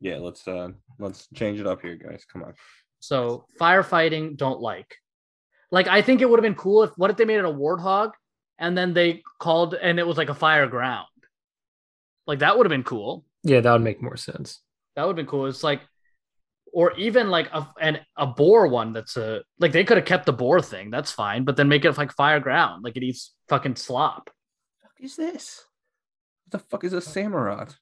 yeah, 0.00 0.18
let's 0.18 0.46
uh 0.46 0.68
let's 1.00 1.26
change 1.34 1.58
it 1.58 1.66
up 1.66 1.82
here, 1.82 1.96
guys. 1.96 2.24
Come 2.32 2.44
on. 2.44 2.54
So 3.00 3.44
firefighting, 3.60 4.36
don't 4.36 4.60
like. 4.60 4.94
Like, 5.72 5.88
I 5.88 6.00
think 6.02 6.20
it 6.20 6.30
would 6.30 6.38
have 6.38 6.44
been 6.44 6.54
cool 6.54 6.84
if 6.84 6.90
what 6.96 7.10
if 7.10 7.16
they 7.16 7.24
made 7.24 7.38
it 7.40 7.44
a 7.44 7.48
warthog 7.52 8.12
and 8.58 8.78
then 8.78 8.94
they 8.94 9.22
called 9.40 9.74
and 9.74 9.98
it 9.98 10.06
was 10.06 10.16
like 10.16 10.28
a 10.28 10.34
fire 10.34 10.68
ground. 10.68 11.08
Like 12.28 12.40
that 12.40 12.56
would 12.56 12.66
have 12.66 12.70
been 12.70 12.84
cool. 12.84 13.24
Yeah, 13.42 13.60
that 13.60 13.72
would 13.72 13.82
make 13.82 14.02
more 14.02 14.16
sense. 14.18 14.60
That 14.94 15.06
would 15.06 15.16
have 15.16 15.26
been 15.26 15.30
cool. 15.30 15.46
It's 15.46 15.64
like, 15.64 15.80
or 16.72 16.92
even 16.98 17.30
like 17.30 17.48
a 17.52 17.66
an 17.80 18.00
a 18.16 18.26
boar 18.26 18.68
one 18.68 18.92
that's 18.92 19.16
a 19.16 19.40
like 19.58 19.72
they 19.72 19.82
could 19.82 19.96
have 19.96 20.06
kept 20.06 20.26
the 20.26 20.32
boar 20.34 20.60
thing. 20.60 20.90
That's 20.90 21.10
fine, 21.10 21.44
but 21.44 21.56
then 21.56 21.68
make 21.68 21.86
it 21.86 21.96
like 21.96 22.12
fire 22.12 22.38
ground, 22.38 22.84
like 22.84 22.96
it 22.96 23.02
eats 23.02 23.34
fucking 23.48 23.76
slop. 23.76 24.30
What 24.82 24.92
is 25.00 25.16
this? 25.16 25.64
What 26.44 26.60
the 26.60 26.68
fuck 26.68 26.84
is 26.84 26.92
a 26.92 26.98
Samurott? 26.98 27.74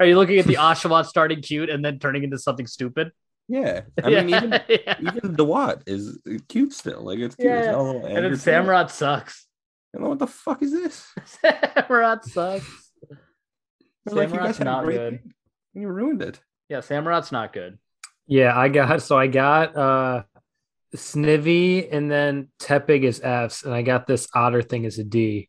Are 0.00 0.04
you 0.04 0.16
looking 0.16 0.38
at 0.38 0.46
the 0.46 0.54
Oshawott 0.60 1.06
starting 1.06 1.40
cute 1.42 1.70
and 1.70 1.84
then 1.84 2.00
turning 2.00 2.24
into 2.24 2.38
something 2.38 2.66
stupid? 2.66 3.12
Yeah, 3.48 3.82
I 4.02 4.10
mean 4.10 4.30
even 4.30 4.50
yeah. 4.68 4.96
even 5.00 5.36
Dewott 5.36 5.82
is 5.86 6.18
cute 6.48 6.72
still. 6.72 7.02
Like 7.02 7.20
it's 7.20 7.36
cute. 7.36 7.52
It's 7.52 7.66
Yeah, 7.66 7.72
got 7.72 7.80
a 7.80 7.98
and 7.98 8.16
then 8.16 8.24
anger. 8.24 8.36
Samurott 8.36 8.90
sucks. 8.90 9.45
You 9.94 10.00
know 10.00 10.10
what 10.10 10.18
the 10.18 10.26
fuck 10.26 10.62
is 10.62 10.72
this? 10.72 11.06
Samurott 11.44 12.24
sucks. 12.24 12.92
It's 14.04 14.14
like 14.14 14.30
you 14.30 14.36
guys 14.36 14.56
Samurott's 14.56 14.58
had 14.58 14.66
a 14.66 14.70
not 14.70 14.84
great 14.84 14.96
good. 14.96 15.20
thing, 15.22 15.32
you 15.74 15.88
ruined 15.88 16.22
it. 16.22 16.40
Yeah, 16.68 16.78
Samurott's 16.78 17.32
not 17.32 17.52
good. 17.52 17.78
Yeah, 18.26 18.56
I 18.58 18.68
got 18.68 19.02
so 19.02 19.18
I 19.18 19.26
got 19.26 19.76
uh 19.76 20.22
Snivy 20.94 21.88
and 21.92 22.10
then 22.10 22.48
Tepig 22.60 23.02
is 23.02 23.20
F's, 23.22 23.64
and 23.64 23.74
I 23.74 23.82
got 23.82 24.06
this 24.06 24.28
otter 24.34 24.62
thing 24.62 24.86
as 24.86 24.98
a 24.98 25.04
D. 25.04 25.48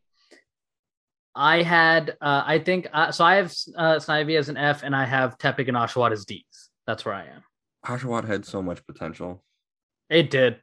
I 1.36 1.62
had, 1.62 2.17
uh, 2.19 2.43
I 2.45 2.58
think, 2.58 2.88
uh, 2.91 3.12
so 3.12 3.23
I 3.23 3.36
have 3.36 3.54
uh, 3.78 3.97
Snivy 3.97 4.39
as 4.39 4.50
an 4.50 4.58
F, 4.58 4.82
and 4.82 4.95
I 4.95 5.06
have 5.06 5.38
Tepig 5.38 5.67
and 5.67 5.78
Oshawott 5.78 6.12
as 6.12 6.26
D's. 6.26 6.43
That's 6.88 7.06
where 7.06 7.13
I 7.13 7.26
am. 7.26 7.43
Oshawott 7.86 8.26
had 8.26 8.43
so 8.43 8.63
much 8.63 8.84
potential. 8.88 9.43
It 10.10 10.32
did. 10.32 10.60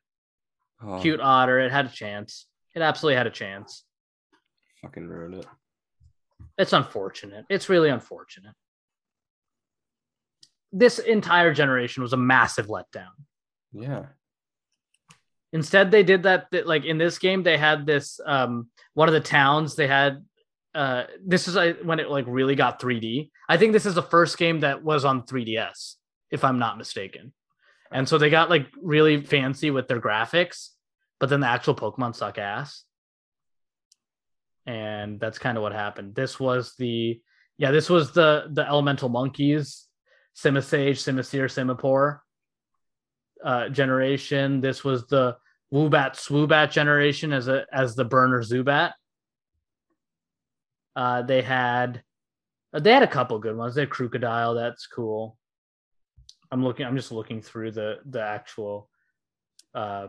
Oh, 0.83 1.01
Cute 1.01 1.21
otter. 1.21 1.61
It 1.61 1.71
had 1.71 1.87
a 1.87 1.91
chance. 1.91 2.47
It 2.75 2.83
absolutely 2.83 3.17
had 3.17 3.27
a 3.27 3.31
chance. 3.31 3.85
Fucking 4.83 5.07
ruined 5.07 5.35
it. 5.35 5.47
It's 6.59 6.73
unfortunate. 6.73 7.45
It's 7.49 7.69
really 7.69 7.89
unfortunate. 7.89 8.55
This 10.73 10.99
entire 10.99 11.55
generation 11.55 12.03
was 12.03 12.13
a 12.13 12.17
massive 12.17 12.67
letdown. 12.67 13.13
Yeah. 13.73 14.07
Instead, 15.53 15.91
they 15.91 16.03
did 16.03 16.25
that, 16.25 16.47
that 16.51 16.67
like 16.67 16.85
in 16.85 16.99
this 16.99 17.19
game, 17.19 17.43
they 17.45 17.57
had 17.57 17.87
this 17.87 18.21
um 18.27 18.69
one 18.95 19.09
of 19.09 19.15
the 19.15 19.21
towns 19.21 19.77
they 19.77 19.87
had 19.87 20.25
uh 20.75 21.05
this 21.25 21.47
is 21.47 21.57
uh, 21.57 21.75
when 21.85 22.01
it 22.01 22.11
like 22.11 22.25
really 22.27 22.57
got 22.57 22.81
3D. 22.81 23.31
I 23.49 23.57
think 23.57 23.73
this 23.73 23.87
is 23.87 23.95
the 23.95 24.03
first 24.03 24.37
game 24.37 24.61
that 24.61 24.83
was 24.83 25.05
on 25.05 25.23
3DS, 25.23 25.95
if 26.31 26.43
I'm 26.43 26.59
not 26.59 26.77
mistaken. 26.77 27.33
And 27.93 28.09
so 28.09 28.19
they 28.19 28.31
got 28.31 28.51
like 28.51 28.67
really 28.83 29.23
fancy 29.23 29.71
with 29.71 29.87
their 29.87 30.01
graphics, 30.01 30.71
but 31.25 31.31
then 31.31 31.41
the 31.41 31.49
actual 31.49 31.75
Pokemon 31.75 32.15
suck 32.15 32.37
ass. 32.37 32.85
And 34.67 35.19
that's 35.19 35.39
kind 35.39 35.57
of 35.57 35.63
what 35.63 35.73
happened. 35.73 36.15
This 36.15 36.39
was 36.39 36.75
the 36.77 37.19
yeah, 37.57 37.71
this 37.71 37.89
was 37.89 38.13
the 38.13 38.49
the 38.53 38.69
elemental 38.69 39.09
monkeys, 39.09 39.87
Simisage, 40.37 40.99
Simisear, 40.99 41.47
Simipour 41.47 42.19
uh 43.43 43.71
generation. 43.71 44.61
This 44.61 44.85
was 44.85 45.07
the 45.07 45.39
Woobat 45.73 46.17
Swoobat 46.17 46.71
generation 46.73 47.33
as 47.33 47.49
a 47.49 47.65
as 47.73 47.95
the 47.95 48.05
burner 48.05 48.43
Zubat. 48.43 48.93
Uh 50.95 51.23
they 51.23 51.41
had 51.41 52.03
they 52.75 52.93
had 52.93 53.03
a 53.03 53.07
couple 53.07 53.39
good 53.39 53.57
ones. 53.57 53.77
They 53.77 53.81
had 53.81 53.89
Krookodile, 53.89 54.57
that's 54.57 54.87
cool. 54.89 55.39
I'm 56.53 56.63
looking 56.63 56.85
I'm 56.85 56.97
just 56.97 57.13
looking 57.13 57.41
through 57.41 57.71
the 57.71 58.01
the 58.05 58.21
actual 58.21 58.91
uh 59.75 60.09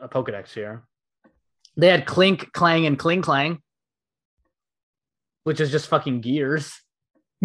a 0.00 0.08
Pokedex 0.08 0.52
here. 0.52 0.82
They 1.76 1.88
had 1.88 2.06
Klink, 2.06 2.52
Klang, 2.52 2.86
and 2.86 2.98
Klinklang, 2.98 3.58
which 5.44 5.60
is 5.60 5.70
just 5.70 5.88
fucking 5.88 6.20
gears. 6.20 6.72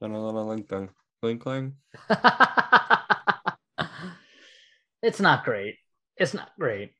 Dun-dun-dun-dun-dun. 0.00 0.90
Clang 1.22 1.38
clang. 1.38 1.74
it's 5.02 5.20
not 5.20 5.44
great. 5.44 5.76
It's 6.16 6.34
not 6.34 6.50
great. 6.58 6.90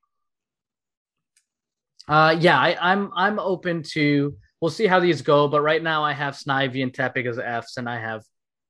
Uh 2.06 2.36
yeah, 2.38 2.58
I, 2.58 2.76
I'm 2.80 3.10
I'm 3.16 3.38
open 3.38 3.82
to 3.94 4.36
we'll 4.60 4.70
see 4.70 4.86
how 4.86 5.00
these 5.00 5.22
go, 5.22 5.48
but 5.48 5.60
right 5.60 5.82
now 5.82 6.04
I 6.04 6.12
have 6.12 6.34
Snivy 6.34 6.82
and 6.82 6.92
Tepig 6.92 7.26
as 7.26 7.38
F's 7.38 7.76
and 7.78 7.88
I 7.88 7.98
have 7.98 8.22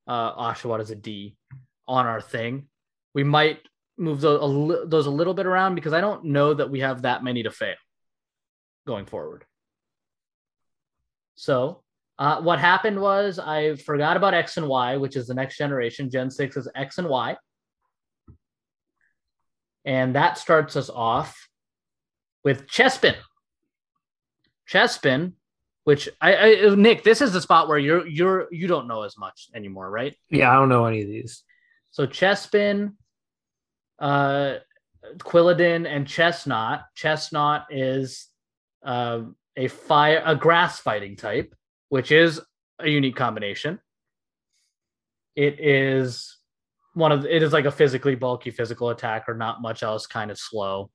uh 0.07 0.33
Oshawott 0.35 0.79
as 0.79 0.89
a 0.89 0.95
D 0.95 1.35
on 1.87 2.07
our 2.07 2.21
thing. 2.21 2.67
We 3.13 3.23
might 3.23 3.59
move 3.97 4.21
those 4.21 4.41
a, 4.41 4.45
li- 4.45 4.85
those 4.85 5.05
a 5.05 5.11
little 5.11 5.33
bit 5.33 5.45
around 5.45 5.75
because 5.75 5.93
I 5.93 6.01
don't 6.01 6.25
know 6.25 6.53
that 6.53 6.69
we 6.69 6.79
have 6.79 7.03
that 7.03 7.23
many 7.23 7.43
to 7.43 7.51
fail 7.51 7.75
going 8.87 9.05
forward. 9.05 9.45
So 11.35 11.83
uh, 12.19 12.41
what 12.41 12.59
happened 12.59 12.99
was 12.99 13.39
I 13.39 13.75
forgot 13.75 14.17
about 14.17 14.33
X 14.33 14.57
and 14.57 14.67
Y, 14.67 14.97
which 14.97 15.15
is 15.15 15.27
the 15.27 15.33
next 15.33 15.57
generation. 15.57 16.09
Gen 16.09 16.29
6 16.29 16.57
is 16.57 16.69
X 16.75 16.97
and 16.97 17.07
Y. 17.07 17.35
And 19.85 20.15
that 20.15 20.37
starts 20.37 20.75
us 20.75 20.89
off 20.89 21.49
with 22.43 22.67
Chespin. 22.67 23.15
Chespin 24.69 25.33
which 25.83 26.07
I, 26.21 26.35
I 26.35 26.75
Nick, 26.75 27.03
this 27.03 27.21
is 27.21 27.33
the 27.33 27.41
spot 27.41 27.67
where 27.67 27.77
you're 27.77 28.07
you're 28.07 28.47
you 28.51 28.67
don't 28.67 28.87
know 28.87 29.03
as 29.03 29.17
much 29.17 29.49
anymore, 29.53 29.89
right? 29.89 30.15
Yeah, 30.29 30.51
I 30.51 30.55
don't 30.55 30.69
know 30.69 30.85
any 30.85 31.01
of 31.01 31.07
these. 31.07 31.43
So 31.91 32.07
Chespin, 32.07 32.93
uh, 34.03 34.59
Quilladin, 35.19 35.87
and 35.87 36.05
Chesnaught. 36.05 36.83
Chesnaught 36.95 37.65
is 37.69 38.27
uh, 38.85 39.21
a 39.55 39.69
fire 39.69 40.21
a 40.25 40.35
grass 40.35 40.79
fighting 40.79 41.15
type, 41.15 41.55
which 41.87 42.11
is 42.11 42.41
a 42.79 42.89
unique 42.89 43.15
combination. 43.15 43.79
It 45.37 45.59
is 45.59 46.37
one 46.93 47.13
of 47.13 47.25
it 47.25 47.41
is 47.41 47.53
like 47.53 47.65
a 47.65 47.71
physically 47.71 48.15
bulky 48.15 48.51
physical 48.51 48.89
attack 48.89 49.29
or 49.29 49.35
not 49.35 49.61
much 49.61 49.83
else, 49.83 50.05
kind 50.05 50.31
of 50.31 50.37
slow. 50.37 50.91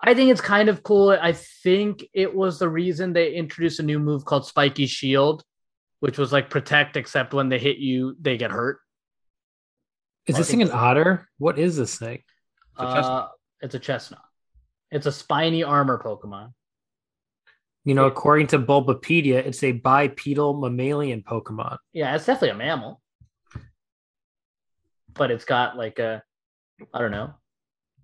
I 0.00 0.14
think 0.14 0.30
it's 0.30 0.40
kind 0.40 0.68
of 0.68 0.84
cool. 0.84 1.10
I 1.10 1.32
think 1.32 2.04
it 2.14 2.32
was 2.32 2.58
the 2.58 2.68
reason 2.68 3.12
they 3.12 3.34
introduced 3.34 3.80
a 3.80 3.82
new 3.82 3.98
move 3.98 4.24
called 4.24 4.46
Spiky 4.46 4.86
Shield, 4.86 5.42
which 5.98 6.16
was 6.16 6.32
like 6.32 6.48
protect, 6.48 6.96
except 6.96 7.34
when 7.34 7.48
they 7.48 7.58
hit 7.58 7.78
you, 7.78 8.16
they 8.20 8.36
get 8.36 8.52
hurt. 8.52 8.78
Is 10.26 10.36
this 10.36 10.50
thing 10.50 10.62
an 10.62 10.70
otter? 10.70 11.28
What 11.38 11.58
is 11.58 11.76
this 11.76 11.98
thing? 11.98 12.16
It's 12.18 12.80
a 12.80 12.82
Uh, 12.82 12.94
chestnut. 12.94 13.30
it's 13.62 13.74
a 13.74 13.78
chestnut. 13.78 14.22
It's 14.90 15.06
a 15.06 15.12
spiny 15.12 15.62
armor 15.62 16.00
Pokemon. 16.02 16.52
You 17.84 17.94
know, 17.94 18.04
according 18.06 18.48
to 18.48 18.58
Bulbapedia, 18.58 19.36
it's 19.36 19.62
a 19.62 19.72
bipedal 19.72 20.54
mammalian 20.60 21.22
Pokemon. 21.22 21.78
Yeah, 21.92 22.14
it's 22.14 22.26
definitely 22.26 22.50
a 22.50 22.54
mammal, 22.54 23.00
but 25.14 25.30
it's 25.30 25.44
got 25.44 25.76
like 25.76 25.98
a, 25.98 26.22
I 26.92 26.98
don't 26.98 27.10
know, 27.10 27.34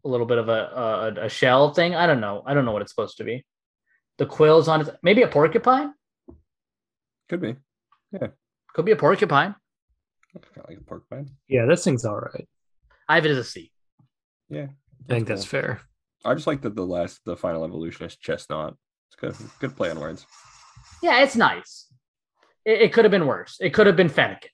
a 0.04 0.08
little 0.08 0.26
bit 0.26 0.38
of 0.38 0.48
a 0.48 1.12
a, 1.20 1.24
a 1.26 1.28
shell 1.28 1.74
thing. 1.74 1.94
I 1.94 2.06
don't 2.06 2.20
know. 2.20 2.42
I 2.46 2.54
don't 2.54 2.64
know 2.64 2.72
what 2.72 2.82
it's 2.82 2.92
supposed 2.92 3.18
to 3.18 3.24
be. 3.24 3.44
The 4.18 4.26
quills 4.26 4.66
on 4.68 4.80
it, 4.82 4.96
maybe 5.02 5.22
a 5.22 5.28
porcupine. 5.28 5.92
Could 7.28 7.40
be. 7.42 7.56
Yeah. 8.12 8.28
Could 8.72 8.84
be 8.86 8.92
a 8.92 8.96
porcupine. 8.96 9.54
Kind 10.42 10.64
of 10.64 10.70
like 10.70 10.78
a 10.78 10.84
porcupine. 10.84 11.30
Yeah, 11.48 11.66
this 11.66 11.84
thing's 11.84 12.04
all 12.04 12.18
right. 12.18 12.48
I 13.08 13.16
have 13.16 13.26
it 13.26 13.30
as 13.30 13.38
a 13.38 13.44
C. 13.44 13.70
Yeah. 14.48 14.66
I 15.08 15.12
think 15.12 15.28
that's 15.28 15.44
fair. 15.44 15.80
I 16.24 16.34
just 16.34 16.46
like 16.46 16.62
that 16.62 16.74
the 16.74 16.84
last, 16.84 17.20
the 17.24 17.36
final 17.36 17.64
evolution 17.64 18.06
is 18.06 18.16
Chesnaught. 18.16 18.74
It's 19.08 19.16
good. 19.16 19.34
Good 19.60 19.76
play 19.76 19.90
on 19.90 20.00
words. 20.00 20.26
Yeah, 21.02 21.22
it's 21.22 21.36
nice. 21.36 21.86
It, 22.64 22.82
it 22.82 22.92
could 22.92 23.04
have 23.04 23.12
been 23.12 23.26
worse. 23.26 23.58
It 23.60 23.70
could 23.70 23.86
have 23.86 23.96
been 23.96 24.10
Fennekin. 24.10 24.48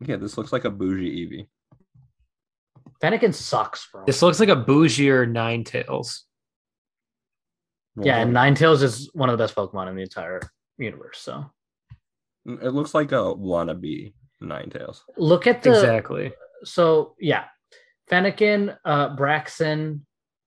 Yeah, 0.00 0.16
this 0.16 0.38
looks 0.38 0.52
like 0.52 0.64
a 0.64 0.70
bougie 0.70 1.26
Eevee. 1.26 1.48
Fennekin 3.02 3.34
sucks, 3.34 3.88
bro. 3.92 4.04
This 4.06 4.22
looks 4.22 4.40
like 4.40 4.48
a 4.48 4.56
bougier 4.56 5.26
Ninetales. 5.26 6.20
yeah, 8.00 8.18
and 8.18 8.56
Tails 8.56 8.82
is 8.82 9.10
one 9.12 9.28
of 9.28 9.36
the 9.36 9.42
best 9.42 9.54
Pokemon 9.54 9.88
in 9.88 9.96
the 9.96 10.02
entire 10.02 10.40
universe. 10.78 11.18
So 11.18 11.50
it 12.62 12.72
looks 12.72 12.94
like 12.94 13.12
a 13.12 13.16
wannabe 13.34 14.14
Ninetales. 14.42 15.00
look 15.16 15.46
at 15.46 15.62
the 15.62 15.70
Exactly. 15.70 16.32
so 16.64 17.14
yeah, 17.20 17.44
Fennekin, 18.10 18.76
uh, 18.84 19.14
Braixen, 19.16 20.00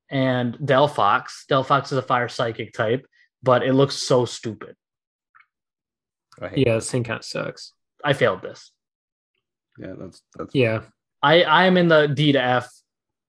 and 0.09 0.55
Delphox. 0.57 1.45
Delphox 1.49 1.85
is 1.85 1.93
a 1.93 2.01
fire 2.01 2.27
psychic 2.27 2.73
type, 2.73 3.05
but 3.43 3.63
it 3.63 3.73
looks 3.73 3.95
so 3.95 4.25
stupid. 4.25 4.75
I 6.41 6.47
hate 6.49 6.65
Yeah, 6.67 6.75
this 6.75 6.89
thing 6.91 7.03
kind 7.03 7.19
of 7.19 7.25
sucks. 7.25 7.73
I 8.03 8.13
failed 8.13 8.41
this. 8.41 8.71
Yeah, 9.77 9.93
that's 9.99 10.21
that's 10.35 10.55
Yeah. 10.55 10.81
I 11.21 11.43
I 11.43 11.65
am 11.65 11.77
in 11.77 11.87
the 11.87 12.07
D 12.07 12.31
to 12.31 12.41
F, 12.41 12.69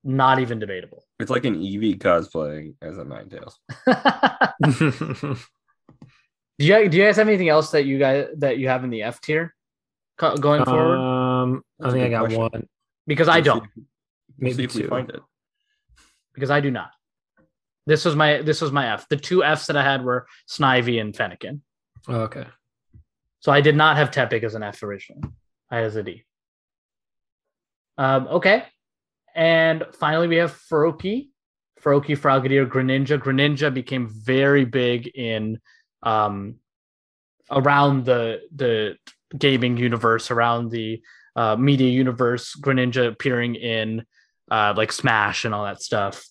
not 0.03 0.39
even 0.41 0.59
debatable. 0.59 1.05
it's 1.21 1.31
like 1.31 1.45
an 1.45 1.57
Eevee 1.61 1.99
cosplaying 1.99 2.75
as 2.81 2.97
a 2.99 3.05
Ninetales. 3.05 3.55
do 6.59 6.67
you 6.67 6.89
do 6.89 6.97
you 6.99 7.05
guys 7.05 7.17
have 7.17 7.29
anything 7.29 7.49
else 7.49 7.71
that 7.73 7.85
you 7.85 7.99
guys 7.99 8.27
that 8.39 8.59
you 8.59 8.69
have 8.69 8.85
in 8.85 8.91
the 8.91 9.03
F 9.03 9.21
tier 9.21 9.55
going 10.19 10.65
forward? 10.65 10.97
um, 10.99 11.63
I 11.81 11.91
think 11.91 12.05
I 12.05 12.09
got 12.11 12.21
question. 12.21 12.41
one. 12.41 12.69
because 13.07 13.29
I 13.29 13.37
We'll 13.37 13.43
see 13.43 13.45
don't. 13.45 13.65
if- 13.65 13.71
We'll 13.77 13.85
Maybe 14.39 14.55
see 14.55 14.65
if 14.65 14.75
we 14.75 14.83
two. 14.83 14.89
find 14.89 15.11
it. 15.11 15.21
Because 16.35 16.51
I 16.51 16.61
do 16.61 16.71
not. 16.71 16.91
This 17.87 18.05
was 18.05 18.17
my 18.17 18.43
this 18.43 18.61
was 18.61 18.73
my 18.73 18.93
F. 18.95 19.09
The 19.09 19.17
two 19.17 19.45
Fs 19.45 19.67
that 19.67 19.77
I 19.77 19.83
had 19.85 20.03
were 20.05 20.27
Snivy 20.49 21.01
and 21.01 21.13
Fennekin. 21.15 21.61
Oh, 22.09 22.23
okay. 22.23 22.47
So 23.41 23.53
I 23.53 23.61
did 23.61 23.77
not 23.77 23.97
have 23.97 24.11
Tepig 24.11 24.43
as 24.45 24.55
an 24.55 24.63
F 24.63 24.83
originally. 24.83 25.23
I 25.71 25.77
had 25.77 25.85
as 25.85 25.97
a 25.97 26.03
D. 26.03 26.25
Um, 27.99 28.27
okay. 28.29 28.65
And 29.35 29.85
finally 29.99 30.29
we 30.29 30.37
have 30.37 30.53
Froakie. 30.53 31.29
Froakie, 31.81 32.17
Frogadier, 32.17 32.67
Greninja. 32.69 33.19
Greninja 33.19 33.73
became 33.73 34.09
very 34.09 34.65
big 34.65 35.09
in 35.09 35.59
um 36.03 36.57
around 37.51 38.05
the 38.05 38.41
the 38.55 38.97
gaming 39.37 39.77
universe, 39.77 40.31
around 40.31 40.71
the 40.71 41.03
uh, 41.37 41.57
media 41.57 41.89
universe, 41.91 42.55
Greninja 42.61 43.09
appearing 43.09 43.55
in 43.55 44.05
uh, 44.51 44.75
like 44.77 44.93
Smash 44.93 45.45
and 45.45 45.55
all 45.55 45.65
that 45.65 45.81
stuff. 45.83 46.27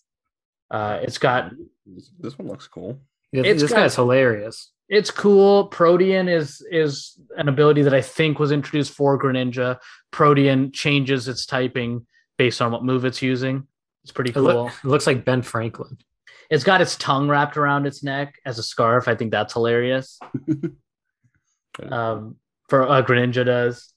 Uh, 0.69 0.99
it's 1.01 1.17
got 1.17 1.51
This, 1.86 2.11
this 2.19 2.38
one 2.38 2.47
looks 2.47 2.67
cool. 2.67 2.99
This, 3.34 3.45
It's 3.45 3.61
this 3.61 3.72
got- 3.72 3.78
guy's 3.78 3.95
hilarious. 3.95 4.72
it's 4.89 5.09
cool. 5.11 5.65
Protean 5.67 6.28
is 6.30 6.65
is 6.72 7.19
an 7.38 7.49
ability 7.49 7.82
that 7.84 7.93
I 7.93 8.01
think 8.01 8.39
was 8.39 8.51
introduced 8.51 8.93
for 8.93 9.19
Greninja. 9.22 9.80
Protean 10.11 10.72
changes 10.72 11.28
its 11.28 11.45
typing 11.45 12.05
based 12.38 12.61
on 12.61 12.72
what 12.72 12.84
move 12.84 13.05
it's 13.05 13.22
using. 13.22 13.67
It's 14.03 14.11
pretty 14.11 14.32
It, 14.32 14.38
loo- 14.39 14.53
cool. 14.53 14.67
it 14.67 14.86
looks 14.88 15.07
like 15.07 15.26
Ben 15.26 15.41
Franklin. 15.41 15.97
It's 16.52 16.66
got 16.66 16.82
its 16.82 16.97
tongue 16.97 17.30
wrapped 17.30 17.56
around 17.56 17.88
its 17.88 18.04
neck 18.04 18.36
as 18.45 18.60
a 18.60 18.64
scarf. 18.64 19.08
I 19.08 19.16
think 19.16 19.32
that's 19.32 19.54
hilarious. 19.54 20.20
um, 21.89 22.36
for 22.68 22.88
uh, 22.88 23.02
Greninja 23.02 23.45
does. 23.45 23.93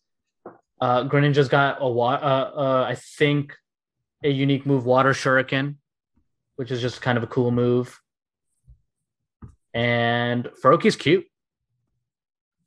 Uh, 0.80 1.02
Greninja's 1.02 1.48
got 1.48 1.78
a 1.80 1.88
wa- 1.88 2.14
uh, 2.14 2.52
uh, 2.56 2.86
I 2.88 2.94
think 2.94 3.56
a 4.22 4.28
unique 4.28 4.66
move, 4.66 4.86
Water 4.86 5.10
Shuriken, 5.10 5.76
which 6.54 6.70
is 6.70 6.80
just 6.80 7.02
kind 7.02 7.18
of 7.18 7.24
a 7.24 7.26
cool 7.26 7.50
move. 7.50 8.00
And 9.74 10.48
Froakie's 10.62 10.94
cute. 10.94 11.26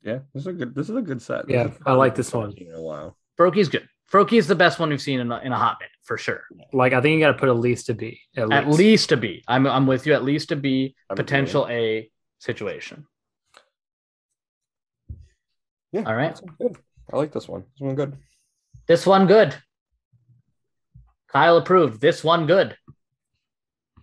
Yeah, 0.02 0.18
this 0.34 0.42
is 0.42 0.46
a 0.48 0.52
good. 0.52 0.74
This 0.74 0.90
is 0.90 0.96
a 0.96 1.02
good 1.02 1.22
set. 1.22 1.48
Yeah, 1.48 1.70
I 1.86 1.94
like 1.94 2.14
this 2.14 2.32
one. 2.32 2.50
best 2.50 2.60
In 2.60 2.74
a 2.74 2.82
while. 2.82 3.16
Froakie's 3.38 3.70
good. 3.70 3.88
Froakie's 4.12 4.46
the 4.46 4.54
best 4.54 4.78
one 4.78 4.88
we've 4.88 5.02
seen 5.02 5.20
in 5.20 5.30
a, 5.30 5.38
in 5.40 5.52
a 5.52 5.56
hot 5.58 5.76
minute 5.80 5.92
for 6.02 6.16
sure. 6.16 6.44
Like 6.72 6.92
I 6.94 7.00
think 7.00 7.14
you 7.14 7.20
got 7.20 7.32
to 7.32 7.38
put 7.38 7.48
at 7.48 7.56
least 7.56 7.90
a 7.90 7.94
B. 7.94 8.20
At, 8.36 8.50
At 8.50 8.66
least. 8.66 8.78
least 8.78 9.12
a 9.12 9.16
B. 9.16 9.44
I'm 9.46 9.66
I'm 9.66 9.86
with 9.86 10.06
you. 10.06 10.14
At 10.14 10.24
least 10.24 10.50
a 10.50 10.56
B. 10.56 10.94
I'm 11.10 11.16
Potential 11.16 11.66
A 11.68 12.10
situation. 12.38 13.06
Yeah. 15.92 16.04
All 16.06 16.14
right. 16.14 16.38
Good. 16.58 16.76
I 17.12 17.16
like 17.16 17.32
this 17.32 17.48
one. 17.48 17.64
This 17.74 17.80
one 17.80 17.94
good. 17.94 18.16
This 18.86 19.06
one 19.06 19.26
good. 19.26 19.54
Kyle 21.28 21.56
approved. 21.58 22.00
This 22.00 22.24
one 22.24 22.46
good. 22.46 22.76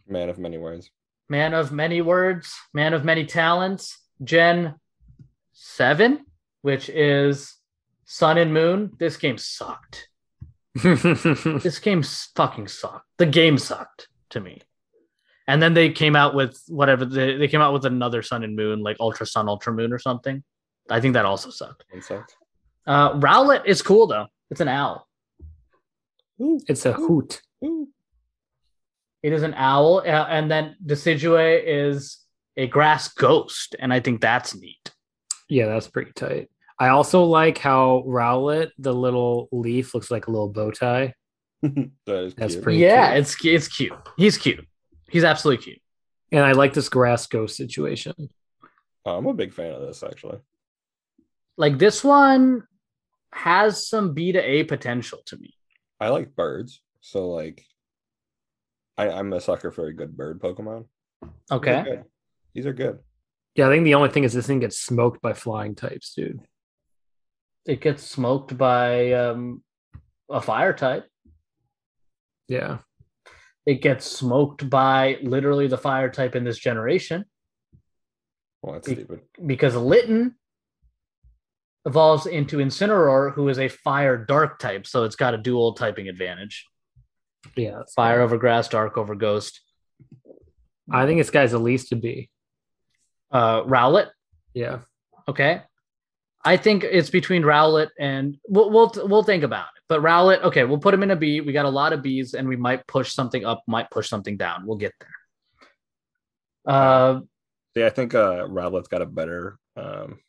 Man 0.08 0.30
of 0.30 0.38
many 0.38 0.58
words. 0.58 0.90
Man 1.28 1.56
of 1.56 1.72
many 1.72 2.02
words, 2.02 2.54
man 2.74 2.94
of 2.94 3.04
many 3.04 3.26
talents. 3.26 3.98
Gen 4.24 4.76
7, 5.54 6.24
which 6.62 6.88
is 6.90 7.56
Sun 8.06 8.38
and 8.38 8.54
Moon. 8.54 8.92
This 8.98 9.18
game 9.18 9.38
sucked. 9.38 10.10
This 10.84 11.80
game 11.80 12.04
fucking 12.04 12.68
sucked. 12.68 13.08
The 13.18 13.26
game 13.26 13.58
sucked 13.58 14.08
to 14.32 14.40
me. 14.40 14.62
And 15.48 15.62
then 15.62 15.74
they 15.74 15.92
came 15.92 16.16
out 16.16 16.34
with 16.36 16.62
whatever 16.68 17.06
they, 17.06 17.38
they 17.38 17.48
came 17.48 17.62
out 17.62 17.72
with 17.74 17.86
another 17.86 18.22
Sun 18.22 18.44
and 18.44 18.56
Moon, 18.56 18.82
like 18.82 18.98
Ultra 19.00 19.26
Sun, 19.26 19.48
Ultra 19.48 19.74
Moon, 19.74 19.94
or 19.94 20.00
something. 20.00 20.44
I 20.90 21.00
think 21.00 21.14
that 21.14 21.26
also 21.26 21.50
sucked. 21.50 21.86
Insect. 21.94 22.36
Uh, 22.86 23.14
Rowlet 23.20 23.66
is 23.66 23.82
cool 23.82 24.08
though. 24.08 24.28
It's 24.52 24.62
an 24.62 24.68
owl. 24.68 25.08
it's 26.40 26.86
a 26.86 26.94
hoot. 26.94 27.42
It 27.62 29.34
is 29.34 29.42
an 29.42 29.56
owl, 29.56 30.00
uh, 30.00 30.28
and 30.30 30.52
then 30.52 30.76
Decidueye 30.86 31.64
is 31.66 32.20
a 32.58 32.68
grass 32.68 33.08
ghost, 33.08 33.76
and 33.80 33.92
I 33.92 34.00
think 34.00 34.22
that's 34.22 34.56
neat. 34.56 34.92
Yeah, 35.50 35.66
that's 35.68 35.88
pretty 35.88 36.12
tight. 36.16 36.50
I 36.78 36.90
also 36.90 37.24
like 37.24 37.58
how 37.58 38.04
Rowlet, 38.06 38.72
the 38.80 38.94
little 38.94 39.48
leaf, 39.52 39.94
looks 39.96 40.12
like 40.12 40.28
a 40.28 40.32
little 40.32 40.50
bow 40.50 40.72
tie. 40.72 41.14
that 41.62 41.90
is 42.08 42.36
That's 42.36 42.54
cute. 42.56 42.64
pretty- 42.64 42.80
yeah, 42.80 43.12
cute. 43.14 43.22
it's 43.22 43.46
it's 43.46 43.68
cute. 43.70 43.94
He's 44.18 44.38
cute. 44.38 44.66
He's 45.10 45.24
absolutely 45.24 45.64
cute. 45.64 45.80
And 46.32 46.44
I 46.44 46.52
like 46.52 46.74
this 46.74 46.90
grass 46.90 47.28
ghost 47.28 47.56
situation. 47.56 48.14
Oh, 49.06 49.18
I'm 49.18 49.26
a 49.28 49.34
big 49.34 49.54
fan 49.54 49.72
of 49.72 49.82
this 49.82 50.04
actually. 50.04 50.40
Like 51.58 51.78
this 51.78 52.04
one 52.04 52.64
has 53.32 53.88
some 53.88 54.14
B 54.14 54.32
to 54.34 54.40
A 54.40 54.64
potential 54.64 55.20
to 55.28 55.38
me. 55.38 55.54
I 56.00 56.10
like 56.10 56.36
birds, 56.36 56.82
so 57.00 57.30
like, 57.30 57.64
I, 58.98 59.10
I'm 59.10 59.32
a 59.32 59.40
sucker 59.40 59.72
for 59.72 59.88
a 59.88 59.94
good 59.94 60.18
bird 60.18 60.42
Pokemon. 60.42 60.86
These 61.22 61.30
are 61.52 61.56
Okay. 61.58 61.84
good. 61.84 62.04
These 62.54 62.66
are 62.66 62.74
good. 62.74 63.00
Yeah, 63.56 63.68
I 63.68 63.72
think 63.72 63.86
the 63.86 63.96
only 63.96 64.10
thing 64.10 64.26
is 64.26 64.34
this 64.34 64.48
thing 64.48 64.60
gets 64.60 64.78
smoked 64.78 65.22
by 65.22 65.32
flying 65.34 65.76
types, 65.76 66.14
dude. 66.14 66.42
It 67.66 67.82
gets 67.82 68.04
smoked 68.04 68.58
by 68.58 69.12
um, 69.14 69.64
a 70.30 70.42
fire 70.42 70.74
type. 70.74 71.06
Yeah. 72.48 72.80
It 73.66 73.82
gets 73.82 74.06
smoked 74.06 74.70
by 74.70 75.18
literally 75.24 75.68
the 75.68 75.78
fire 75.78 76.10
type 76.12 76.36
in 76.36 76.44
this 76.44 76.60
generation. 76.60 77.26
Well, 78.62 78.74
that's 78.74 78.88
Be- 78.88 78.96
stupid. 78.96 79.22
because 79.46 79.76
Litten 79.76 80.36
evolves 81.86 82.26
into 82.28 82.58
Incineroar, 82.58 83.34
who 83.34 83.50
is 83.50 83.58
a 83.60 83.68
fire 83.68 84.18
dark 84.18 84.60
type, 84.60 84.86
so 84.88 85.04
it's 85.04 85.16
got 85.16 85.34
a 85.34 85.38
dual 85.38 85.74
typing 85.74 86.08
advantage. 86.08 86.66
Yeah, 87.56 87.76
that's 87.78 87.94
Fire 87.94 88.22
over 88.22 88.38
grass, 88.38 88.68
dark 88.68 88.98
over 88.98 89.14
ghost. 89.16 89.62
I 90.92 91.06
think 91.06 91.20
this 91.20 91.30
guy's 91.30 91.52
the 91.52 91.60
least 91.60 91.90
to 91.90 91.96
be. 91.96 92.30
Uh, 93.32 93.64
Rowlet, 93.64 94.10
Yeah. 94.54 94.80
okay. 95.28 95.62
I 96.46 96.58
think 96.58 96.84
it's 96.84 97.10
between 97.10 97.42
Rowlet 97.42 97.90
and 98.00 98.38
we'll 98.48 98.70
we'll 98.70 98.92
we'll 99.08 99.24
think 99.24 99.44
about 99.44 99.68
it. 99.76 99.82
But 99.90 100.02
Rowlet, 100.02 100.42
okay, 100.44 100.64
we'll 100.64 100.78
put 100.78 100.94
him 100.94 101.04
in 101.04 101.12
a 101.12 101.16
B. 101.16 101.42
We 101.42 101.52
got 101.54 101.66
a 101.66 101.70
lot 101.70 101.92
of 101.94 102.02
Bs, 102.02 102.34
and 102.36 102.48
we 102.48 102.56
might 102.56 102.86
push 102.88 103.12
something 103.14 103.44
up, 103.46 103.64
might 103.68 103.90
push 103.92 104.08
something 104.10 104.38
down. 104.38 104.66
We'll 104.66 104.78
get 104.78 104.94
there. 105.00 106.74
Uh, 106.74 107.22
Yeah, 107.76 107.88
I 107.88 107.90
think 107.90 108.14
uh 108.16 108.46
Rowlet's 108.48 108.88
got 108.88 109.02
a 109.02 109.06
better 109.06 109.58
um 109.76 110.20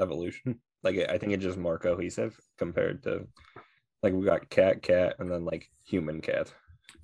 evolution. 0.00 0.60
Like 0.82 0.98
I 1.08 1.18
think 1.18 1.32
it's 1.32 1.42
just 1.44 1.58
more 1.58 1.78
cohesive 1.78 2.38
compared 2.58 3.02
to 3.04 3.26
like 4.02 4.12
we 4.12 4.24
got 4.24 4.48
cat, 4.50 4.82
cat, 4.82 5.16
and 5.18 5.30
then 5.30 5.44
like 5.44 5.68
human 5.84 6.20
cat. 6.20 6.52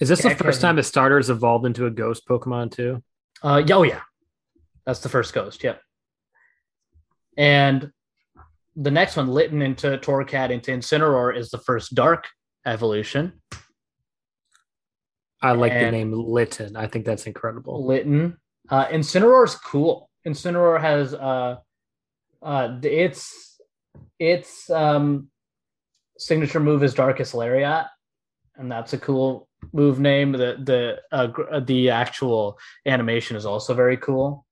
Is 0.00 0.08
this 0.08 0.22
Yeah, 0.24 0.34
the 0.34 0.44
first 0.44 0.60
Kevin. 0.60 0.76
time 0.76 0.78
a 0.78 0.82
starter's 0.82 1.30
evolved 1.30 1.66
into 1.66 1.86
a 1.86 1.90
ghost 1.90 2.26
Pokemon 2.28 2.72
too? 2.72 3.02
Uh, 3.42 3.62
yeah, 3.66 3.74
oh 3.76 3.82
yeah, 3.82 4.00
that's 4.84 5.00
the 5.00 5.08
first 5.08 5.32
ghost. 5.32 5.64
Yep. 5.64 5.80
And 7.38 7.90
the 8.76 8.90
next 8.90 9.16
one, 9.16 9.28
Litten 9.28 9.62
into 9.62 9.98
Torracat 9.98 10.50
into 10.50 10.70
Incineroar, 10.70 11.36
is 11.36 11.50
the 11.50 11.58
first 11.58 11.94
dark 11.94 12.26
evolution. 12.66 13.40
I 15.42 15.52
like 15.52 15.72
the 15.72 15.90
name 15.90 16.12
Litten. 16.12 16.76
I 16.76 16.86
think 16.86 17.04
that's 17.04 17.26
incredible. 17.26 17.86
Litten. 17.86 18.36
Uh, 18.68 18.86
is 18.92 19.54
cool. 19.56 20.10
Incineroar 20.26 20.80
has 20.80 21.14
uh, 21.14 21.56
uh, 22.42 22.78
its 22.82 23.58
its 24.18 24.68
um 24.70 25.28
signature 26.18 26.60
move 26.60 26.82
is 26.82 26.94
Darkest 26.94 27.34
Lariat, 27.34 27.86
and 28.56 28.70
that's 28.70 28.92
a 28.92 28.98
cool 28.98 29.48
move 29.72 29.98
name. 29.98 30.32
The 30.32 30.58
the 30.62 31.00
uh, 31.10 31.28
uh, 31.50 31.60
the 31.60 31.90
actual 31.90 32.58
animation 32.86 33.36
is 33.36 33.46
also 33.46 33.74
very 33.74 33.96
cool. 33.96 34.44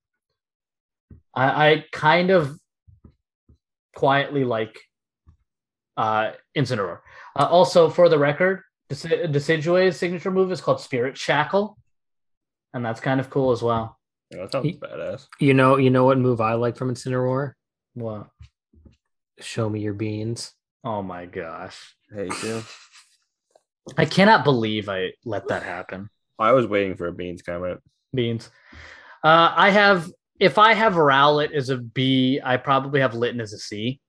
I, 1.34 1.70
I 1.70 1.84
kind 1.92 2.30
of 2.30 2.58
quietly 3.98 4.44
like 4.44 4.78
uh, 5.96 6.30
Incineroar. 6.56 7.00
Uh, 7.36 7.48
also, 7.50 7.90
for 7.90 8.08
the 8.08 8.18
record, 8.18 8.62
Deci- 8.90 9.26
Decidueye's 9.32 9.96
signature 9.96 10.30
move 10.30 10.52
is 10.52 10.60
called 10.60 10.80
Spirit 10.80 11.18
Shackle, 11.18 11.76
and 12.72 12.84
that's 12.84 13.00
kind 13.00 13.18
of 13.18 13.28
cool 13.28 13.50
as 13.50 13.60
well. 13.60 13.98
Yeah, 14.30 14.42
that 14.42 14.52
sounds 14.52 14.66
He- 14.66 14.78
badass. 14.78 15.26
You 15.40 15.54
know, 15.54 15.76
you 15.78 15.90
know 15.90 16.04
what 16.04 16.18
move 16.18 16.40
I 16.40 16.54
like 16.54 16.76
from 16.76 16.94
Incineroar? 16.94 17.54
What? 17.94 18.28
Show 19.40 19.68
me 19.68 19.80
your 19.80 19.94
beans. 19.94 20.52
Oh 20.84 21.02
my 21.02 21.26
gosh. 21.26 21.96
Hey, 22.14 22.28
too. 22.28 22.62
I 23.96 24.04
cannot 24.04 24.44
believe 24.44 24.88
I 24.88 25.12
let 25.24 25.48
that 25.48 25.64
happen. 25.64 26.08
I 26.38 26.52
was 26.52 26.66
waiting 26.68 26.94
for 26.96 27.08
a 27.08 27.12
beans 27.12 27.42
comment. 27.42 27.80
Beans. 28.14 28.48
Uh, 29.24 29.52
I 29.56 29.70
have, 29.70 30.08
if 30.38 30.58
I 30.58 30.74
have 30.74 30.94
Rowlet 30.94 31.52
as 31.52 31.70
a 31.70 31.76
B, 31.76 32.40
I 32.42 32.56
probably 32.56 33.00
have 33.00 33.14
Litten 33.14 33.40
as 33.40 33.52
a 33.52 33.58
C. 33.58 34.00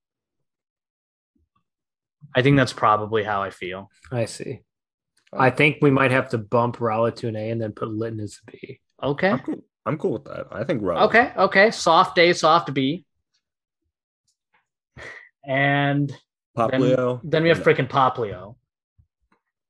I 2.35 2.41
think 2.41 2.57
that's 2.57 2.73
probably 2.73 3.23
how 3.23 3.41
I 3.41 3.49
feel. 3.49 3.89
I 4.11 4.25
see. 4.25 4.61
Oh. 5.33 5.39
I 5.39 5.49
think 5.49 5.77
we 5.81 5.91
might 5.91 6.11
have 6.11 6.29
to 6.29 6.37
bump 6.37 6.77
Rowlet 6.77 7.15
to 7.17 7.27
an 7.27 7.35
A 7.35 7.49
and 7.49 7.61
then 7.61 7.71
put 7.71 7.89
Litten 7.89 8.19
as 8.19 8.39
a 8.47 8.51
B. 8.51 8.79
Okay. 9.01 9.29
I'm 9.29 9.39
cool. 9.39 9.63
I'm 9.85 9.97
cool 9.97 10.13
with 10.13 10.25
that. 10.25 10.47
I 10.51 10.63
think 10.63 10.81
Rowlet. 10.81 11.07
Okay. 11.07 11.31
Okay. 11.37 11.71
Soft 11.71 12.17
A, 12.19 12.33
soft 12.33 12.73
B. 12.73 13.05
And 15.45 16.09
then, 16.55 16.69
Poplio. 16.69 17.21
then 17.23 17.43
we 17.43 17.49
have 17.49 17.59
freaking 17.59 17.89
Poplio. 17.89 18.55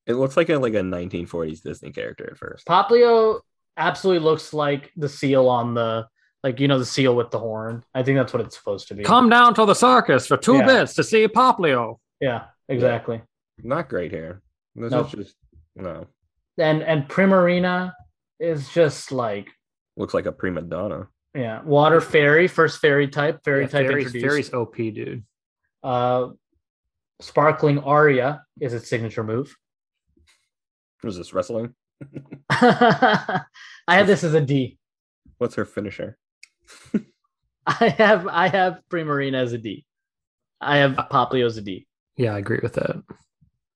It 0.07 0.15
looks 0.15 0.35
like 0.35 0.49
a 0.49 0.57
like 0.57 0.73
a 0.73 0.81
1940s 0.81 1.61
Disney 1.61 1.91
character 1.91 2.27
at 2.31 2.37
first. 2.37 2.65
Poplio 2.65 3.41
absolutely 3.77 4.25
looks 4.25 4.53
like 4.53 4.91
the 4.97 5.07
seal 5.07 5.47
on 5.47 5.75
the, 5.75 6.07
like, 6.43 6.59
you 6.59 6.67
know, 6.67 6.79
the 6.79 6.85
seal 6.85 7.15
with 7.15 7.31
the 7.31 7.39
horn. 7.39 7.83
I 7.93 8.03
think 8.03 8.17
that's 8.17 8.31
what 8.33 8.41
it's 8.41 8.57
supposed 8.57 8.87
to 8.89 8.95
be. 8.95 9.03
Come 9.03 9.29
down 9.29 9.53
to 9.55 9.65
the 9.65 9.73
circus 9.73 10.25
for 10.27 10.37
two 10.37 10.57
Yeah. 10.57 10.65
bits 10.65 10.93
to 10.95 11.03
see 11.03 11.27
Poplio. 11.27 11.99
Yeah, 12.21 12.45
exactly. 12.67 13.21
Not 13.61 13.89
great 13.89 14.11
hair. 14.11 14.41
This 14.75 14.91
Nope. 14.91 15.07
is 15.07 15.11
just 15.25 15.35
no. 15.75 16.07
And 16.57 16.81
and 16.83 17.07
Primarina 17.09 17.93
is 18.39 18.69
just 18.69 19.11
like 19.11 19.49
Looks 19.97 20.13
like 20.13 20.25
a 20.25 20.31
prima 20.31 20.61
donna. 20.61 21.07
yeah, 21.35 21.61
water 21.63 21.99
fairy, 22.01 22.47
first 22.47 22.79
fairy 22.79 23.07
type, 23.09 23.41
fairy 23.43 23.61
Yeah, 23.63 23.67
type 23.67 23.87
Fairy's, 23.87 24.05
introduced. 24.07 24.25
Fairy's 24.25 24.53
OP, 24.53 24.75
dude. 24.91 25.23
Uh, 25.83 26.29
sparkling 27.21 27.79
Aria 27.79 28.43
is 28.61 28.73
its 28.73 28.89
signature 28.89 29.23
move. 29.23 29.55
Was 31.03 31.17
this 31.17 31.33
wrestling? 31.33 31.73
I 32.49 33.43
have 33.87 34.07
this 34.07 34.23
as 34.23 34.33
a 34.33 34.41
D. 34.41 34.77
What's 35.37 35.55
her 35.55 35.65
finisher? 35.65 36.17
I 37.67 37.89
have 37.89 38.27
I 38.27 38.47
have 38.47 38.81
Primarina 38.89 39.35
as 39.35 39.53
a 39.53 39.57
D. 39.57 39.85
I 40.61 40.77
have 40.77 40.93
Poplio 40.93 41.45
as 41.45 41.57
a 41.57 41.61
D. 41.61 41.87
Yeah, 42.17 42.33
I 42.35 42.39
agree 42.39 42.59
with 42.61 42.73
that. 42.73 43.03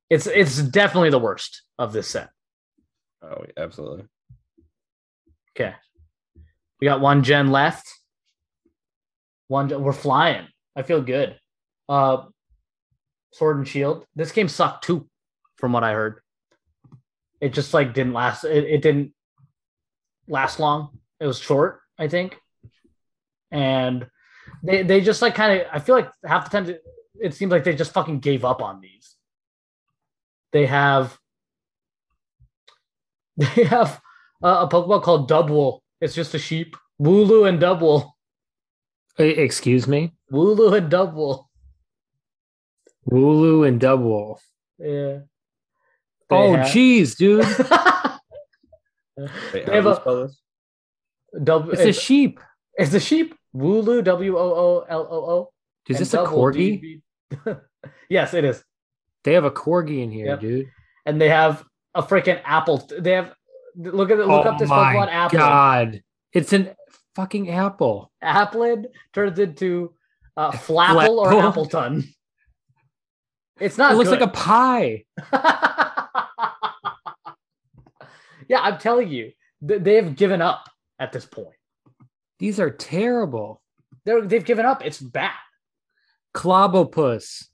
It's 0.09 0.27
it's 0.27 0.61
definitely 0.61 1.09
the 1.09 1.19
worst 1.19 1.63
of 1.79 1.93
this 1.93 2.07
set. 2.07 2.29
Oh, 3.21 3.45
absolutely. 3.55 4.05
Okay. 5.55 5.73
We 6.81 6.85
got 6.85 7.01
one 7.01 7.23
gen 7.23 7.51
left. 7.51 7.87
One 9.47 9.69
gen, 9.69 9.81
we're 9.81 9.93
flying. 9.93 10.47
I 10.75 10.81
feel 10.83 11.01
good. 11.01 11.37
Uh 11.87 12.25
Sword 13.31 13.57
and 13.57 13.67
Shield. 13.67 14.05
This 14.15 14.31
game 14.31 14.47
sucked 14.47 14.83
too, 14.83 15.07
from 15.57 15.73
what 15.73 15.83
I 15.83 15.93
heard. 15.93 16.19
It 17.41 17.53
just 17.53 17.73
like 17.73 17.93
didn't 17.93 18.13
last 18.13 18.43
it, 18.43 18.65
it 18.65 18.81
didn't 18.81 19.13
last 20.27 20.59
long. 20.59 20.99
It 21.19 21.27
was 21.27 21.39
short, 21.39 21.79
I 21.97 22.07
think. 22.07 22.37
And 23.53 24.07
they 24.63 24.83
they 24.83 24.99
just 24.99 25.21
like 25.21 25.35
kind 25.35 25.61
of 25.61 25.67
I 25.71 25.79
feel 25.79 25.95
like 25.95 26.09
half 26.25 26.49
the 26.49 26.57
time 26.57 26.69
it, 26.69 26.81
it 27.21 27.33
seems 27.35 27.51
like 27.51 27.63
they 27.63 27.75
just 27.75 27.93
fucking 27.93 28.19
gave 28.19 28.43
up 28.43 28.61
on 28.61 28.81
these. 28.81 29.15
They 30.51 30.65
have 30.65 31.17
they 33.37 33.63
have 33.65 34.01
a, 34.41 34.47
a 34.47 34.67
Pokemon 34.69 35.03
called 35.03 35.29
Dubwool. 35.29 35.79
It's 36.01 36.15
just 36.15 36.33
a 36.33 36.39
sheep. 36.39 36.75
Wooloo 37.01 37.47
and 37.47 37.59
Dubwool. 37.59 38.11
Excuse 39.17 39.87
me? 39.87 40.11
Wooloo 40.31 40.75
and 40.77 40.91
Dubwool. 40.91 41.45
Wooloo 43.09 43.67
and 43.67 43.79
Dubwool. 43.79 44.39
Yeah. 44.79 45.19
Oh, 46.29 46.55
have- 46.55 46.67
jeez, 46.67 47.15
dude. 47.15 47.45
Wait, 49.53 49.65
They 49.65 49.65
how 49.65 49.71
have 49.73 49.83
do 49.83 49.89
you 49.89 49.89
a- 49.89 49.95
spell 49.95 50.21
this? 50.23 50.41
Dub, 51.43 51.69
It's 51.69 51.81
a 51.81 51.93
sheep. 51.93 52.39
it's 52.75 52.93
a 52.93 52.99
sheep. 52.99 53.35
Wooloo, 53.55 54.03
W 54.03 54.37
O 54.37 54.41
O 54.41 54.85
L 54.89 55.07
O 55.09 55.15
O. 55.31 55.49
Is 55.87 55.99
this 55.99 56.13
a 56.13 56.17
corgi? 56.19 56.81
D-B- 56.81 57.01
yes, 58.09 58.33
it 58.33 58.43
is. 58.45 58.63
They 59.23 59.33
have 59.33 59.45
a 59.45 59.51
corgi 59.51 60.01
in 60.03 60.11
here, 60.11 60.25
Yep. 60.27 60.39
dude. 60.39 60.67
And 61.05 61.19
they 61.19 61.29
have 61.29 61.63
a 61.93 62.01
freaking 62.01 62.41
apple. 62.45 62.77
They 62.99 63.11
have 63.11 63.33
look 63.75 64.09
at 64.11 64.19
it. 64.19 64.27
Look 64.27 64.45
oh 64.45 64.49
up 64.49 64.57
this 64.59 64.69
my 64.69 64.95
Pokemon 64.95 65.09
Applin. 65.09 65.31
god. 65.31 66.03
It's 66.31 66.53
an 66.53 66.71
fucking 67.15 67.49
apple. 67.49 68.11
Applin 68.23 68.85
turns 69.13 69.37
into 69.39 69.93
uh, 70.37 70.51
Flapple 70.51 71.17
or 71.17 71.31
Appletun. 71.31 72.05
It's 73.59 73.77
not. 73.77 73.91
it 73.93 73.95
looks 73.95 74.09
good. 74.09 74.19
like 74.19 74.29
a 74.29 74.31
pie. 74.31 75.05
yeah, 78.49 78.59
I'm 78.61 78.77
telling 78.79 79.09
you, 79.09 79.31
they 79.61 79.95
have 79.95 80.15
given 80.15 80.41
up 80.41 80.67
at 80.99 81.11
this 81.11 81.25
point. 81.25 81.55
These 82.43 82.59
are 82.59 82.69
terrible. 82.71 83.61
They're, 84.03 84.21
they've 84.21 84.43
given 84.43 84.65
up. 84.65 84.85
It's 84.85 84.99
bad. 84.99 85.31
Clobbopus. 86.35 87.45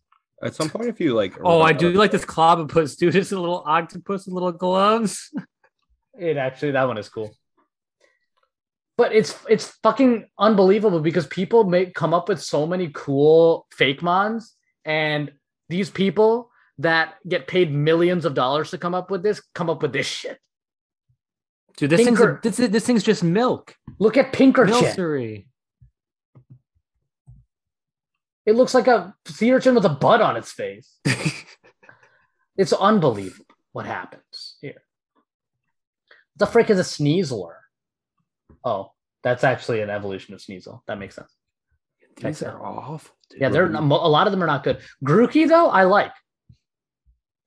At 0.44 0.56
some 0.56 0.68
point, 0.72 0.88
if 0.90 1.00
you 1.00 1.14
like, 1.14 1.38
Oh, 1.44 1.62
I 1.62 1.74
do 1.74 1.90
out- 1.90 1.96
like 1.96 2.10
this 2.10 2.26
clobbopus, 2.26 2.98
dude. 2.98 3.16
It's 3.16 3.32
a 3.32 3.40
little 3.40 3.62
octopus 3.68 4.26
with 4.26 4.34
little 4.34 4.52
gloves. 4.52 5.30
It 6.20 6.38
actually 6.38 6.72
that 6.72 6.88
one 6.88 6.98
is 6.98 7.08
cool. 7.08 7.30
But 8.98 9.14
it's 9.14 9.38
it's 9.48 9.68
fucking 9.84 10.26
unbelievable 10.40 11.02
because 11.02 11.28
people 11.28 11.66
make 11.66 11.94
come 11.94 12.16
up 12.16 12.28
with 12.28 12.42
so 12.42 12.66
many 12.66 12.90
cool 12.92 13.68
fake 13.72 14.02
mons, 14.02 14.56
and 14.86 15.32
these 15.70 15.92
people 15.92 16.50
that 16.80 17.14
get 17.28 17.46
paid 17.46 17.72
millions 17.72 18.26
of 18.26 18.34
dollars 18.34 18.72
to 18.72 18.80
come 18.80 18.96
up 18.96 19.12
with 19.12 19.22
this 19.22 19.40
come 19.54 19.70
up 19.70 19.84
with 19.84 19.94
this 19.94 20.08
shit. 20.08 20.40
Dude, 21.80 21.90
this 21.90 22.04
thing's, 22.04 22.20
a, 22.20 22.40
this, 22.44 22.58
this 22.58 22.86
thing's 22.86 23.04
just 23.04 23.24
milk. 23.24 23.76
Look 24.00 24.18
at 24.18 24.34
Pinkerton. 24.34 24.76
Milcery. 24.76 25.46
It 28.46 28.56
looks 28.56 28.74
like 28.74 28.88
a 28.88 29.16
sea 29.26 29.54
urchin 29.54 29.76
with 29.76 29.86
a 29.86 29.90
butt 29.90 30.22
on 30.22 30.38
its 30.38 30.52
face. 30.52 31.00
It's 32.60 32.74
unbelievable 32.74 33.46
what 33.72 33.86
happens 33.86 34.58
here. 34.60 34.84
The 36.36 36.46
frick 36.46 36.70
is 36.70 36.78
a 36.78 36.84
Sneasler? 36.84 37.54
Oh, 38.66 38.92
That's 39.24 39.46
actually 39.46 39.80
an 39.80 39.90
evolution 39.90 40.34
of 40.34 40.42
Sneasel. 40.42 40.82
That 40.86 41.00
makes 41.00 41.16
sense. 41.16 41.34
These 42.18 42.44
are 42.44 42.62
awful. 42.62 43.16
dude. 43.30 43.40
Yeah, 43.40 43.48
they're 43.48 43.72
a 43.72 43.80
lot 43.80 44.28
of 44.28 44.32
them 44.32 44.44
are 44.44 44.48
not 44.48 44.66
good. 44.66 44.82
Grookey 45.06 45.48
though, 45.48 45.70
I 45.70 45.86
like. 45.86 46.12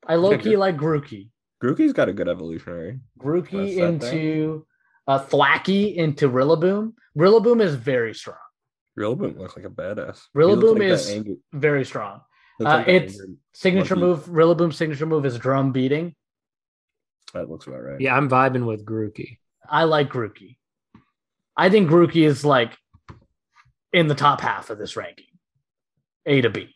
I 0.07 0.15
low 0.15 0.39
key 0.39 0.57
like 0.65 0.79
Grookey. 0.79 1.29
Grookey's 1.63 1.93
got 1.93 2.09
a 2.09 2.13
good 2.13 2.29
evolutionary. 2.29 3.01
Grookey 3.19 3.77
What's 3.79 4.03
that 4.03 4.13
into 4.13 4.67
uh, 5.07 5.19
Thwackey 5.25 5.95
into 5.95 6.29
Rillaboom. 6.29 6.95
Rillaboom 7.17 7.63
is 7.63 7.75
very 7.75 8.15
strong. 8.15 8.37
Rillaboom 8.99 9.39
looks 9.39 9.57
like 9.57 9.65
a 9.65 9.71
badass. 9.71 10.23
Rillaboom 10.37 10.73
like 10.73 10.89
that 10.89 10.91
is 10.91 11.11
angry- 11.11 11.37
very 11.53 11.85
strong. 11.85 12.21
looks 12.59 12.73
uh, 12.73 12.77
like 12.79 12.89
it's- 12.89 13.21
Signature 13.55 13.97
Monkey. 13.97 14.07
move, 14.07 14.25
Rillaboom's 14.27 14.77
signature 14.77 15.07
move 15.07 15.27
is 15.27 15.39
drum 15.39 15.73
beating. 15.73 16.15
That 17.35 17.49
looks 17.51 17.67
about 17.67 17.83
right. 17.83 18.01
Yeah, 18.01 18.17
I'm 18.17 18.29
vibing 18.29 18.67
with 18.67 18.85
Grookey. 18.85 19.39
I 19.69 19.85
like 19.85 20.09
Grookey. 20.11 20.57
I 21.57 21.69
think 21.71 21.89
Grookey 21.91 22.27
is 22.27 22.45
like 22.45 22.77
in 23.93 24.07
the 24.07 24.15
top 24.15 24.41
half 24.41 24.71
of 24.71 24.79
this 24.79 24.97
ranking, 24.97 25.27
A 26.27 26.41
to 26.41 26.51
B. 26.51 26.75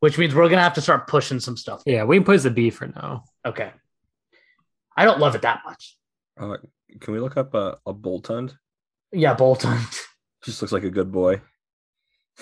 Which 0.00 0.16
means 0.16 0.34
we're 0.34 0.48
gonna 0.48 0.62
have 0.62 0.74
to 0.74 0.80
start 0.80 1.08
pushing 1.08 1.40
some 1.40 1.56
stuff. 1.56 1.82
Yeah, 1.84 2.04
we 2.04 2.16
can 2.16 2.24
put 2.24 2.36
as 2.36 2.44
a 2.44 2.50
B 2.50 2.70
for 2.70 2.86
now. 2.86 3.24
Okay. 3.44 3.72
I 4.96 5.04
don't 5.04 5.20
love 5.20 5.34
it 5.34 5.42
that 5.42 5.62
much. 5.64 5.96
Uh, 6.38 6.56
can 7.00 7.14
we 7.14 7.20
look 7.20 7.36
up 7.36 7.54
a, 7.54 7.78
a 7.86 7.92
Boltund? 7.94 8.54
Yeah, 9.12 9.34
Bolton. 9.34 9.78
Just 10.44 10.62
looks 10.62 10.72
like 10.72 10.84
a 10.84 10.90
good 10.90 11.10
boy. 11.10 11.40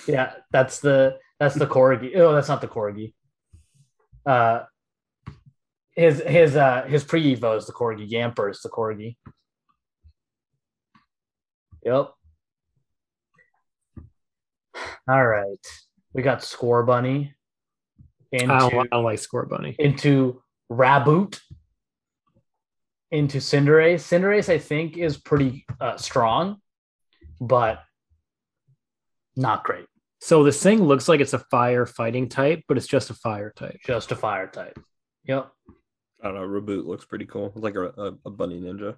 yeah, 0.07 0.33
that's 0.51 0.79
the 0.79 1.17
that's 1.39 1.55
the 1.55 1.65
corgi. 1.67 2.15
Oh, 2.15 2.33
that's 2.33 2.47
not 2.47 2.61
the 2.61 2.67
corgi. 2.67 3.13
Uh 4.25 4.63
his 5.93 6.21
his 6.21 6.55
uh 6.55 6.83
his 6.83 7.03
pre 7.03 7.35
Evo 7.35 7.57
is 7.57 7.65
the 7.65 7.73
corgi. 7.73 8.07
Yamper 8.09 8.51
is 8.51 8.61
the 8.61 8.69
corgi. 8.69 9.15
Yep. 11.83 12.11
All 15.09 15.25
right. 15.25 15.67
We 16.13 16.21
got 16.21 16.39
Scorbunny 16.39 17.33
I 18.33 18.37
don't, 18.37 18.63
into 18.63 18.79
I 18.79 18.83
don't 18.91 19.03
like 19.03 19.19
Scorbunny. 19.19 19.75
into 19.77 20.41
Raboot 20.71 21.39
into 23.11 23.37
Cinderace. 23.37 24.01
Cinderace, 24.01 24.49
I 24.49 24.57
think, 24.57 24.97
is 24.97 25.17
pretty 25.17 25.65
uh, 25.79 25.97
strong, 25.97 26.57
but 27.39 27.81
not 29.35 29.63
great. 29.63 29.85
So 30.19 30.43
this 30.43 30.61
thing 30.61 30.83
looks 30.83 31.07
like 31.07 31.19
it's 31.19 31.33
a 31.33 31.39
fire 31.39 31.85
fighting 31.85 32.27
type, 32.27 32.63
but 32.67 32.77
it's 32.77 32.87
just 32.87 33.09
a 33.09 33.13
fire 33.13 33.53
type. 33.55 33.77
Just 33.85 34.11
a 34.11 34.15
fire 34.15 34.47
type. 34.47 34.79
Yep. 35.25 35.51
I 36.21 36.27
don't 36.27 36.35
know. 36.35 36.47
Raboot 36.47 36.85
looks 36.85 37.05
pretty 37.05 37.25
cool. 37.25 37.47
It's 37.55 37.63
like 37.63 37.75
a, 37.75 37.85
a, 37.85 38.13
a 38.25 38.29
bunny 38.31 38.59
ninja. 38.59 38.95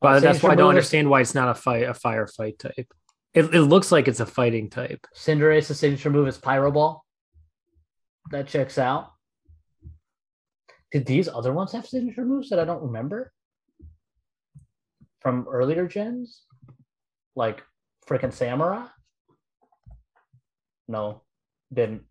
But 0.00 0.20
that's 0.20 0.42
why 0.42 0.50
I 0.50 0.54
don't 0.54 0.68
understand 0.68 1.08
why 1.08 1.22
it's 1.22 1.34
not 1.34 1.48
a 1.48 1.54
fight 1.54 1.84
a 1.84 1.94
fire 1.94 2.26
fight 2.26 2.58
type. 2.58 2.92
It, 3.32 3.54
it 3.54 3.62
looks 3.62 3.90
like 3.90 4.08
it's 4.08 4.20
a 4.20 4.26
fighting 4.26 4.68
type. 4.68 5.06
Cinderace's 5.14 5.78
signature 5.78 6.10
move 6.10 6.28
is 6.28 6.36
Pyro 6.36 6.70
Ball. 6.70 7.02
That 8.30 8.48
checks 8.48 8.78
out. 8.78 9.12
Did 10.92 11.06
these 11.06 11.28
other 11.28 11.52
ones 11.52 11.72
have 11.72 11.86
signature 11.86 12.24
moves 12.24 12.50
that 12.50 12.58
I 12.58 12.64
don't 12.64 12.82
remember 12.82 13.32
from 15.20 15.46
earlier 15.48 15.86
gens? 15.86 16.42
Like 17.34 17.62
freaking 18.08 18.32
Samurai? 18.32 18.86
No, 20.88 21.22
didn't. 21.72 22.02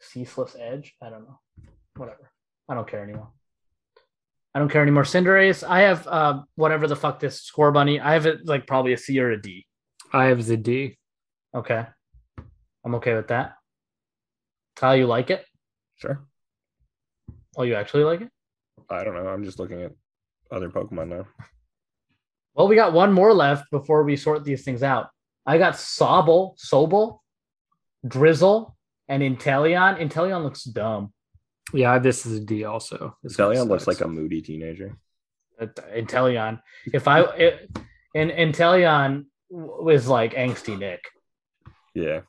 Ceaseless 0.00 0.56
Edge? 0.58 0.94
I 1.02 1.10
don't 1.10 1.22
know. 1.22 1.38
Whatever. 1.96 2.30
I 2.68 2.74
don't 2.74 2.88
care 2.88 3.02
anymore. 3.02 3.30
I 4.54 4.58
don't 4.58 4.70
care 4.70 4.82
anymore. 4.82 5.04
Cinderace, 5.04 5.66
I 5.66 5.80
have 5.80 6.06
uh, 6.06 6.42
whatever 6.54 6.86
the 6.86 6.96
fuck 6.96 7.20
this 7.20 7.48
scorbunny. 7.50 8.00
I 8.00 8.14
have 8.14 8.26
it 8.26 8.46
like 8.46 8.66
probably 8.66 8.92
a 8.92 8.98
C 8.98 9.18
or 9.20 9.30
a 9.30 9.40
D. 9.40 9.66
I 10.12 10.26
have 10.26 10.44
the 10.44 10.56
D. 10.56 10.98
Okay. 11.54 11.84
I'm 12.84 12.94
okay 12.96 13.14
with 13.14 13.28
that. 13.28 13.54
How 14.80 14.92
you 14.92 15.06
like 15.06 15.30
it? 15.30 15.44
Sure. 15.96 16.26
Oh, 17.56 17.62
you 17.62 17.74
actually 17.74 18.04
like 18.04 18.20
it? 18.20 18.30
I 18.90 19.02
don't 19.04 19.14
know. 19.14 19.28
I'm 19.28 19.44
just 19.44 19.58
looking 19.58 19.82
at 19.82 19.92
other 20.50 20.70
Pokemon 20.70 21.08
now. 21.08 21.26
Well, 22.54 22.68
we 22.68 22.76
got 22.76 22.92
one 22.92 23.12
more 23.12 23.32
left 23.32 23.70
before 23.70 24.04
we 24.04 24.16
sort 24.16 24.44
these 24.44 24.64
things 24.64 24.82
out. 24.82 25.08
I 25.44 25.58
got 25.58 25.74
Sobble, 25.74 26.58
Sobble, 26.58 27.20
Drizzile, 28.06 28.74
and 29.08 29.22
Inteleon. 29.22 30.00
Inteleon 30.00 30.42
looks 30.42 30.64
dumb. 30.64 31.12
Yeah, 31.72 31.98
this 31.98 32.26
is 32.26 32.38
a 32.38 32.40
D 32.40 32.64
also. 32.64 33.16
This 33.22 33.36
guy 33.36 33.44
Stelion 33.44 33.68
looks 33.68 33.86
like 33.86 34.00
a 34.00 34.08
moody 34.08 34.40
teenager. 34.40 34.96
Inteleon. 35.60 36.60
If 36.92 37.08
I 37.08 37.22
it, 37.22 37.70
and 38.14 38.30
Inteleon 38.30 39.26
was 39.48 40.06
like 40.06 40.34
angsty 40.34 40.78
Nick. 40.78 41.00
Yeah. 41.94 42.20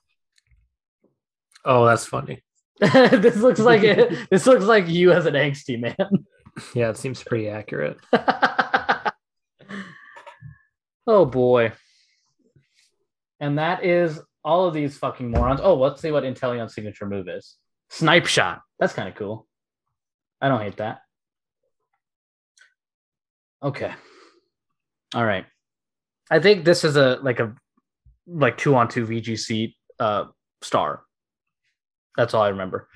Oh, 1.67 1.85
that's 1.85 2.05
funny. 2.05 2.41
this 2.79 3.35
looks 3.35 3.59
like 3.59 3.83
it, 3.83 4.29
this 4.31 4.47
looks 4.47 4.63
like 4.63 4.87
you 4.87 5.11
as 5.11 5.25
an 5.25 5.33
angsty 5.33 5.79
man. 5.79 6.25
Yeah, 6.73 6.89
it 6.89 6.97
seems 6.97 7.21
pretty 7.21 7.49
accurate. 7.49 7.97
oh 11.05 11.25
boy. 11.25 11.73
And 13.39 13.59
that 13.59 13.83
is 13.83 14.19
all 14.43 14.67
of 14.67 14.73
these 14.73 14.97
fucking 14.97 15.29
morons. 15.29 15.59
Oh, 15.61 15.75
let's 15.75 16.01
see 16.01 16.09
what 16.11 16.23
Inteleon's 16.23 16.73
signature 16.73 17.05
move 17.05 17.27
is. 17.27 17.57
Snipe 17.89 18.27
shot. 18.27 18.61
That's 18.79 18.93
kind 18.93 19.09
of 19.09 19.15
cool. 19.15 19.45
I 20.41 20.47
don't 20.47 20.61
hate 20.61 20.77
that. 20.77 21.01
Okay. 23.61 23.91
All 25.13 25.25
right. 25.25 25.45
I 26.31 26.39
think 26.39 26.63
this 26.63 26.83
is 26.83 26.95
a 26.95 27.19
like 27.21 27.39
a 27.39 27.53
like 28.25 28.57
two 28.57 28.75
on 28.75 28.87
two 28.87 29.05
VGC 29.05 29.73
uh 29.99 30.25
star. 30.61 31.03
That's 32.17 32.33
all 32.33 32.41
I 32.41 32.49
remember. 32.49 32.89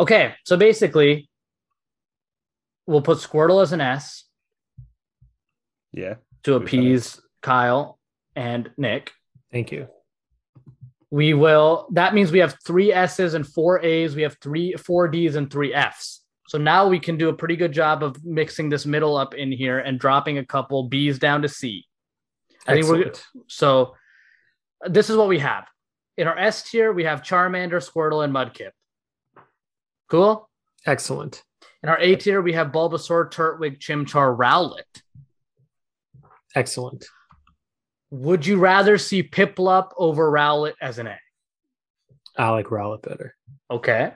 Okay, 0.00 0.34
so 0.44 0.56
basically 0.56 1.28
we'll 2.86 3.02
put 3.02 3.18
Squirtle 3.18 3.62
as 3.62 3.72
an 3.72 3.80
S 3.80 4.24
Yeah. 5.92 6.14
to 6.44 6.54
appease 6.54 7.20
Kyle 7.42 7.98
and 8.34 8.70
Nick. 8.76 9.12
Thank 9.52 9.70
you. 9.70 9.88
We 11.10 11.34
will. 11.34 11.88
That 11.92 12.14
means 12.14 12.32
we 12.32 12.38
have 12.38 12.56
three 12.64 12.92
S's 12.92 13.34
and 13.34 13.46
four 13.46 13.80
A's. 13.84 14.14
We 14.16 14.22
have 14.22 14.36
three, 14.40 14.72
four 14.74 15.08
D's 15.08 15.34
and 15.36 15.50
three 15.50 15.74
F's. 15.74 16.22
So 16.48 16.56
now 16.58 16.88
we 16.88 16.98
can 16.98 17.16
do 17.16 17.28
a 17.28 17.32
pretty 17.34 17.56
good 17.56 17.72
job 17.72 18.02
of 18.02 18.24
mixing 18.24 18.68
this 18.70 18.86
middle 18.86 19.16
up 19.16 19.34
in 19.34 19.52
here 19.52 19.80
and 19.80 19.98
dropping 20.00 20.38
a 20.38 20.44
couple 20.46 20.84
B's 20.88 21.18
down 21.18 21.42
to 21.42 21.48
C. 21.48 21.84
I 22.66 22.74
think 22.74 22.86
we're 22.86 23.06
Excellent. 23.08 23.26
so. 23.48 23.94
This 24.88 25.10
is 25.10 25.16
what 25.16 25.28
we 25.28 25.38
have 25.40 25.66
in 26.16 26.26
our 26.26 26.38
S 26.38 26.70
tier. 26.70 26.92
We 26.92 27.04
have 27.04 27.22
Charmander, 27.22 27.80
Squirtle, 27.80 28.24
and 28.24 28.32
Mudkip. 28.32 28.70
Cool. 30.08 30.48
Excellent. 30.86 31.42
In 31.82 31.88
our 31.88 31.98
A 31.98 32.16
tier, 32.16 32.42
we 32.42 32.52
have 32.52 32.68
Bulbasaur, 32.68 33.30
Turtwig, 33.30 33.78
Chimchar, 33.78 34.36
Rowlet. 34.36 35.02
Excellent. 36.54 37.06
Would 38.10 38.44
you 38.44 38.58
rather 38.58 38.98
see 38.98 39.22
Piplup 39.22 39.90
over 39.96 40.30
Rowlet 40.30 40.74
as 40.80 40.98
an 40.98 41.06
A? 41.06 41.18
I 42.36 42.50
like 42.50 42.66
Rowlet 42.66 43.02
better. 43.02 43.36
Okay. 43.70 44.12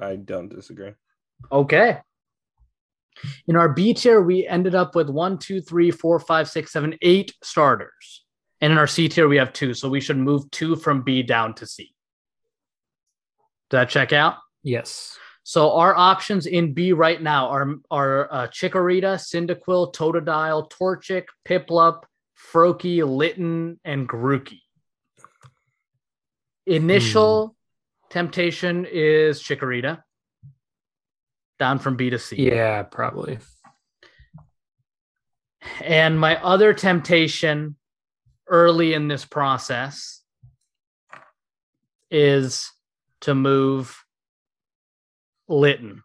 I 0.00 0.16
don't 0.16 0.48
disagree. 0.48 0.92
Okay. 1.50 1.98
In 3.48 3.56
our 3.56 3.70
B 3.70 3.94
tier, 3.94 4.20
we 4.20 4.46
ended 4.46 4.74
up 4.74 4.94
with 4.94 5.08
one, 5.08 5.38
two, 5.38 5.60
three, 5.60 5.90
four, 5.90 6.20
five, 6.20 6.48
six, 6.48 6.72
seven, 6.72 6.96
eight 7.02 7.34
starters. 7.42 8.25
And 8.60 8.72
in 8.72 8.78
our 8.78 8.86
C 8.86 9.08
tier, 9.08 9.28
we 9.28 9.36
have 9.36 9.52
two. 9.52 9.74
So 9.74 9.88
we 9.88 10.00
should 10.00 10.16
move 10.16 10.50
two 10.50 10.76
from 10.76 11.02
B 11.02 11.22
down 11.22 11.54
to 11.54 11.66
C. 11.66 11.92
Does 13.70 13.78
that 13.78 13.88
check 13.90 14.12
out? 14.12 14.36
Yes. 14.62 15.18
So 15.42 15.72
our 15.72 15.94
options 15.94 16.46
in 16.46 16.72
B 16.72 16.92
right 16.92 17.20
now 17.20 17.48
are, 17.48 17.74
are 17.90 18.32
uh, 18.32 18.46
Chikorita, 18.48 19.16
Cyndaquil, 19.16 19.94
Totodile, 19.94 20.68
Torchic, 20.70 21.26
Piplup, 21.46 22.02
Froakie, 22.52 23.06
Litten, 23.06 23.78
and 23.84 24.08
Grookey. 24.08 24.60
Initial 26.66 27.54
temptation 28.10 28.86
is 28.90 29.40
Chikorita. 29.40 30.02
Down 31.58 31.78
from 31.78 31.96
B 31.96 32.10
to 32.10 32.18
C. 32.18 32.36
Yeah, 32.36 32.82
probably. 32.82 33.38
And 35.80 36.18
my 36.18 36.42
other 36.42 36.74
temptation 36.74 37.76
early 38.48 38.94
in 38.94 39.08
this 39.08 39.24
process 39.24 40.22
is 42.10 42.70
to 43.22 43.34
move 43.34 43.96
Litten. 45.48 46.02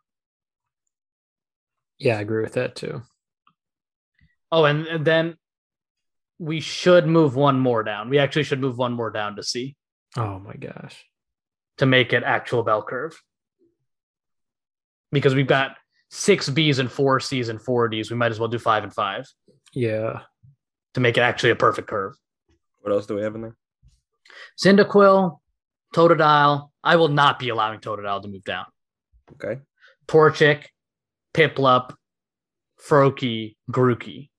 Yeah, 1.99 2.17
I 2.17 2.21
agree 2.21 2.41
with 2.43 2.53
that 2.53 2.75
too. 2.75 3.01
Oh, 4.51 4.65
and, 4.65 4.87
and 4.87 5.05
then 5.05 5.37
we 6.39 6.59
should 6.59 7.05
move 7.05 7.35
one 7.35 7.59
more 7.59 7.83
down. 7.83 8.09
We 8.09 8.17
actually 8.19 8.43
should 8.43 8.59
move 8.59 8.77
one 8.77 8.93
more 8.93 9.11
down 9.11 9.35
to 9.35 9.43
C 9.43 9.75
Oh 10.17 10.39
my 10.39 10.55
gosh. 10.55 11.05
to 11.77 11.85
make 11.85 12.11
it 12.13 12.23
actual 12.23 12.63
bell 12.63 12.81
curve. 12.81 13.19
Because 15.11 15.35
we've 15.35 15.47
got 15.47 15.75
six 16.09 16.49
Bs 16.49 16.79
and 16.79 16.91
four 16.91 17.19
Cs 17.19 17.49
and 17.49 17.61
four 17.61 17.87
Ds. 17.87 18.09
We 18.09 18.17
might 18.17 18.31
as 18.31 18.39
well 18.39 18.49
do 18.49 18.57
five 18.59 18.83
and 18.83 18.93
five 18.93 19.25
Yeah. 19.73 20.21
to 20.95 20.99
make 20.99 21.17
it 21.17 21.21
actually 21.21 21.51
a 21.51 21.55
perfect 21.55 21.87
curve. 21.87 22.15
What 22.81 22.91
else 22.93 23.05
do 23.05 23.15
we 23.15 23.21
have 23.21 23.35
in 23.35 23.41
there? 23.41 23.55
Cyndaquil, 24.63 25.39
Totodile. 25.95 26.69
I 26.83 26.95
will 26.95 27.09
not 27.09 27.39
be 27.39 27.49
allowing 27.49 27.79
Totodile 27.79 28.21
to 28.21 28.27
move 28.27 28.43
down. 28.43 28.65
Okay. 29.33 29.61
Torchic, 30.07 30.65
Piplup, 31.33 31.93
Froakie, 32.87 33.55
Grookey. 33.71 34.29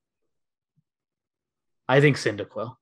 I 1.89 2.01
think 2.01 2.17
Cyndaquil. 2.17 2.75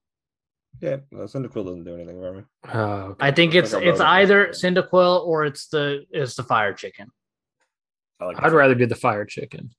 Yeah, 0.81 0.97
no, 1.11 1.25
Cyndaquil 1.25 1.65
doesn't 1.65 1.85
do 1.85 1.95
anything 1.95 2.21
for 2.21 2.33
me. 2.33 2.43
Oh, 2.73 2.81
okay. 2.81 3.27
I 3.27 3.33
think 3.33 3.55
it's 3.55 3.73
Like 3.73 3.85
a 3.85 3.89
it's 3.91 4.01
either 4.01 4.45
trip. 4.47 4.57
Cyndaquil 4.57 5.27
or 5.27 5.45
it's 5.45 5.69
the 5.69 6.05
it's 6.11 6.37
the 6.37 6.43
Fire 6.43 6.73
Chicken. 6.73 7.09
I 8.21 8.27
like 8.27 8.43
I'd 8.43 8.53
rather 8.53 8.75
do 8.75 8.87
the 8.87 8.95
fire 8.95 9.25
chicken. 9.25 9.71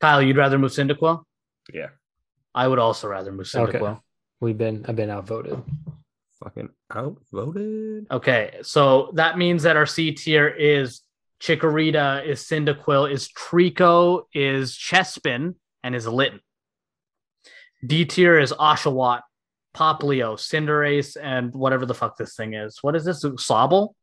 Kyle, 0.00 0.20
you'd 0.20 0.36
rather 0.36 0.58
move 0.58 0.72
Cyndaquil? 0.72 1.24
Yeah. 1.72 1.88
I 2.54 2.68
would 2.68 2.78
also 2.78 3.08
rather 3.08 3.32
move 3.32 3.48
Okay. 3.54 3.78
Cyndaquil. 3.78 4.00
We've 4.40 4.58
been 4.58 4.84
I've 4.86 4.96
been 4.96 5.10
outvoted. 5.10 5.62
Fucking 6.42 6.68
outvoted. 6.94 8.06
Okay, 8.10 8.58
so 8.62 9.10
that 9.14 9.38
means 9.38 9.62
that 9.62 9.76
our 9.76 9.86
C 9.86 10.12
tier 10.12 10.48
is 10.48 11.00
Chikorita, 11.40 12.26
is 12.26 12.42
Cyndaquil, 12.42 13.10
is 13.10 13.28
Treecko, 13.28 14.24
is 14.34 14.72
Chespin, 14.72 15.54
and 15.82 15.94
is 15.94 16.06
Litten. 16.06 16.40
D 17.86 18.04
tier 18.04 18.38
is 18.38 18.52
Oshawott, 18.52 19.22
Poplio, 19.74 20.36
Cinderace, 20.36 21.16
and 21.20 21.54
whatever 21.54 21.86
the 21.86 21.94
fuck 21.94 22.16
this 22.16 22.34
thing 22.34 22.54
is. 22.54 22.78
What 22.82 22.96
is 22.96 23.04
this? 23.04 23.24
Sobble? 23.24 23.94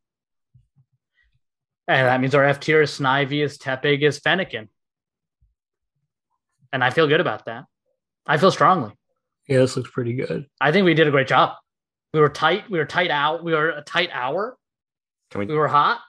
And 1.87 2.07
that 2.07 2.21
means 2.21 2.35
our 2.35 2.43
F 2.45 2.59
tier 2.59 2.81
is 2.81 2.91
Snivy, 2.91 3.43
is 3.43 3.57
Tepig, 3.57 4.01
is 4.01 4.19
Fennekin. 4.19 4.69
And 6.71 6.83
I 6.83 6.89
feel 6.89 7.07
good 7.07 7.21
about 7.21 7.45
that. 7.45 7.65
I 8.25 8.37
feel 8.37 8.51
strongly. 8.51 8.91
Yeah, 9.47 9.57
this 9.59 9.75
looks 9.75 9.89
pretty 9.91 10.13
good. 10.13 10.45
I 10.59 10.71
think 10.71 10.85
we 10.85 10.93
did 10.93 11.07
a 11.07 11.11
great 11.11 11.27
job. 11.27 11.55
We 12.13 12.19
were 12.19 12.29
tight. 12.29 12.69
We 12.69 12.77
were 12.77 12.85
tight 12.85 13.09
out. 13.11 13.43
We 13.43 13.53
were 13.53 13.69
a 13.69 13.81
tight 13.81 14.09
hour. 14.13 14.57
Can 15.31 15.39
we 15.39 15.45
We 15.45 15.55
were 15.55 15.67
hot. 15.67 15.99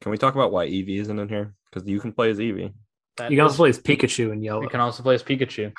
can 0.00 0.10
we 0.12 0.18
talk 0.18 0.34
about 0.34 0.52
why 0.52 0.66
Eevee 0.68 0.98
isn't 1.00 1.18
in 1.18 1.28
here? 1.28 1.54
Because 1.70 1.88
you 1.88 1.98
can 2.00 2.12
play 2.12 2.30
as 2.30 2.38
Eevee. 2.38 2.72
That 3.16 3.30
You 3.30 3.36
can 3.36 3.44
also 3.44 3.56
play 3.56 3.70
as 3.70 3.78
Pikachu 3.78 4.32
and 4.32 4.44
yellow. 4.44 4.60
we 4.60 4.68
can 4.68 4.80
also 4.80 5.02
play 5.02 5.14
as 5.14 5.22
Pikachu 5.22 5.72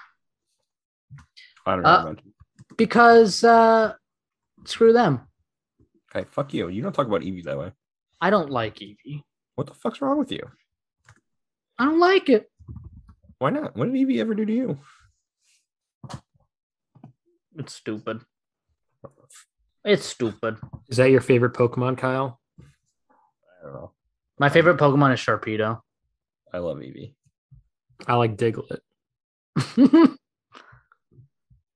I 1.66 1.72
don't 1.72 1.84
know. 1.84 1.90
Uh, 1.90 2.14
because 2.78 3.44
uh, 3.44 3.94
screw 4.66 4.94
them. 4.94 5.22
Okay, 6.16 6.28
fuck 6.32 6.54
you. 6.54 6.68
You 6.70 6.82
don't 6.82 6.94
talk 6.94 7.08
about 7.08 7.22
Eevee 7.22 7.44
that 7.44 7.58
way. 7.58 7.72
I 8.22 8.30
don't 8.30 8.50
like 8.50 8.76
Eevee. 8.78 9.24
What 9.56 9.68
the 9.68 9.74
fuck's 9.74 10.02
wrong 10.02 10.18
with 10.18 10.32
you? 10.32 10.42
I 11.78 11.86
don't 11.86 12.00
like 12.00 12.30
it. 12.30 12.50
Why 13.40 13.50
not? 13.50 13.76
What 13.76 13.86
did 13.92 13.96
Eevee 13.96 14.20
ever 14.20 14.34
do 14.34 14.46
to 14.46 14.54
you? 14.54 14.80
It's 17.58 17.74
stupid. 17.74 18.22
It's 19.84 20.06
stupid. 20.06 20.58
Is 20.90 20.98
that 20.98 21.10
your 21.12 21.22
favorite 21.22 21.54
Pokemon, 21.54 21.98
Kyle? 21.98 22.40
I 22.60 23.64
don't 23.66 23.74
know. 23.74 23.92
My 24.40 24.50
favorite 24.50 24.78
Pokemon 24.78 25.14
is 25.14 25.20
Sharpedo. 25.20 25.80
I 26.52 26.58
love 26.58 26.78
Eevee. 26.78 27.14
I 28.08 28.16
like 28.16 28.36
Diglett. 28.38 28.80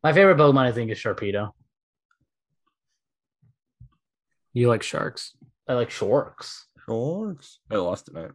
My 0.04 0.14
favorite 0.14 0.38
Pokemon, 0.38 0.66
I 0.66 0.72
think, 0.72 0.92
is 0.92 0.98
Sharpedo. 0.98 1.52
You 4.54 4.68
like 4.68 4.84
sharks. 4.84 5.36
I 5.68 5.74
like 5.74 5.92
sharks. 5.92 6.66
Sharks. 6.86 7.60
I 7.70 7.76
lost 7.76 8.08
tonight. 8.08 8.32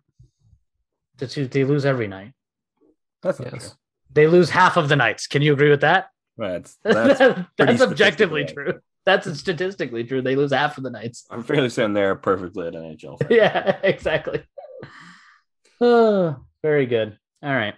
They 1.19 1.27
two- 1.27 1.49
They 1.49 1.65
lose 1.65 1.85
every 1.85 2.07
night. 2.07 2.33
That's 3.23 3.41
not 3.41 3.53
Yes. 3.53 3.69
true. 3.71 3.77
They 4.13 4.27
lose 4.29 4.51
half 4.51 4.77
of 4.77 4.89
the 4.89 4.97
nights. 4.97 5.27
Can 5.27 5.43
you 5.43 5.53
agree 5.53 5.71
with 5.71 5.81
that? 5.81 6.07
That's 6.39 6.79
That's, 6.83 7.19
that's. 7.59 7.81
objectively 7.83 8.45
true. 8.45 8.81
That's 9.07 9.39
statistically 9.39 10.05
true. 10.05 10.23
They 10.23 10.35
lose 10.35 10.53
half 10.53 10.79
of 10.79 10.85
the 10.85 10.91
nights. 10.91 11.27
I'm 11.31 11.43
fairly 11.43 11.69
certain 11.69 11.93
they're 11.93 12.17
perfectly 12.17 12.67
at 12.67 12.73
NHL. 12.73 13.19
yeah, 13.31 13.79
exactly. 13.83 14.43
Oh, 15.81 16.37
very 16.63 16.87
good. 16.87 17.19
All 17.43 17.55
right. 17.55 17.75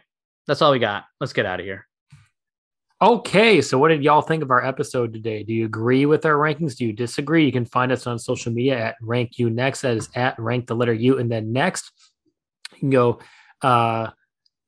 That's 0.47 0.63
all 0.63 0.73
we 0.73 0.79
got. 0.79 1.05
Let's 1.21 1.33
get 1.33 1.45
out 1.45 1.61
of 1.61 1.67
here. 1.67 1.87
Okay, 3.03 3.61
so 3.61 3.77
what 3.77 3.89
did 3.89 4.03
y'all 4.03 4.23
think 4.23 4.43
of 4.43 4.51
our 4.51 4.65
episode 4.65 5.13
today? 5.13 5.43
Do 5.43 5.53
you 5.53 5.67
agree 5.67 6.07
with 6.07 6.25
our 6.25 6.35
rankings? 6.35 6.77
Do 6.77 6.87
you 6.87 6.95
disagree? 6.95 7.45
You 7.45 7.53
can 7.53 7.67
find 7.67 7.93
us 7.93 8.07
on 8.07 8.19
social 8.19 8.53
media 8.53 8.79
at 8.79 8.97
Rank 9.03 9.39
You 9.39 9.51
Next. 9.51 9.83
That 9.83 9.99
is 9.99 10.09
at 10.15 10.39
Rank 10.39 10.67
the 10.67 10.77
letter 10.77 10.95
U, 10.95 11.19
and 11.19 11.31
then 11.31 11.53
next 11.53 11.93
you 12.73 12.79
can 12.79 12.91
go 12.91 13.19
uh, 13.61 14.11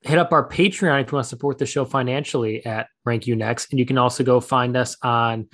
hit 0.02 0.18
up 0.18 0.32
our 0.32 0.48
Patreon 0.48 1.02
if 1.02 1.10
you 1.10 1.16
want 1.16 1.24
to 1.24 1.28
support 1.28 1.58
the 1.58 1.66
show 1.66 1.84
financially 1.84 2.64
at 2.64 2.88
Rank 3.04 3.26
You 3.26 3.36
Next, 3.36 3.70
and 3.70 3.78
you 3.78 3.86
can 3.86 3.98
also 3.98 4.24
go 4.24 4.40
find 4.40 4.76
us 4.76 4.96
on 5.02 5.48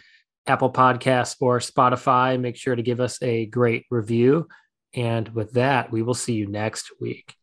Apple 0.47 0.73
Podcasts 0.73 1.37
or 1.41 1.59
Spotify. 1.59 2.39
Make 2.39 2.57
sure 2.57 2.77
to 2.77 2.83
give 2.83 3.01
us 3.01 3.23
a 3.23 3.47
great 3.47 3.87
review. 3.91 4.49
And 4.95 5.29
with 5.31 5.53
that, 5.53 5.91
we 5.91 6.03
will 6.03 6.15
see 6.15 6.35
you 6.35 6.47
next 6.47 6.93
week. 7.01 7.35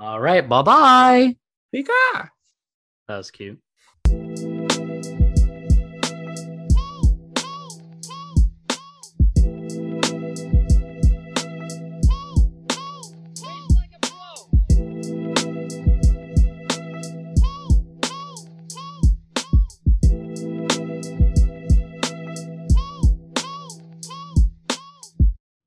All 0.00 0.20
right. 0.20 0.46
Bye 0.46 0.62
bye. 0.62 1.36
Pika! 1.74 2.28
That 3.08 3.16
was 3.16 3.30
cute. 3.30 3.60